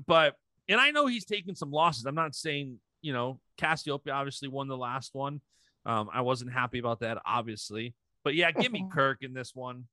But 0.07 0.37
and 0.69 0.81
I 0.81 0.91
know 0.91 1.07
he's 1.07 1.25
taken 1.25 1.55
some 1.55 1.71
losses. 1.71 2.07
I'm 2.07 2.15
not 2.15 2.35
saying, 2.35 2.79
you 3.01 3.13
know, 3.13 3.41
Cassioppi 3.61 4.13
obviously 4.13 4.49
won 4.49 4.69
the 4.69 4.77
last 4.77 5.15
one. 5.15 5.41
Um, 5.85 6.09
I 6.13 6.21
wasn't 6.21 6.53
happy 6.53 6.79
about 6.79 7.01
that, 7.01 7.19
obviously. 7.27 7.95
But 8.25 8.35
yeah, 8.35 8.51
give 8.53 8.73
me 8.73 8.87
Kirk 8.93 9.19
in 9.23 9.33
this 9.33 9.55
one. 9.55 9.85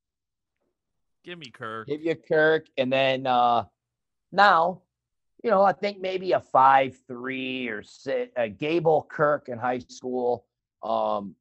Give 1.24 1.38
me 1.38 1.50
Kirk. 1.52 1.88
give 1.88 2.02
you 2.02 2.16
Kirk. 2.16 2.68
And 2.78 2.92
then 2.92 3.28
uh 3.28 3.66
now, 4.32 4.84
you 5.44 5.50
know, 5.50 5.64
I 5.64 5.74
think 5.74 6.00
maybe 6.00 6.32
a 6.32 6.40
five 6.40 6.98
three 7.08 7.68
or 7.68 7.84
six, 7.84 8.32
a 8.38 8.50
Gable 8.50 9.06
Kirk 9.10 9.50
in 9.50 9.58
high 9.58 9.80
school. 9.80 10.46
Um 10.84 11.36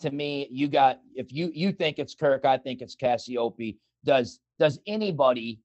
to 0.00 0.10
me, 0.10 0.48
you 0.50 0.66
got 0.68 1.00
if 1.14 1.32
you 1.32 1.52
you 1.54 1.72
think 1.72 1.98
it's 1.98 2.14
Kirk, 2.14 2.44
I 2.44 2.58
think 2.58 2.80
it's 2.82 2.96
Cassioppi. 2.96 3.76
Does 4.04 4.40
does 4.58 4.80
anybody 4.86 5.60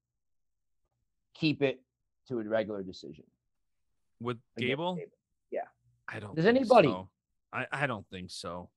keep 1.39 1.61
it 1.61 1.81
to 2.27 2.39
a 2.39 2.43
regular 2.43 2.83
decision? 2.83 3.23
With 4.19 4.37
against 4.57 4.69
Gable? 4.69 4.99
Yeah. 5.51 5.61
I 6.07 6.19
don't 6.19 6.35
Does 6.35 6.45
think 6.45 6.57
anybody? 6.57 6.87
so. 6.87 7.09
I, 7.53 7.65
I 7.71 7.87
don't 7.87 8.05
think 8.09 8.31
so. 8.31 8.69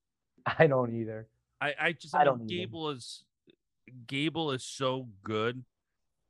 I 0.47 0.67
don't 0.67 0.95
either. 0.95 1.29
I, 1.61 1.75
I 1.81 1.93
just 1.93 2.15
I 2.15 2.21
I 2.21 2.25
don't 2.25 2.41
mean, 2.41 2.51
either. 2.51 2.61
Gable 2.67 2.91
is 2.91 3.25
Gable 4.07 4.53
is 4.53 4.65
so 4.65 5.09
good. 5.25 5.65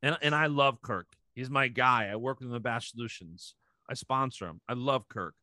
And 0.02 0.16
and 0.22 0.34
I 0.34 0.46
love 0.46 0.80
Kirk. 0.82 1.06
He's 1.34 1.50
my 1.50 1.68
guy. 1.68 2.08
I 2.10 2.16
work 2.16 2.40
with 2.40 2.48
him 2.48 2.54
at 2.54 2.62
Bash 2.62 2.90
Solutions. 2.90 3.54
I 3.88 3.94
sponsor 3.94 4.46
him. 4.46 4.60
I 4.68 4.72
love 4.74 5.08
Kirk. 5.08 5.34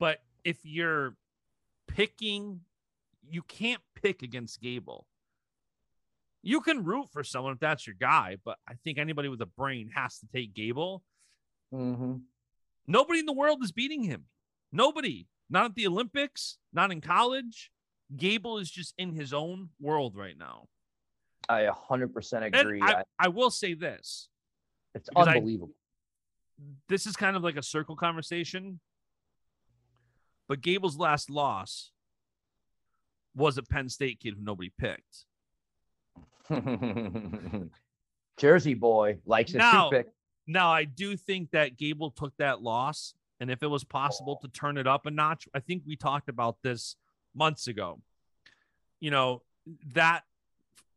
But 0.00 0.18
if 0.44 0.58
you're 0.64 1.16
picking, 1.88 2.60
you 3.28 3.42
can't 3.42 3.82
pick 4.00 4.22
against 4.22 4.60
Gable. 4.60 5.06
You 6.42 6.60
can 6.60 6.84
root 6.84 7.08
for 7.12 7.22
someone 7.22 7.52
if 7.54 7.60
that's 7.60 7.86
your 7.86 7.94
guy, 7.98 8.36
but 8.44 8.58
I 8.68 8.74
think 8.82 8.98
anybody 8.98 9.28
with 9.28 9.40
a 9.42 9.46
brain 9.46 9.90
has 9.94 10.18
to 10.18 10.26
take 10.32 10.54
Gable. 10.54 11.02
Mm-hmm. 11.72 12.14
Nobody 12.88 13.20
in 13.20 13.26
the 13.26 13.32
world 13.32 13.62
is 13.62 13.70
beating 13.72 14.02
him. 14.02 14.24
Nobody. 14.72 15.28
Not 15.48 15.66
at 15.66 15.74
the 15.74 15.86
Olympics, 15.86 16.58
not 16.72 16.90
in 16.90 17.00
college. 17.00 17.70
Gable 18.16 18.58
is 18.58 18.70
just 18.70 18.94
in 18.98 19.12
his 19.14 19.32
own 19.32 19.68
world 19.80 20.16
right 20.16 20.36
now. 20.36 20.66
I 21.48 21.68
100% 21.90 22.46
agree. 22.54 22.80
I, 22.82 22.92
I- 22.92 23.02
I 23.18 23.28
will 23.28 23.50
say 23.50 23.74
this 23.74 24.28
it's 24.94 25.08
because 25.08 25.28
I- 25.28 25.36
unbelievable. 25.36 25.74
this 26.88 27.06
is 27.06 27.16
kind 27.16 27.36
of 27.36 27.42
like 27.42 27.56
a 27.56 27.62
circle 27.62 27.96
conversation. 27.96 28.80
But 30.48 30.60
Gable's 30.60 30.96
last 30.96 31.30
loss 31.30 31.92
was 33.34 33.56
a 33.58 33.62
Penn 33.62 33.88
State 33.88 34.20
kid 34.20 34.34
who 34.36 34.42
nobody 34.44 34.70
picked. 34.76 35.24
Jersey 38.38 38.74
boy 38.74 39.18
likes 39.26 39.52
his 39.52 39.58
Now- 39.58 39.90
pick. 39.90 40.08
Now, 40.48 40.70
I 40.72 40.84
do 40.84 41.16
think 41.16 41.52
that 41.52 41.76
Gable 41.76 42.10
took 42.10 42.36
that 42.38 42.62
loss, 42.62 43.14
and 43.38 43.48
if 43.48 43.62
it 43.62 43.68
was 43.68 43.84
possible 43.84 44.36
to 44.42 44.48
turn 44.48 44.76
it 44.76 44.88
up 44.88 45.06
a 45.06 45.10
notch, 45.10 45.46
I 45.54 45.60
think 45.60 45.84
we 45.86 45.94
talked 45.94 46.28
about 46.28 46.56
this 46.62 46.96
months 47.32 47.68
ago. 47.68 48.00
You 48.98 49.12
know, 49.12 49.42
that 49.94 50.24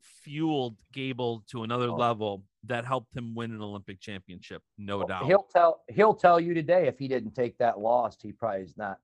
fueled 0.01 0.77
Gable 0.93 1.43
to 1.51 1.61
another 1.61 1.89
Oh. 1.89 1.95
level 1.95 2.43
that 2.63 2.85
helped 2.85 3.15
him 3.15 3.35
win 3.35 3.51
an 3.51 3.61
Olympic 3.61 3.99
championship, 3.99 4.63
no 4.79 5.03
doubt. 5.03 5.25
He'll 5.27 5.43
tell 5.43 5.83
he'll 5.89 6.15
tell 6.15 6.39
you 6.39 6.55
today 6.55 6.87
if 6.87 6.97
he 6.97 7.07
didn't 7.07 7.33
take 7.33 7.55
that 7.59 7.79
loss, 7.79 8.19
he 8.19 8.31
probably 8.31 8.61
is 8.61 8.75
not 8.75 8.99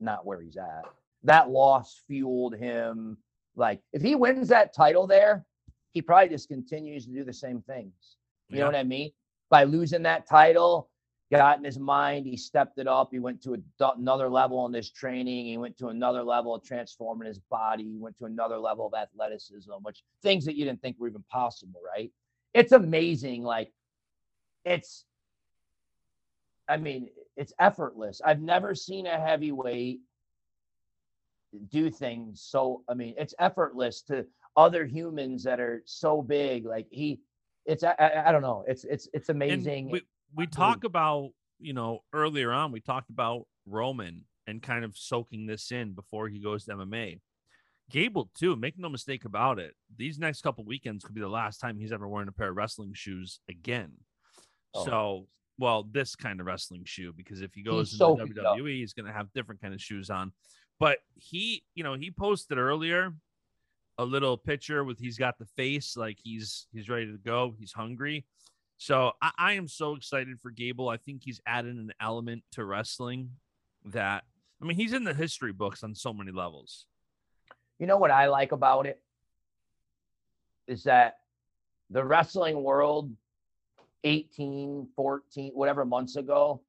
not 0.00 0.24
where 0.24 0.40
he's 0.40 0.56
at. 0.56 0.84
That 1.24 1.50
loss 1.50 2.00
fueled 2.06 2.56
him. 2.56 3.18
Like 3.54 3.82
if 3.92 4.00
he 4.00 4.14
wins 4.14 4.48
that 4.48 4.72
title 4.72 5.06
there, 5.06 5.44
he 5.94 6.02
probably 6.02 6.28
just 6.28 6.48
continues 6.48 7.06
to 7.06 7.12
do 7.12 7.24
the 7.24 7.32
same 7.32 7.62
things. 7.62 8.16
You 8.48 8.58
know 8.58 8.66
what 8.66 8.74
I 8.74 8.82
mean? 8.82 9.10
By 9.48 9.64
losing 9.64 10.02
that 10.02 10.28
title, 10.28 10.90
got 11.32 11.58
in 11.58 11.64
his 11.64 11.78
mind, 11.78 12.26
he 12.26 12.36
stepped 12.36 12.78
it 12.78 12.86
up. 12.86 13.08
He 13.10 13.18
went 13.18 13.42
to 13.42 13.54
a, 13.54 13.90
another 13.96 14.28
level 14.28 14.66
in 14.66 14.72
his 14.72 14.90
training. 14.90 15.46
He 15.46 15.56
went 15.56 15.78
to 15.78 15.88
another 15.88 16.22
level 16.22 16.54
of 16.54 16.62
transforming 16.62 17.26
his 17.26 17.38
body. 17.38 17.84
He 17.84 17.98
went 17.98 18.18
to 18.18 18.26
another 18.26 18.58
level 18.58 18.86
of 18.86 18.94
athleticism, 18.94 19.70
which 19.82 20.04
things 20.22 20.44
that 20.44 20.56
you 20.56 20.64
didn't 20.64 20.82
think 20.82 20.96
were 20.98 21.08
even 21.08 21.24
possible, 21.30 21.80
right? 21.84 22.12
It's 22.52 22.72
amazing. 22.72 23.42
Like 23.42 23.72
it's, 24.64 25.04
I 26.68 26.76
mean, 26.76 27.08
it's 27.36 27.52
effortless. 27.58 28.20
I've 28.24 28.40
never 28.40 28.74
seen 28.74 29.06
a 29.06 29.18
heavyweight 29.18 30.00
do 31.70 31.90
things 31.90 32.42
so. 32.42 32.82
I 32.88 32.94
mean, 32.94 33.14
it's 33.16 33.34
effortless 33.38 34.02
to 34.02 34.26
other 34.56 34.84
humans 34.84 35.44
that 35.44 35.60
are 35.60 35.82
so 35.84 36.22
big. 36.22 36.64
Like 36.64 36.86
he, 36.90 37.20
it's 37.66 37.82
I, 37.82 37.94
I, 37.98 38.28
I 38.28 38.32
don't 38.32 38.42
know. 38.42 38.64
It's 38.66 38.84
it's 38.84 39.08
it's 39.12 39.28
And 39.28 39.42
amazing. 39.42 39.90
we, 39.90 40.02
we 40.34 40.46
talk 40.46 40.84
about, 40.84 41.30
you 41.58 41.72
know, 41.72 42.00
earlier 42.12 42.52
on, 42.52 42.72
we 42.72 42.80
talked 42.80 43.10
about 43.10 43.46
Roman 43.66 44.22
and 44.46 44.62
kind 44.62 44.84
of 44.84 44.96
soaking 44.96 45.46
this 45.46 45.72
in 45.72 45.92
before 45.92 46.28
he 46.28 46.38
goes 46.38 46.64
to 46.64 46.72
MMA. 46.72 47.20
Gable, 47.90 48.30
too, 48.34 48.56
make 48.56 48.78
no 48.78 48.88
mistake 48.88 49.24
about 49.24 49.58
it. 49.58 49.74
These 49.96 50.18
next 50.18 50.42
couple 50.42 50.64
weekends 50.64 51.04
could 51.04 51.14
be 51.14 51.20
the 51.20 51.28
last 51.28 51.58
time 51.58 51.78
he's 51.78 51.92
ever 51.92 52.08
wearing 52.08 52.28
a 52.28 52.32
pair 52.32 52.50
of 52.50 52.56
wrestling 52.56 52.92
shoes 52.94 53.40
again. 53.48 53.92
Oh. 54.74 54.84
So, 54.84 55.26
well, 55.58 55.86
this 55.90 56.16
kind 56.16 56.40
of 56.40 56.46
wrestling 56.46 56.84
shoe, 56.84 57.12
because 57.14 57.42
if 57.42 57.54
he 57.54 57.62
goes 57.62 57.92
He's 57.92 58.00
into 58.00 58.20
so 58.20 58.26
beat 58.26 58.38
up. 58.38 58.56
WWE, 58.56 58.78
he's 58.78 58.94
going 58.94 59.06
to 59.06 59.12
have 59.12 59.32
different 59.32 59.60
kind 59.60 59.74
of 59.74 59.80
shoes 59.80 60.10
on. 60.10 60.32
But 60.80 60.98
he, 61.14 61.62
you 61.74 61.84
know, 61.84 61.94
he 61.94 62.10
posted 62.10 62.58
earlier 62.58 63.12
a 63.98 64.04
little 64.04 64.36
picture 64.36 64.84
with 64.84 64.98
he's 64.98 65.18
got 65.18 65.38
the 65.38 65.46
face 65.56 65.96
like 65.96 66.18
he's 66.22 66.66
he's 66.72 66.88
ready 66.88 67.06
to 67.06 67.18
go. 67.18 67.54
He's 67.58 67.72
hungry. 67.72 68.24
So 68.76 69.12
I, 69.22 69.30
I 69.38 69.52
am 69.52 69.68
so 69.68 69.94
excited 69.94 70.40
for 70.40 70.50
Gable. 70.50 70.88
I 70.88 70.96
think 70.96 71.22
he's 71.22 71.40
added 71.46 71.76
an 71.76 71.92
element 72.00 72.42
to 72.52 72.64
wrestling 72.64 73.30
that 73.86 74.24
I 74.60 74.64
mean 74.64 74.76
he's 74.76 74.92
in 74.92 75.04
the 75.04 75.14
history 75.14 75.52
books 75.52 75.84
on 75.84 75.94
so 75.94 76.12
many 76.12 76.32
levels. 76.32 76.86
you 77.78 77.86
know 77.86 77.98
what 77.98 78.10
I 78.10 78.26
like 78.26 78.52
about 78.52 78.86
it 78.86 79.00
is 80.66 80.84
that 80.84 81.18
the 81.90 82.04
wrestling 82.04 82.62
world 82.62 83.12
18, 84.04 84.88
14, 84.96 85.52
whatever 85.54 85.84
months 85.84 86.16
ago, 86.16 86.60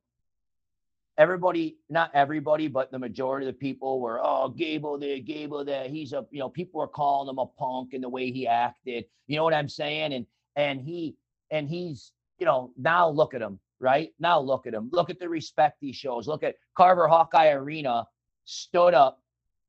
everybody, 1.18 1.78
not 1.90 2.12
everybody, 2.14 2.68
but 2.68 2.92
the 2.92 3.00
majority 3.00 3.48
of 3.48 3.54
the 3.54 3.58
people 3.58 4.00
were, 4.00 4.20
oh, 4.22 4.50
Gable 4.50 4.98
there, 4.98 5.20
Gable 5.20 5.64
there. 5.64 5.88
He's 5.88 6.14
a, 6.14 6.26
you 6.32 6.40
know, 6.40 6.50
people 6.50 6.80
were 6.80 6.88
calling 6.88 7.30
him 7.30 7.40
a 7.40 7.46
punk 7.46 7.94
and 7.94 8.04
the 8.04 8.10
way 8.10 8.32
he 8.32 8.48
acted. 8.48 9.06
You 9.28 9.38
know 9.38 9.44
what 9.44 9.54
I'm 9.54 9.70
saying? 9.70 10.14
And 10.14 10.26
and 10.56 10.82
he 10.82 11.16
and 11.52 11.68
he's, 11.70 12.12
you 12.40 12.46
know, 12.46 12.72
now 12.78 13.10
look 13.10 13.34
at 13.34 13.42
him, 13.42 13.60
right? 13.80 14.14
Now 14.20 14.40
look 14.40 14.68
at 14.68 14.74
him. 14.74 14.90
Look 14.92 15.10
at 15.10 15.20
the 15.20 15.30
respect 15.30 15.78
he 15.80 15.92
shows. 15.92 16.28
Look 16.28 16.44
at 16.44 16.56
Carver 16.76 17.08
Hawkeye 17.08 17.52
Arena 17.52 18.06
stood 18.46 18.94
up. 18.94 19.22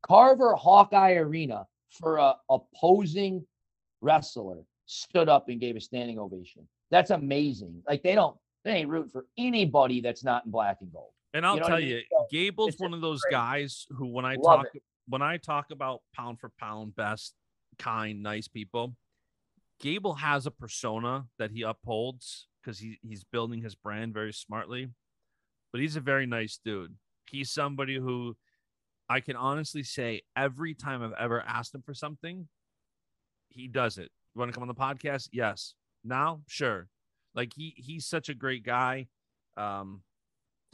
Carver 0.07 0.55
Hawkeye 0.55 1.14
Arena 1.14 1.66
for 1.90 2.16
a 2.18 2.34
opposing 2.51 3.44
wrestler 4.01 4.59
stood 4.86 5.28
up 5.28 5.49
and 5.49 5.61
gave 5.61 5.76
a 5.76 5.80
standing 5.80 6.18
ovation. 6.18 6.66
That's 6.90 7.11
amazing. 7.11 7.82
Like 7.88 8.03
they 8.03 8.14
don't, 8.14 8.36
they 8.64 8.72
ain't 8.72 8.88
root 8.88 9.11
for 9.11 9.26
anybody 9.36 10.01
that's 10.01 10.22
not 10.22 10.44
in 10.44 10.51
black 10.53 10.78
and 10.80 10.92
gold. 10.92 11.11
And 11.37 11.45
I'll 11.45 11.55
You 11.57 11.61
know 11.61 11.66
tell 11.66 11.76
I 11.76 11.80
mean? 11.80 11.89
you, 11.89 12.01
So, 12.11 12.26
Gable's 12.30 12.78
one 12.78 12.95
of 12.95 13.01
those 13.03 13.20
great. 13.22 13.32
guys 13.32 13.87
who 13.91 14.07
when 14.07 14.24
I 14.24 14.37
Love 14.37 14.64
talk 14.64 14.74
it. 14.74 14.82
when 15.07 15.20
I 15.22 15.37
talk 15.37 15.66
about 15.70 16.01
pound 16.14 16.41
for 16.41 16.51
pound 16.59 16.97
best, 16.97 17.34
kind, 17.78 18.22
nice 18.22 18.49
people, 18.49 18.97
Gable 19.80 20.14
has 20.14 20.47
a 20.47 20.51
persona 20.51 21.26
that 21.39 21.51
he 21.51 21.61
upholds 21.62 22.49
because 22.62 22.78
he, 22.78 22.99
he's 23.03 23.22
building 23.24 23.61
his 23.62 23.74
brand 23.74 24.14
very 24.14 24.32
smartly. 24.32 24.89
But 25.72 25.82
he's 25.82 25.97
a 25.97 26.01
very 26.01 26.24
nice 26.26 26.59
dude. 26.64 26.95
He's 27.30 27.51
somebody 27.51 27.97
who 27.97 28.34
I 29.11 29.20
can 29.20 29.37
honestly 29.37 29.82
say 29.82 30.22
every 30.34 30.72
time 30.74 31.03
I've 31.03 31.12
ever 31.20 31.43
asked 31.43 31.74
him 31.74 31.82
for 31.82 31.93
something, 31.93 32.49
he 33.51 33.68
does 33.68 33.99
it. 33.99 34.11
You 34.34 34.39
want 34.39 34.51
to 34.51 34.55
come 34.59 34.62
on 34.62 34.68
the 34.68 34.74
podcast? 34.74 35.28
Yes. 35.32 35.74
Now, 36.03 36.41
sure. 36.49 36.89
Like 37.34 37.53
he 37.55 37.74
he's 37.76 38.07
such 38.07 38.30
a 38.30 38.34
great 38.34 38.64
guy. 38.64 39.09
Um, 39.59 40.01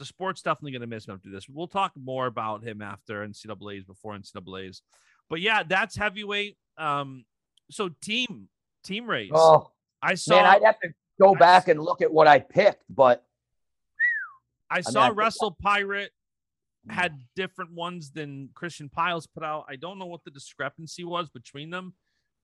the 0.03 0.07
sport's 0.07 0.41
definitely 0.41 0.73
going 0.73 0.81
to 0.81 0.87
miss 0.87 1.07
him 1.07 1.13
after 1.13 1.29
this. 1.29 1.47
We'll 1.47 1.67
talk 1.67 1.93
more 1.95 2.25
about 2.25 2.61
him 2.61 2.81
after 2.81 3.25
NCAA's, 3.25 3.85
before 3.85 4.13
NCAA's. 4.17 4.81
But 5.29 5.39
yeah, 5.39 5.63
that's 5.63 5.95
heavyweight. 5.95 6.57
Um, 6.77 7.23
so 7.71 7.89
team 8.01 8.49
team 8.83 9.09
race. 9.09 9.31
Oh 9.33 9.71
I 10.01 10.15
saw 10.15 10.35
man, 10.35 10.45
I'd 10.45 10.63
have 10.63 10.79
to 10.81 10.89
go 11.21 11.33
I 11.35 11.39
back 11.39 11.69
and 11.69 11.81
look 11.81 12.01
at 12.01 12.11
what 12.11 12.27
I 12.27 12.39
picked, 12.39 12.83
but 12.89 13.23
I 14.69 14.77
mean, 14.77 14.83
saw 14.83 15.03
I 15.03 15.07
think- 15.07 15.17
Wrestle 15.19 15.55
Pirate 15.61 16.11
had 16.89 17.17
different 17.37 17.71
ones 17.71 18.11
than 18.11 18.49
Christian 18.53 18.89
Pyles 18.89 19.25
put 19.25 19.41
out. 19.41 19.65
I 19.69 19.77
don't 19.77 19.97
know 19.97 20.05
what 20.05 20.25
the 20.25 20.31
discrepancy 20.31 21.05
was 21.05 21.29
between 21.29 21.69
them, 21.69 21.93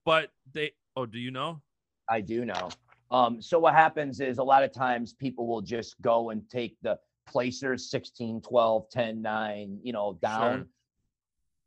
but 0.05 0.29
they. 0.53 0.71
Oh, 0.95 1.05
do 1.05 1.19
you 1.19 1.31
know? 1.31 1.61
I 2.09 2.21
do 2.21 2.45
know. 2.45 2.69
Um, 3.11 3.41
so 3.41 3.59
what 3.59 3.73
happens 3.73 4.21
is 4.21 4.37
a 4.37 4.43
lot 4.43 4.63
of 4.63 4.71
times 4.71 5.11
people 5.11 5.45
will 5.45 5.61
just 5.61 6.01
go 6.01 6.29
and 6.29 6.49
take 6.49 6.77
the 6.81 6.97
placers 7.29 7.89
16, 7.89 8.41
12, 8.41 8.89
10, 8.89 9.21
9, 9.21 9.79
you 9.83 9.93
know, 9.93 10.17
down. 10.21 10.57
Sure. 10.57 10.67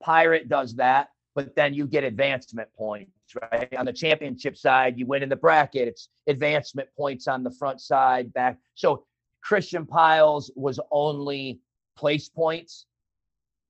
Pirate 0.02 0.48
does 0.48 0.74
that, 0.76 1.10
but 1.34 1.54
then 1.54 1.72
you 1.72 1.86
get 1.86 2.04
advancement 2.04 2.68
points, 2.76 3.12
right? 3.50 3.72
On 3.76 3.86
the 3.86 3.92
championship 3.92 4.56
side, 4.56 4.98
you 4.98 5.06
win 5.06 5.22
in 5.22 5.28
the 5.28 5.36
bracket, 5.36 5.88
it's 5.88 6.08
advancement 6.26 6.88
points 6.96 7.28
on 7.28 7.42
the 7.42 7.50
front 7.50 7.80
side, 7.80 8.32
back. 8.32 8.58
So 8.74 9.04
Christian 9.42 9.86
Pyles 9.86 10.50
was 10.56 10.80
only 10.90 11.60
place 11.96 12.28
points. 12.28 12.86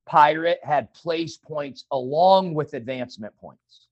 Pirate 0.06 0.60
had 0.62 0.92
place 0.94 1.36
points 1.36 1.84
along 1.92 2.54
with 2.54 2.74
advancement 2.74 3.36
points. 3.36 3.88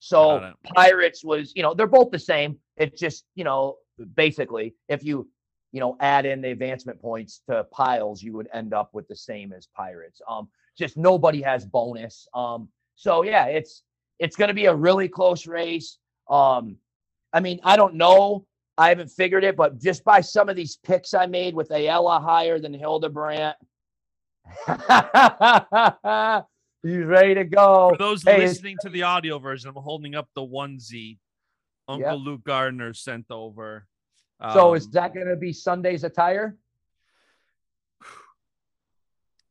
So 0.00 0.52
Pirates 0.74 1.24
was, 1.24 1.52
you 1.54 1.62
know, 1.62 1.74
they're 1.74 1.86
both 1.86 2.10
the 2.10 2.18
same. 2.18 2.58
It's 2.76 2.98
just, 2.98 3.24
you 3.36 3.44
know, 3.44 3.76
basically, 4.14 4.74
if 4.88 5.04
you, 5.04 5.28
you 5.72 5.80
know, 5.80 5.96
add 6.00 6.26
in 6.26 6.42
the 6.42 6.50
advancement 6.50 7.00
points 7.00 7.40
to 7.48 7.64
Pyles, 7.64 8.22
you 8.22 8.34
would 8.34 8.48
end 8.52 8.74
up 8.74 8.90
with 8.92 9.08
the 9.08 9.16
same 9.16 9.52
as 9.52 9.66
Pirates. 9.74 10.20
Um, 10.28 10.48
just 10.78 10.96
nobody 10.96 11.42
has 11.42 11.64
bonus. 11.64 12.28
Um, 12.34 12.68
so 12.94 13.24
yeah, 13.24 13.46
it's 13.46 13.82
it's 14.18 14.36
going 14.36 14.48
to 14.48 14.54
be 14.54 14.66
a 14.66 14.74
really 14.74 15.08
close 15.08 15.46
race. 15.46 15.98
Um, 16.28 16.76
I 17.32 17.40
mean, 17.40 17.58
I 17.64 17.76
don't 17.76 17.94
know. 17.94 18.46
I 18.78 18.88
haven't 18.88 19.10
figured 19.10 19.44
it, 19.44 19.56
but 19.56 19.80
just 19.80 20.04
by 20.04 20.20
some 20.20 20.48
of 20.48 20.56
these 20.56 20.76
picks 20.76 21.14
I 21.14 21.26
made 21.26 21.54
with 21.54 21.70
Ayala 21.70 22.20
higher 22.20 22.58
than 22.58 22.72
Hildebrandt, 22.72 23.56
he's 26.82 27.04
ready 27.04 27.34
to 27.34 27.44
go. 27.44 27.90
For 27.90 27.98
those 27.98 28.22
Hey, 28.22 28.38
listening 28.38 28.76
to 28.82 28.88
the 28.88 29.02
audio 29.02 29.38
version, 29.38 29.72
I'm 29.74 29.82
holding 29.82 30.14
up 30.14 30.28
the 30.34 30.42
onesie 30.42 31.18
Uncle 31.88 32.20
Luke 32.20 32.44
Gardner 32.44 32.94
sent 32.94 33.26
over. 33.30 33.86
So 34.54 34.74
is 34.74 34.86
Um, 34.86 34.90
that 34.92 35.14
going 35.14 35.28
to 35.28 35.36
be 35.36 35.52
Sunday's 35.52 36.04
attire? 36.04 36.56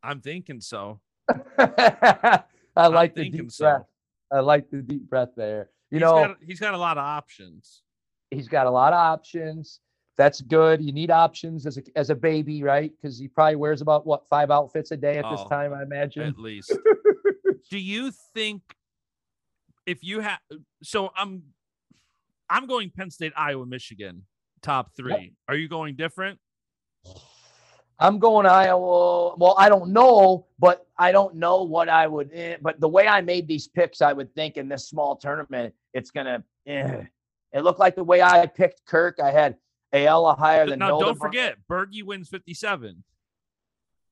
I'm 0.03 0.19
thinking 0.21 0.61
so. 0.61 0.99
I 1.57 2.43
like 2.87 3.15
the 3.15 3.29
deep 3.29 3.51
so. 3.51 3.65
breath. 3.65 3.85
I 4.31 4.39
like 4.39 4.69
the 4.69 4.81
deep 4.81 5.09
breath 5.09 5.29
there. 5.35 5.69
You 5.89 5.97
He's 5.97 6.01
know, 6.01 6.13
got, 6.27 6.37
he's 6.41 6.59
got 6.59 6.73
a 6.73 6.77
lot 6.77 6.97
of 6.97 7.03
options. 7.03 7.83
he's 8.31 8.47
got 8.47 8.65
a 8.65 8.71
lot 8.71 8.93
of 8.93 8.97
options. 8.99 9.79
That's 10.17 10.41
good. 10.41 10.81
You 10.81 10.91
need 10.91 11.11
options 11.11 11.65
as 11.65 11.77
a 11.77 11.83
as 11.95 12.09
a 12.09 12.15
baby, 12.15 12.63
right? 12.63 12.91
Because 12.95 13.17
he 13.17 13.27
probably 13.27 13.55
wears 13.55 13.81
about 13.81 14.05
what 14.05 14.27
five 14.27 14.51
outfits 14.51 14.91
a 14.91 14.97
day 14.97 15.17
at 15.17 15.25
this 15.29 15.41
Oh, 15.43 15.47
time, 15.49 15.73
I 15.73 15.83
imagine. 15.83 16.23
at 16.23 16.37
least. 16.37 16.75
Do 17.69 17.77
you 17.79 18.11
think 18.33 18.61
if 19.85 20.03
you 20.03 20.19
have 20.21 20.39
so 20.83 21.11
I'm 21.15 21.43
I'm 22.49 22.67
going 22.67 22.89
Penn 22.89 23.09
State, 23.11 23.33
Iowa, 23.35 23.65
Michigan, 23.65 24.23
top 24.61 24.95
three. 24.95 25.33
Are 25.47 25.55
you 25.55 25.67
going 25.67 25.95
different? 25.95 26.39
I'm 27.99 28.17
going 28.17 28.47
Iowa. 28.47 29.35
Well, 29.35 29.55
I 29.59 29.69
don't 29.69 29.91
know, 29.91 30.47
but 30.57 30.87
I 30.97 31.11
don't 31.11 31.35
know 31.35 31.63
what 31.63 31.87
I 31.87 32.07
would. 32.07 32.31
Eh, 32.33 32.57
but 32.59 32.79
the 32.79 32.87
way 32.87 33.07
I 33.07 33.21
made 33.21 33.47
these 33.47 33.67
picks, 33.67 34.01
I 34.01 34.11
would 34.11 34.33
think 34.33 34.57
in 34.57 34.67
this 34.67 34.87
small 34.87 35.15
tournament, 35.15 35.75
it's 35.93 36.09
gonna. 36.09 36.43
Eh. 36.65 37.03
It 37.53 37.63
looked 37.63 37.79
like 37.79 37.95
the 37.95 38.03
way 38.03 38.21
I 38.21 38.47
picked 38.47 38.85
Kirk. 38.85 39.19
I 39.21 39.31
had 39.31 39.55
Ayala 39.93 40.33
higher 40.33 40.65
than. 40.67 40.79
Now, 40.79 40.99
don't 40.99 41.19
forget, 41.19 41.57
Bergie 41.69 42.03
wins 42.03 42.29
57. 42.29 43.03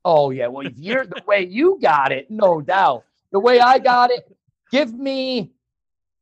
Oh 0.05 0.29
yeah, 0.29 0.47
well, 0.47 0.67
if 0.67 0.77
you're 0.77 1.05
the 1.05 1.23
way 1.25 1.45
you 1.45 1.79
got 1.81 2.11
it, 2.11 2.29
no 2.29 2.61
doubt. 2.61 3.05
The 3.31 3.39
way 3.39 3.59
I 3.59 3.79
got 3.79 4.11
it, 4.11 4.23
give 4.71 4.93
me. 4.93 5.51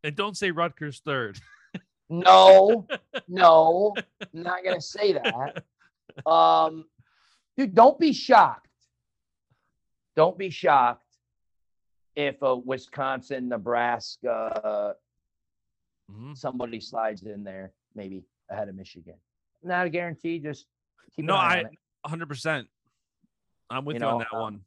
And 0.04 0.16
don't 0.16 0.38
say 0.38 0.52
Rutgers 0.52 1.02
third. 1.04 1.40
no, 2.10 2.88
no, 3.28 3.94
I'm 4.22 4.44
not 4.44 4.64
gonna 4.64 4.82
say 4.82 5.14
that. 5.14 5.64
Um, 6.30 6.86
dude, 7.56 7.76
don't 7.76 8.00
be 8.00 8.14
shocked. 8.14 8.68
Don't 10.16 10.38
be 10.38 10.50
shocked 10.50 11.04
if 12.16 12.42
a 12.42 12.56
Wisconsin, 12.56 13.50
Nebraska, 13.50 14.96
mm-hmm. 16.12 16.34
somebody 16.34 16.80
slides 16.80 17.22
in 17.22 17.44
there, 17.44 17.72
maybe 17.94 18.24
ahead 18.50 18.70
of 18.70 18.76
Michigan. 18.76 19.14
Not 19.64 19.86
a 19.86 19.90
guarantee. 19.90 20.40
Just 20.40 20.66
keep 21.16 21.26
no, 21.26 21.36
I 21.36 21.64
100. 22.02 22.28
percent 22.28 22.68
I'm 23.70 23.86
with 23.86 23.96
you, 23.96 24.00
you 24.00 24.06
know, 24.06 24.14
on 24.14 24.20
that 24.20 24.34
um, 24.34 24.42
one. 24.42 24.62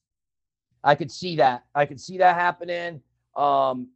I 0.84 0.94
could 0.94 1.10
see 1.10 1.36
that. 1.36 1.64
I 1.74 1.86
could 1.86 2.00
see 2.00 2.18
that 2.18 2.36
happening. 2.36 3.02
Um, 3.36 3.88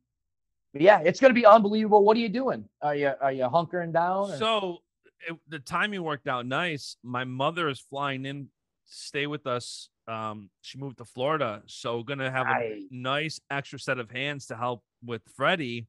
but 0.75 0.83
yeah, 0.83 0.99
it's 0.99 1.21
going 1.21 1.31
to 1.31 1.41
be 1.41 1.47
unbelievable. 1.47 2.05
What 2.05 2.17
are 2.17 2.21
you 2.21 2.29
doing? 2.29 2.69
Are 2.83 2.95
you 2.95 3.13
are 3.21 3.33
you 3.33 3.45
hunkering 3.45 3.93
down? 3.93 4.33
Or? 4.33 4.37
So 4.37 4.79
it, 5.27 5.37
the 5.49 5.61
timing 5.61 6.03
worked 6.03 6.27
out 6.27 6.45
nice. 6.47 6.97
My 7.03 7.25
mother 7.25 7.69
is 7.69 7.81
flying 7.81 8.27
in 8.27 8.49
stay 8.85 9.27
with 9.27 9.47
us. 9.47 9.89
Um, 10.07 10.51
she 10.61 10.77
moved 10.77 10.99
to 10.99 11.05
Florida, 11.05 11.63
so 11.67 12.03
gonna 12.03 12.31
have 12.31 12.47
a 12.47 12.83
nice 12.91 13.41
extra 13.51 13.79
set 13.79 13.99
of 13.99 14.11
hands 14.11 14.47
to 14.47 14.57
help 14.57 14.83
with 15.03 15.23
Freddie. 15.37 15.87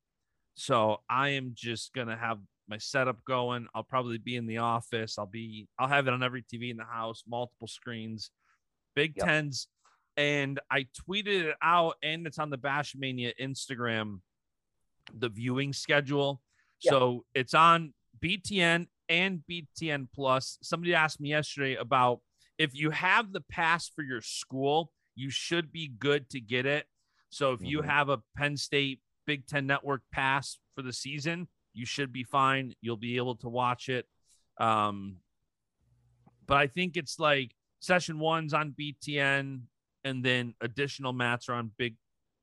So 0.54 1.02
I 1.10 1.30
am 1.30 1.52
just 1.56 1.92
gonna 1.94 2.16
have 2.16 2.38
my 2.70 2.78
setup 2.78 3.18
going. 3.26 3.68
I'll 3.74 3.84
probably 3.84 4.20
be 4.20 4.38
in 4.38 4.46
the 4.46 4.60
office. 4.60 5.18
I'll 5.18 5.26
be 5.26 5.68
I'll 5.80 5.88
have 5.88 6.08
it 6.08 6.14
on 6.14 6.24
every 6.24 6.44
TV 6.44 6.70
in 6.70 6.78
the 6.78 6.86
house, 6.86 7.24
multiple 7.28 7.68
screens, 7.68 8.30
Big 8.96 9.14
yep. 9.18 9.26
Tens. 9.26 9.68
And 10.16 10.60
I 10.72 10.88
tweeted 11.10 11.50
it 11.50 11.56
out 11.62 11.96
and 12.02 12.26
it's 12.26 12.40
on 12.40 12.50
the 12.50 12.58
Bashmania 12.58 13.34
Instagram, 13.42 14.20
the 15.14 15.30
viewing 15.30 15.74
schedule. 15.74 16.42
So 16.80 17.26
it's 17.34 17.56
on 17.56 17.94
BTN 18.24 18.88
and 19.10 19.42
BTN 19.50 20.08
Plus. 20.14 20.58
Somebody 20.62 20.94
asked 20.94 21.20
me 21.20 21.30
yesterday 21.30 21.76
about 21.76 22.20
if 22.58 22.76
you 22.76 22.92
have 22.92 23.34
the 23.34 23.42
pass 23.42 23.90
for 23.90 24.04
your 24.04 24.22
school, 24.22 24.92
you 25.16 25.30
should 25.30 25.72
be 25.72 25.88
good 25.88 26.30
to 26.30 26.40
get 26.40 26.66
it. 26.66 26.86
So 27.30 27.54
if 27.54 27.62
you 27.62 27.80
mm-hmm. 27.80 27.90
have 27.90 28.10
a 28.10 28.22
Penn 28.38 28.56
State 28.58 29.00
Big 29.26 29.48
Ten 29.48 29.66
Network 29.66 30.02
pass 30.12 30.60
for 30.76 30.82
the 30.82 30.94
season, 30.94 31.48
you 31.74 31.86
should 31.86 32.14
be 32.14 32.24
fine. 32.24 32.74
You'll 32.82 32.98
be 32.98 33.18
able 33.18 33.36
to 33.38 33.50
watch 33.50 33.90
it. 33.90 34.06
Um, 34.58 35.18
but 36.48 36.58
I 36.58 36.68
think 36.68 36.96
it's 36.96 37.20
like 37.20 37.52
session 37.80 38.20
one's 38.20 38.54
on 38.54 38.76
BTN, 38.80 39.62
and 40.04 40.24
then 40.24 40.54
additional 40.62 41.14
mats 41.14 41.50
are 41.50 41.56
on 41.56 41.72
Big 41.78 41.96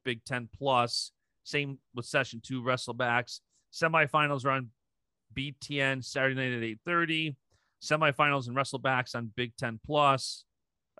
Big 0.04 0.24
Ten 0.24 0.48
Plus. 0.56 1.12
Same 1.44 1.78
with 1.94 2.06
session 2.06 2.40
two 2.44 2.62
wrestlebacks. 2.62 3.40
Semifinals 3.72 4.44
are 4.44 4.50
on 4.50 4.70
BTN 5.36 6.04
Saturday 6.04 6.34
night 6.34 6.56
at 6.56 6.62
eight 6.62 6.80
thirty 6.84 7.36
semifinals 7.82 8.46
and 8.46 8.56
wrestlebacks 8.56 9.14
on 9.14 9.32
Big 9.34 9.56
Ten 9.56 9.80
Plus 9.84 10.44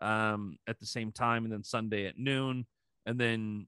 um, 0.03 0.59
at 0.67 0.81
the 0.81 0.87
same 0.87 1.13
time, 1.13 1.45
and 1.45 1.53
then 1.53 1.63
Sunday 1.63 2.07
at 2.07 2.19
noon, 2.19 2.67
and 3.07 3.19
then 3.19 3.67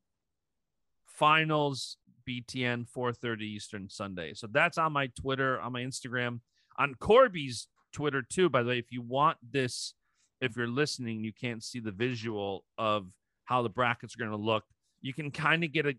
finals 1.06 1.96
BTN 2.28 2.86
4:30 2.88 3.42
Eastern 3.42 3.88
Sunday. 3.88 4.34
So 4.34 4.48
that's 4.50 4.78
on 4.78 4.92
my 4.92 5.06
Twitter, 5.08 5.60
on 5.60 5.72
my 5.72 5.82
Instagram, 5.82 6.40
on 6.76 6.94
Corby's 6.96 7.68
Twitter 7.92 8.22
too. 8.22 8.50
By 8.50 8.62
the 8.62 8.70
way, 8.70 8.78
if 8.78 8.90
you 8.90 9.02
want 9.02 9.38
this, 9.48 9.94
if 10.40 10.56
you're 10.56 10.66
listening, 10.66 11.22
you 11.22 11.32
can't 11.32 11.62
see 11.62 11.80
the 11.80 11.92
visual 11.92 12.64
of 12.76 13.06
how 13.44 13.62
the 13.62 13.68
brackets 13.68 14.14
are 14.14 14.18
going 14.18 14.30
to 14.30 14.36
look. 14.36 14.64
You 15.00 15.12
can 15.12 15.30
kind 15.30 15.62
of 15.62 15.72
get 15.72 15.86
a 15.86 15.94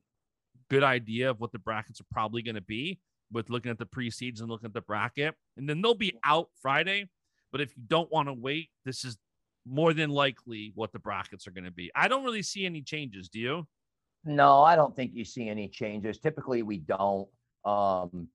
good 0.69 0.83
idea 0.83 1.29
of 1.29 1.39
what 1.39 1.51
the 1.51 1.59
brackets 1.59 2.01
are 2.01 2.05
probably 2.11 2.41
going 2.41 2.55
to 2.55 2.61
be 2.61 2.99
with 3.31 3.49
looking 3.49 3.71
at 3.71 3.77
the 3.77 3.85
pre-seeds 3.85 4.41
and 4.41 4.49
looking 4.49 4.67
at 4.67 4.73
the 4.73 4.81
bracket. 4.81 5.35
And 5.57 5.67
then 5.67 5.81
they'll 5.81 5.93
be 5.95 6.17
out 6.23 6.49
Friday. 6.61 7.09
But 7.51 7.61
if 7.61 7.75
you 7.75 7.83
don't 7.87 8.11
want 8.11 8.27
to 8.27 8.33
wait, 8.33 8.69
this 8.85 9.05
is 9.05 9.17
more 9.65 9.93
than 9.93 10.09
likely 10.09 10.71
what 10.75 10.91
the 10.91 10.99
brackets 10.99 11.47
are 11.47 11.51
going 11.51 11.65
to 11.65 11.71
be. 11.71 11.91
I 11.95 12.07
don't 12.07 12.23
really 12.23 12.43
see 12.43 12.65
any 12.65 12.81
changes. 12.81 13.29
Do 13.29 13.39
you? 13.39 13.67
No, 14.23 14.61
I 14.61 14.75
don't 14.75 14.95
think 14.95 15.11
you 15.13 15.23
see 15.23 15.49
any 15.49 15.67
changes. 15.67 16.17
Typically, 16.17 16.63
we 16.63 16.77
don't. 16.77 17.27
Um, 17.63 18.27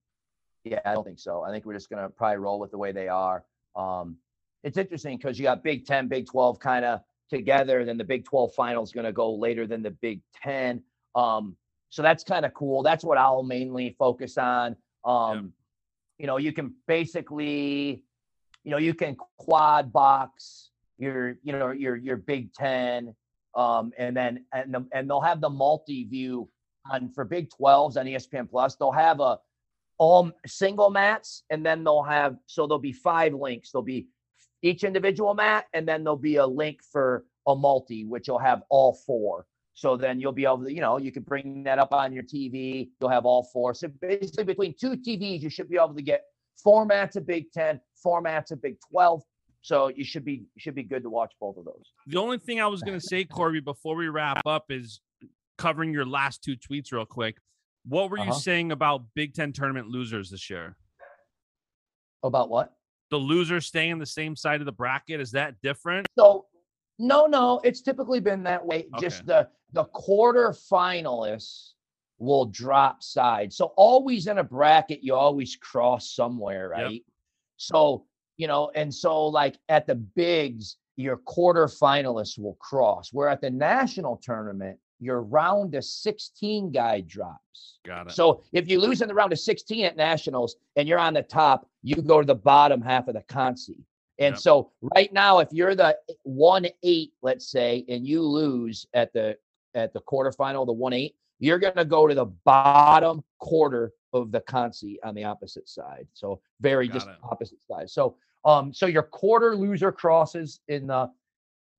yeah, 0.63 0.79
I 0.85 0.93
don't 0.93 1.05
think 1.05 1.19
so. 1.19 1.43
I 1.43 1.51
think 1.51 1.65
we're 1.65 1.73
just 1.73 1.89
going 1.89 2.03
to 2.03 2.09
probably 2.09 2.37
roll 2.37 2.59
with 2.59 2.71
the 2.71 2.77
way 2.77 2.91
they 2.91 3.07
are. 3.07 3.43
Um, 3.75 4.17
it's 4.63 4.77
interesting 4.77 5.17
because 5.17 5.39
you 5.39 5.43
got 5.43 5.63
Big 5.63 5.85
10, 5.85 6.07
Big 6.07 6.27
12 6.27 6.59
kind 6.59 6.85
of 6.85 7.01
together. 7.29 7.83
Then 7.83 7.97
the 7.97 8.03
Big 8.03 8.25
12 8.25 8.53
final 8.53 8.83
is 8.83 8.91
going 8.91 9.05
to 9.05 9.11
go 9.11 9.33
later 9.33 9.65
than 9.65 9.81
the 9.81 9.91
Big 9.91 10.21
10. 10.43 10.83
Um, 11.15 11.55
so 11.91 12.01
that's 12.01 12.23
kind 12.23 12.45
of 12.45 12.53
cool. 12.53 12.83
That's 12.83 13.03
what 13.03 13.17
I'll 13.17 13.43
mainly 13.43 13.95
focus 13.99 14.37
on. 14.37 14.77
Um, 15.03 15.35
yep. 15.35 15.43
You 16.19 16.27
know, 16.27 16.37
you 16.37 16.53
can 16.53 16.73
basically, 16.87 18.05
you 18.63 18.71
know, 18.71 18.77
you 18.77 18.93
can 18.93 19.17
quad 19.37 19.91
box 19.91 20.69
your, 20.97 21.35
you 21.43 21.51
know, 21.51 21.71
your 21.71 21.97
your 21.97 22.15
Big 22.15 22.53
Ten, 22.53 23.13
um, 23.55 23.91
and 23.97 24.15
then 24.15 24.45
and 24.53 24.73
the, 24.73 24.85
and 24.93 25.09
they'll 25.09 25.19
have 25.19 25.41
the 25.41 25.49
multi 25.49 26.05
view 26.05 26.49
on 26.89 27.11
for 27.11 27.25
Big 27.25 27.49
12s 27.49 27.97
on 27.97 28.05
ESPN 28.05 28.49
Plus. 28.49 28.75
They'll 28.77 28.91
have 28.91 29.19
a 29.19 29.39
all 29.97 30.31
single 30.45 30.91
mats, 30.91 31.43
and 31.49 31.65
then 31.65 31.83
they'll 31.83 32.03
have 32.03 32.37
so 32.45 32.67
there'll 32.67 32.79
be 32.79 32.93
five 32.93 33.33
links. 33.33 33.71
There'll 33.71 33.83
be 33.83 34.07
each 34.61 34.85
individual 34.85 35.33
mat, 35.33 35.65
and 35.73 35.85
then 35.85 36.05
there'll 36.05 36.15
be 36.15 36.37
a 36.37 36.47
link 36.47 36.79
for 36.89 37.25
a 37.47 37.55
multi, 37.55 38.05
which 38.05 38.29
will 38.29 38.39
have 38.39 38.61
all 38.69 38.93
four. 38.93 39.45
So 39.81 39.97
then 39.97 40.19
you'll 40.19 40.31
be 40.31 40.45
able 40.45 40.63
to, 40.65 40.71
you 40.71 40.79
know, 40.79 40.99
you 40.99 41.11
can 41.11 41.23
bring 41.23 41.63
that 41.63 41.79
up 41.79 41.91
on 41.91 42.13
your 42.13 42.21
TV. 42.21 42.89
You'll 42.99 43.09
have 43.09 43.25
all 43.25 43.49
four. 43.51 43.73
So 43.73 43.87
basically, 43.87 44.43
between 44.43 44.75
two 44.79 44.91
TVs, 44.91 45.41
you 45.41 45.49
should 45.49 45.67
be 45.67 45.77
able 45.77 45.95
to 45.95 46.03
get 46.03 46.25
formats 46.63 47.15
of 47.15 47.25
Big 47.25 47.51
Ten, 47.51 47.81
formats 48.05 48.51
of 48.51 48.61
Big 48.61 48.75
Twelve. 48.91 49.23
So 49.61 49.87
you 49.87 50.03
should 50.03 50.23
be 50.23 50.43
should 50.59 50.75
be 50.75 50.83
good 50.83 51.01
to 51.01 51.09
watch 51.09 51.33
both 51.41 51.57
of 51.57 51.65
those. 51.65 51.81
The 52.05 52.19
only 52.19 52.37
thing 52.37 52.61
I 52.61 52.67
was 52.67 52.83
going 52.83 52.99
to 52.99 53.03
say, 53.03 53.23
Corby, 53.23 53.59
before 53.59 53.95
we 53.95 54.07
wrap 54.07 54.43
up, 54.45 54.65
is 54.69 55.01
covering 55.57 55.91
your 55.91 56.05
last 56.05 56.43
two 56.43 56.55
tweets 56.55 56.91
real 56.91 57.07
quick. 57.07 57.37
What 57.83 58.11
were 58.11 58.17
you 58.17 58.23
uh-huh. 58.25 58.33
saying 58.33 58.71
about 58.71 59.01
Big 59.15 59.33
Ten 59.33 59.51
tournament 59.51 59.87
losers 59.87 60.29
this 60.29 60.47
year? 60.47 60.77
About 62.21 62.51
what? 62.51 62.71
The 63.09 63.17
losers 63.17 63.65
staying 63.65 63.93
on 63.93 63.97
the 63.97 64.05
same 64.05 64.35
side 64.35 64.59
of 64.59 64.67
the 64.67 64.71
bracket. 64.71 65.19
Is 65.19 65.31
that 65.31 65.55
different? 65.63 66.05
So 66.15 66.45
no, 66.99 67.25
no, 67.25 67.59
it's 67.63 67.81
typically 67.81 68.19
been 68.19 68.43
that 68.43 68.63
way. 68.63 68.85
Okay. 68.93 69.07
Just 69.07 69.25
the 69.25 69.49
the 69.73 69.85
quarter 69.85 70.53
finalists 70.71 71.71
will 72.19 72.45
drop 72.45 73.01
sides. 73.01 73.55
So 73.57 73.73
always 73.75 74.27
in 74.27 74.37
a 74.37 74.43
bracket, 74.43 75.03
you 75.03 75.15
always 75.15 75.55
cross 75.55 76.11
somewhere, 76.11 76.69
right? 76.69 76.91
Yep. 76.91 77.01
So, 77.57 78.05
you 78.37 78.47
know, 78.47 78.71
and 78.75 78.93
so 78.93 79.25
like 79.27 79.57
at 79.69 79.87
the 79.87 79.95
bigs, 79.95 80.77
your 80.97 81.17
quarter 81.17 81.65
finalists 81.65 82.37
will 82.37 82.55
cross. 82.55 83.11
Where 83.11 83.27
at 83.27 83.41
the 83.41 83.49
national 83.49 84.17
tournament, 84.17 84.77
your 84.99 85.21
round 85.21 85.73
of 85.73 85.83
16 85.83 86.71
guy 86.71 87.01
drops. 87.01 87.79
Got 87.83 88.07
it. 88.07 88.13
So 88.13 88.43
if 88.53 88.69
you 88.69 88.79
lose 88.79 89.01
in 89.01 89.07
the 89.07 89.15
round 89.15 89.33
of 89.33 89.39
16 89.39 89.83
at 89.83 89.97
nationals 89.97 90.57
and 90.75 90.87
you're 90.87 90.99
on 90.99 91.15
the 91.15 91.23
top, 91.23 91.67
you 91.81 91.95
go 91.95 92.21
to 92.21 92.27
the 92.27 92.35
bottom 92.35 92.81
half 92.81 93.07
of 93.07 93.15
the 93.15 93.21
consi. 93.21 93.79
And 94.19 94.33
yep. 94.33 94.37
so 94.37 94.71
right 94.95 95.11
now, 95.11 95.39
if 95.39 95.47
you're 95.51 95.73
the 95.73 95.97
one 96.21 96.67
eight, 96.83 97.13
let's 97.23 97.49
say, 97.49 97.83
and 97.89 98.05
you 98.05 98.21
lose 98.21 98.85
at 98.93 99.11
the 99.13 99.35
at 99.73 99.93
the 99.93 100.01
quarterfinal, 100.01 100.65
the 100.65 100.73
one 100.73 100.93
eight, 100.93 101.15
you're 101.39 101.59
gonna 101.59 101.85
go 101.85 102.07
to 102.07 102.13
the 102.13 102.25
bottom 102.25 103.23
quarter 103.39 103.91
of 104.13 104.31
the 104.31 104.41
consi 104.41 104.95
on 105.03 105.15
the 105.15 105.23
opposite 105.23 105.67
side. 105.67 106.07
So 106.13 106.41
very 106.59 106.87
Got 106.87 106.93
just 106.93 107.07
it. 107.07 107.15
opposite 107.23 107.61
side. 107.63 107.89
So 107.89 108.15
um, 108.43 108.73
so 108.73 108.87
your 108.87 109.03
quarter 109.03 109.55
loser 109.55 109.91
crosses 109.91 110.59
in 110.67 110.87
the 110.87 111.09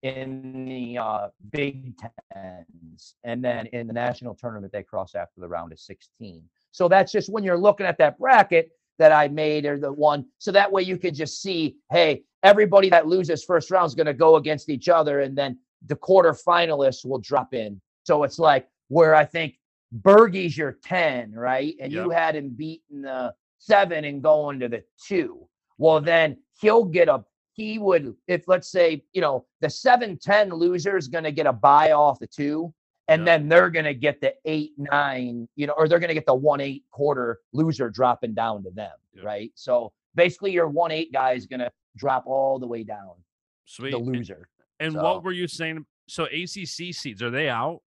in 0.02 0.64
the 0.64 0.98
uh, 0.98 1.28
Big 1.50 1.94
Tens, 2.32 3.14
and 3.22 3.44
then 3.44 3.66
in 3.66 3.86
the 3.86 3.92
national 3.92 4.34
tournament 4.34 4.72
they 4.72 4.82
cross 4.82 5.14
after 5.14 5.40
the 5.40 5.48
round 5.48 5.72
of 5.72 5.78
16. 5.78 6.42
So 6.72 6.88
that's 6.88 7.12
just 7.12 7.30
when 7.30 7.44
you're 7.44 7.58
looking 7.58 7.86
at 7.86 7.98
that 7.98 8.18
bracket 8.18 8.70
that 8.98 9.12
I 9.12 9.28
made 9.28 9.64
or 9.64 9.78
the 9.78 9.92
one. 9.92 10.26
So 10.38 10.50
that 10.52 10.70
way 10.70 10.82
you 10.82 10.98
can 10.98 11.14
just 11.14 11.40
see, 11.40 11.76
hey, 11.92 12.22
everybody 12.42 12.90
that 12.90 13.06
loses 13.06 13.44
first 13.44 13.70
round 13.70 13.86
is 13.86 13.94
going 13.94 14.06
to 14.06 14.14
go 14.14 14.36
against 14.36 14.68
each 14.68 14.88
other, 14.88 15.20
and 15.20 15.38
then 15.38 15.58
the 15.86 15.96
quarter 15.96 16.32
finalists 16.32 17.04
will 17.04 17.18
drop 17.18 17.54
in. 17.54 17.80
So 18.04 18.22
it's 18.24 18.38
like 18.38 18.68
where 18.88 19.14
I 19.14 19.24
think 19.24 19.58
Bergie's 19.92 20.56
your 20.56 20.78
10, 20.84 21.32
right? 21.32 21.74
And 21.80 21.92
yep. 21.92 22.04
you 22.04 22.10
had 22.10 22.36
him 22.36 22.50
beating 22.50 23.02
the 23.02 23.34
seven 23.58 24.04
and 24.04 24.22
going 24.22 24.60
to 24.60 24.68
the 24.68 24.82
two. 25.06 25.46
Well, 25.78 26.00
then 26.00 26.38
he'll 26.60 26.84
get 26.84 27.08
a 27.08 27.24
he 27.54 27.78
would, 27.78 28.14
if 28.26 28.48
let's 28.48 28.70
say, 28.70 29.04
you 29.12 29.20
know, 29.20 29.44
the 29.60 29.68
7 29.68 30.18
10 30.18 30.50
loser 30.50 30.96
is 30.96 31.08
going 31.08 31.24
to 31.24 31.32
get 31.32 31.46
a 31.46 31.52
buy 31.52 31.92
off 31.92 32.18
the 32.18 32.26
two, 32.26 32.72
and 33.08 33.20
Yeah. 33.20 33.38
then 33.38 33.48
they're 33.48 33.70
going 33.70 33.84
to 33.84 33.94
get 33.94 34.20
the 34.20 34.34
8 34.44 34.72
9, 34.78 35.48
you 35.56 35.66
know, 35.66 35.74
or 35.76 35.86
they're 35.86 35.98
going 35.98 36.08
to 36.08 36.14
get 36.14 36.26
the 36.26 36.34
1 36.34 36.60
8 36.60 36.84
quarter 36.90 37.40
loser 37.52 37.90
dropping 37.90 38.34
down 38.34 38.62
to 38.64 38.70
them, 38.70 38.92
Yeah. 39.14 39.24
right? 39.24 39.52
So 39.54 39.92
basically, 40.14 40.52
your 40.52 40.68
1 40.68 40.92
8 40.92 41.12
guy 41.12 41.32
is 41.32 41.46
going 41.46 41.60
to 41.60 41.70
drop 41.96 42.26
all 42.26 42.58
the 42.58 42.66
way 42.66 42.84
down, 42.84 43.12
Sweet. 43.66 43.90
the 43.90 43.98
loser. 43.98 44.48
And 44.82 44.92
So- 44.94 45.02
what 45.02 45.22
were 45.24 45.32
you 45.32 45.46
saying? 45.48 45.86
So 46.08 46.24
ACC 46.24 46.92
seeds 46.92 47.22
are 47.22 47.30
they 47.30 47.48
out? 47.48 47.80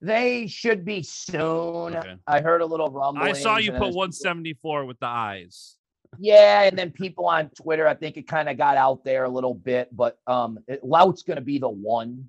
They 0.00 0.46
should 0.46 0.84
be 0.84 1.02
soon. 1.02 1.96
Okay. 1.96 2.16
I 2.26 2.40
heard 2.42 2.60
a 2.60 2.66
little 2.66 2.90
rumble. 2.90 3.22
I 3.22 3.32
saw 3.32 3.56
you 3.56 3.72
put 3.72 3.94
174 3.94 4.84
with 4.84 4.98
the 5.00 5.06
eyes. 5.06 5.76
Yeah, 6.18 6.62
and 6.62 6.78
then 6.78 6.90
people 6.92 7.26
on 7.26 7.48
Twitter, 7.50 7.88
I 7.88 7.94
think 7.94 8.16
it 8.16 8.28
kind 8.28 8.48
of 8.48 8.56
got 8.58 8.76
out 8.76 9.02
there 9.04 9.24
a 9.24 9.28
little 9.28 9.54
bit, 9.54 9.88
but 9.96 10.18
um, 10.26 10.58
it, 10.68 10.84
Lout's 10.84 11.22
going 11.22 11.36
to 11.38 11.42
be 11.42 11.58
the 11.58 11.68
one 11.68 12.28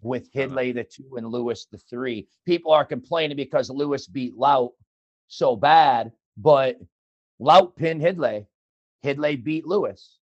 with 0.00 0.28
Uh-huh. 0.34 0.46
Hidlay 0.48 0.74
the 0.74 0.84
two 0.84 1.16
and 1.16 1.26
Lewis 1.28 1.66
the 1.66 1.78
three. 1.78 2.28
People 2.46 2.72
are 2.72 2.84
complaining 2.84 3.36
because 3.36 3.68
Lewis 3.68 4.06
beat 4.06 4.36
Lout 4.36 4.72
so 5.28 5.56
bad, 5.56 6.12
but 6.36 6.78
Lout 7.38 7.74
pinned 7.76 8.00
Hidlay. 8.00 8.46
Hidlay 9.04 9.42
beat 9.42 9.66
Lewis. 9.66 10.18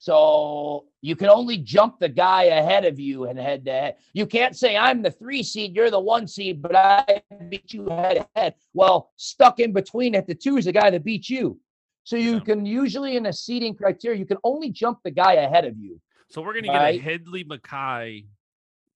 So 0.00 0.86
you 1.02 1.16
can 1.16 1.28
only 1.28 1.58
jump 1.58 1.98
the 1.98 2.08
guy 2.08 2.44
ahead 2.44 2.84
of 2.84 3.00
you 3.00 3.24
and 3.24 3.38
head 3.38 3.64
to 3.64 3.72
head. 3.72 3.96
You 4.12 4.26
can't 4.26 4.56
say 4.56 4.76
I'm 4.76 5.02
the 5.02 5.10
three 5.10 5.42
seed, 5.42 5.74
you're 5.74 5.90
the 5.90 5.98
one 6.00 6.28
seed, 6.28 6.62
but 6.62 6.74
I 6.76 7.22
beat 7.48 7.72
you 7.74 7.88
head 7.88 8.14
to 8.18 8.28
head. 8.36 8.54
Well, 8.74 9.10
stuck 9.16 9.58
in 9.58 9.72
between 9.72 10.14
at 10.14 10.26
the 10.28 10.34
two 10.36 10.56
is 10.56 10.66
the 10.66 10.72
guy 10.72 10.90
that 10.90 11.04
beat 11.04 11.28
you. 11.28 11.58
So 12.04 12.16
you 12.16 12.34
Yeah. 12.34 12.40
can 12.40 12.64
usually 12.64 13.16
in 13.16 13.26
a 13.26 13.32
seeding 13.32 13.74
criteria, 13.74 14.18
you 14.18 14.24
can 14.24 14.38
only 14.44 14.70
jump 14.70 15.00
the 15.02 15.10
guy 15.10 15.34
ahead 15.34 15.64
of 15.64 15.76
you. 15.76 16.00
So 16.30 16.42
we're 16.42 16.54
gonna 16.54 16.72
Right. 16.72 17.02
get 17.02 17.14
a 17.14 17.18
Hidlay 17.18 17.44
Mekhi 17.46 18.26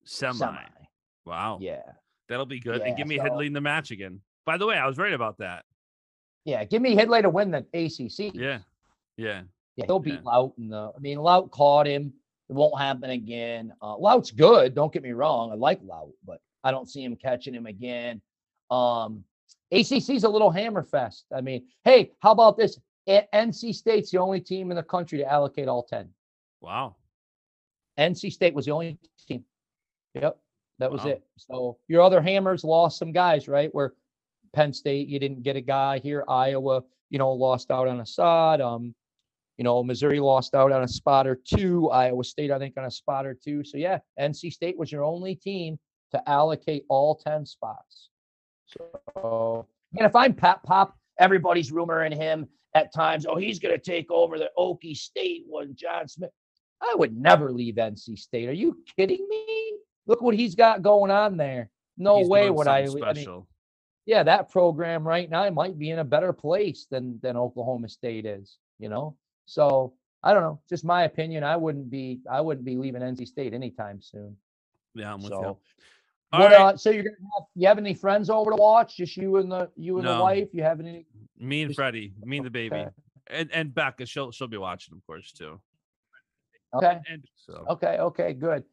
semi. 0.05 0.35
Semi. 0.35 0.61
Wow. 1.27 1.59
Yeah. 1.61 1.83
That'll 2.29 2.47
be 2.47 2.61
good. 2.61 2.81
Yeah, 2.81 2.87
and 2.87 2.97
give 2.97 3.09
me 3.09 3.19
so- 3.19 3.25
Hidlay 3.25 3.47
in 3.47 3.53
the 3.53 3.61
match 3.61 3.91
again. 3.91 4.21
By 4.45 4.57
the 4.57 4.67
way, 4.67 4.77
I 4.77 4.87
was 4.87 4.99
right 4.99 5.13
about 5.13 5.39
that. 5.39 5.65
Yeah. 6.45 6.65
Give 6.65 6.81
me 6.81 6.95
Hidlay 6.95 7.23
to 7.23 7.31
win 7.31 7.51
the 7.51 7.67
ACC. 7.75 8.31
Yeah. 8.35 8.61
Yeah. 9.17 9.43
Yeah, 9.77 9.87
he'll 9.87 9.99
beat 9.99 10.15
Yeah. 10.15 10.21
Lout. 10.31 10.53
In 10.59 10.69
the, 10.69 10.93
I 10.95 10.99
mean, 11.01 11.19
Lout 11.19 11.51
caught 11.51 11.87
him. 11.87 12.13
It 12.49 12.53
won't 12.55 12.79
happen 12.79 13.11
again. 13.11 13.73
Uh, 13.81 13.97
Lout's 13.97 14.31
good. 14.31 14.75
Don't 14.75 14.93
get 14.93 15.03
me 15.03 15.13
wrong. 15.13 15.51
I 15.53 15.55
like 15.55 15.81
Lout, 15.83 16.13
but 16.27 16.41
I 16.65 16.71
don't 16.71 16.89
see 16.91 17.03
him 17.03 17.17
catching 17.17 17.55
him 17.55 17.67
again. 17.67 18.21
Um, 18.71 19.25
ACC's 19.73 20.25
a 20.25 20.29
little 20.29 20.51
hammer 20.51 20.83
fest. 20.83 21.25
I 21.35 21.41
mean, 21.41 21.67
hey, 21.85 22.13
how 22.21 22.33
about 22.33 22.57
this? 22.59 22.79
NC 23.09 23.75
State's 23.75 24.11
the 24.11 24.19
only 24.19 24.41
team 24.41 24.71
in 24.71 24.77
the 24.77 24.83
country 24.83 25.19
to 25.19 25.25
allocate 25.31 25.67
all 25.69 25.83
10. 25.83 26.09
Wow. 26.61 26.97
NC 27.99 28.31
State 28.33 28.55
was 28.55 28.67
the 28.67 28.71
only 28.73 28.99
team. 29.27 29.45
Yep, 30.15 30.39
that 30.79 30.91
was 30.93 31.03
Wow. 31.05 31.11
it. 31.11 31.23
So 31.37 31.79
your 31.89 32.03
other 32.03 32.21
hammers 32.21 32.65
lost 32.65 32.99
some 32.99 33.13
guys, 33.13 33.49
right? 33.49 33.75
Where 33.75 33.95
Penn 34.53 34.73
State, 34.73 35.09
you 35.09 35.19
didn't 35.19 35.43
get 35.43 35.57
a 35.57 35.61
guy 35.61 35.99
here. 35.99 36.25
Iowa, 36.29 36.83
you 37.11 37.19
know, 37.19 37.33
lost 37.33 37.71
out 37.71 37.89
on 37.89 38.01
Assad. 38.01 38.61
Um, 38.61 38.95
you 39.59 39.65
know, 39.65 39.83
Missouri 39.83 40.21
lost 40.21 40.55
out 40.55 40.73
on 40.73 40.83
a 40.83 40.89
spot 40.89 41.27
or 41.27 41.37
two. 41.37 41.91
Iowa 41.91 42.25
State, 42.25 42.51
I 42.51 42.59
think, 42.59 42.77
on 42.77 42.85
a 42.85 42.91
spot 42.91 43.27
or 43.27 43.35
two. 43.35 43.65
So 43.65 43.77
yeah, 43.77 43.99
NC 44.19 44.53
State 44.53 44.79
was 44.79 44.91
your 44.91 45.05
only 45.05 45.35
team 45.35 45.79
to 46.13 46.29
allocate 46.29 46.85
all 46.89 47.15
10 47.15 47.47
spots. 47.47 48.11
So 48.67 49.67
and 49.95 50.07
if 50.07 50.17
I'm 50.17 50.33
Pat 50.33 50.63
Pop, 50.63 50.97
everybody's 51.19 51.71
rumoring 51.71 52.15
him 52.15 52.49
at 52.75 52.95
times, 52.95 53.27
oh, 53.27 53.37
he's 53.37 53.59
gonna 53.59 53.79
take 53.79 54.11
over 54.11 54.39
the 54.39 54.51
Okie 54.59 54.97
State 54.97 55.45
one, 55.47 55.75
John 55.75 56.09
Smith. 56.09 56.31
I 56.81 56.95
would 56.97 57.17
never 57.17 57.53
leave 57.53 57.77
NC 57.77 58.19
State. 58.19 58.49
Are 58.49 58.55
you 58.55 58.83
kidding 58.97 59.25
me? 59.29 59.75
Look 60.07 60.21
what 60.21 60.35
he's 60.35 60.55
got 60.55 60.83
going 60.83 61.11
on 61.11 61.37
there. 61.37 61.71
No 61.97 62.19
He's 62.19 62.29
way 62.29 62.51
would 62.51 62.67
I. 62.67 62.87
something 62.87 63.05
I 63.05 63.13
mean, 63.13 63.47
yeah, 64.07 64.25
that 64.25 64.51
program 64.51 65.07
right 65.07 65.31
now 65.31 65.49
might 65.51 65.79
be 65.79 65.91
in 65.91 66.01
a 66.01 66.05
better 66.05 66.33
place 66.33 66.87
than 66.91 67.21
than 67.23 67.37
Oklahoma 67.37 67.89
State 67.89 68.27
is. 68.27 68.57
You 68.79 68.89
know, 68.89 69.17
so 69.47 69.95
I 70.23 70.33
don't 70.33 70.43
know. 70.43 70.61
Just 70.69 70.85
my 70.85 71.05
opinion. 71.05 71.45
I 71.45 71.57
wouldn't 71.57 71.91
be. 71.91 72.21
I 72.31 72.41
wouldn't 72.41 72.65
be 72.65 72.77
leaving 72.77 73.03
NC 73.03 73.27
State 73.27 73.55
anytime 73.55 74.01
soon. 74.01 74.37
yeah, 74.95 75.13
I'm 75.13 75.23
with 75.23 75.33
so, 75.33 75.41
you. 75.41 75.47
All 76.33 76.41
what? 76.41 76.53
right. 76.53 76.61
Uh, 76.61 76.77
so 76.77 76.91
you're 76.91 77.03
gonna 77.05 77.17
have? 77.39 77.47
You 77.55 77.69
have 77.69 77.79
any 77.79 77.95
friends 77.95 78.31
over 78.31 78.51
to 78.51 78.57
watch? 78.57 78.97
Just 78.97 79.17
you 79.17 79.37
and 79.37 79.51
the 79.51 79.71
you 79.77 79.99
and 79.99 80.07
the 80.07 80.19
wife? 80.19 80.49
You 80.53 80.63
have 80.63 80.81
any? 80.81 81.07
me 81.39 81.63
and 81.63 81.71
just- 81.71 81.79
Freddie, 81.79 82.15
me 82.25 82.39
and 82.39 82.47
the 82.47 82.51
baby, 82.51 82.77
Okay. 82.77 82.91
and 83.29 83.51
and 83.53 83.75
Becca. 83.75 84.07
She'll 84.07 84.31
she'll 84.31 84.49
be 84.49 84.57
watching, 84.59 84.95
of 84.97 85.05
course, 85.07 85.33
too. 85.33 85.61
Okay. 86.75 86.99
And 87.09 87.25
so 87.37 87.65
Okay, 87.69 87.99
okay, 87.99 88.33
good. 88.33 88.65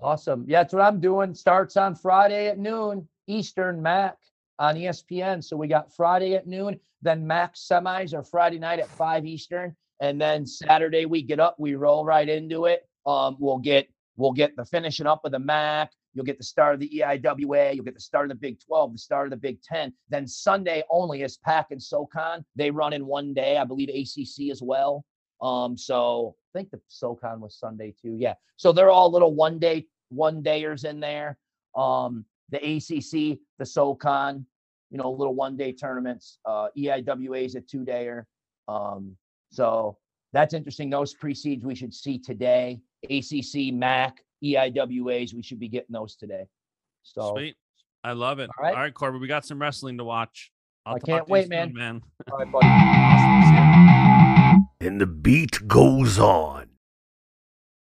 Awesome. 0.00 0.44
Yeah, 0.46 0.62
that's 0.62 0.74
what 0.74 0.82
I'm 0.82 1.00
doing. 1.00 1.34
Starts 1.34 1.76
on 1.78 1.94
Friday 1.94 2.48
at 2.48 2.58
noon 2.58 3.08
Eastern 3.26 3.80
Mac 3.80 4.16
on 4.58 4.74
ESPN. 4.74 5.42
So 5.42 5.56
we 5.56 5.68
got 5.68 5.94
Friday 5.94 6.34
at 6.34 6.46
noon, 6.46 6.78
then 7.00 7.26
Mac 7.26 7.54
semis 7.54 8.12
are 8.14 8.22
Friday 8.22 8.58
night 8.58 8.78
at 8.78 8.88
5 8.88 9.24
Eastern. 9.24 9.74
And 10.00 10.20
then 10.20 10.46
Saturday 10.46 11.06
we 11.06 11.22
get 11.22 11.40
up, 11.40 11.56
we 11.58 11.74
roll 11.74 12.04
right 12.04 12.28
into 12.28 12.66
it. 12.66 12.88
Um, 13.06 13.36
we'll 13.38 13.58
get 13.58 13.88
we'll 14.16 14.32
get 14.32 14.56
the 14.56 14.64
finishing 14.64 15.06
up 15.06 15.24
of 15.24 15.32
the 15.32 15.38
MAC. 15.38 15.90
You'll 16.14 16.24
get 16.24 16.38
the 16.38 16.44
start 16.44 16.74
of 16.74 16.80
the 16.80 16.88
EIWA. 16.88 17.74
You'll 17.74 17.84
get 17.84 17.94
the 17.94 18.00
start 18.00 18.24
of 18.24 18.30
the 18.30 18.40
Big 18.40 18.58
12, 18.64 18.92
the 18.92 18.98
start 18.98 19.26
of 19.26 19.30
the 19.30 19.36
Big 19.36 19.60
10. 19.62 19.92
Then 20.08 20.26
Sunday 20.26 20.82
only 20.88 21.22
is 21.22 21.36
PAC 21.36 21.66
and 21.72 21.82
SoCon. 21.82 22.42
They 22.56 22.70
run 22.70 22.94
in 22.94 23.04
one 23.04 23.34
day. 23.34 23.58
I 23.58 23.64
believe 23.64 23.90
ACC 23.90 24.50
as 24.50 24.62
well. 24.62 25.04
Um, 25.42 25.76
so 25.76 26.34
I 26.54 26.58
think 26.58 26.70
the 26.70 26.80
SoCon 26.88 27.40
was 27.40 27.58
Sunday 27.58 27.94
too. 28.00 28.16
Yeah. 28.18 28.34
So 28.56 28.72
they're 28.72 28.90
all 28.90 29.12
little 29.12 29.34
one 29.34 29.58
day, 29.58 29.86
one 30.08 30.42
dayers 30.42 30.86
in 30.86 31.00
there. 31.00 31.36
Um, 31.74 32.24
the 32.48 32.58
ACC, 32.58 33.38
the 33.58 33.66
SoCon, 33.66 34.46
you 34.90 34.98
know, 34.98 35.10
little 35.10 35.34
one 35.34 35.56
day 35.56 35.72
tournaments. 35.72 36.38
Uh, 36.44 36.68
EIWA 36.78 37.44
is 37.44 37.54
a 37.56 37.60
two 37.60 37.84
dayer. 37.84 38.24
Um, 38.68 39.16
so 39.56 39.96
that's 40.32 40.54
interesting. 40.54 40.90
Those 40.90 41.14
precedes 41.14 41.64
we 41.64 41.74
should 41.74 41.94
see 41.94 42.18
today. 42.18 42.78
ACC, 43.04 43.72
MAC, 43.72 44.18
EIWAs, 44.44 45.34
we 45.34 45.42
should 45.42 45.58
be 45.58 45.68
getting 45.68 45.92
those 45.92 46.16
today. 46.16 46.44
So 47.02 47.34
sweet. 47.34 47.56
I 48.04 48.12
love 48.12 48.38
it. 48.38 48.50
All 48.58 48.64
right. 48.64 48.74
All 48.74 48.82
right, 48.82 48.94
Corbin, 48.94 49.20
we 49.20 49.26
got 49.28 49.44
some 49.44 49.60
wrestling 49.60 49.98
to 49.98 50.04
watch. 50.04 50.52
I'll 50.84 50.96
I 50.96 50.98
can't 51.00 51.26
to 51.26 51.30
you 51.30 51.32
wait, 51.32 51.42
soon, 51.44 51.48
man. 51.48 51.72
man. 51.74 52.02
all 52.30 52.38
right, 52.38 52.52
buddy. 52.52 52.66
Awesome. 52.68 53.86
And 54.78 55.00
the 55.00 55.06
beat 55.06 55.66
goes 55.66 56.18
on. 56.18 56.65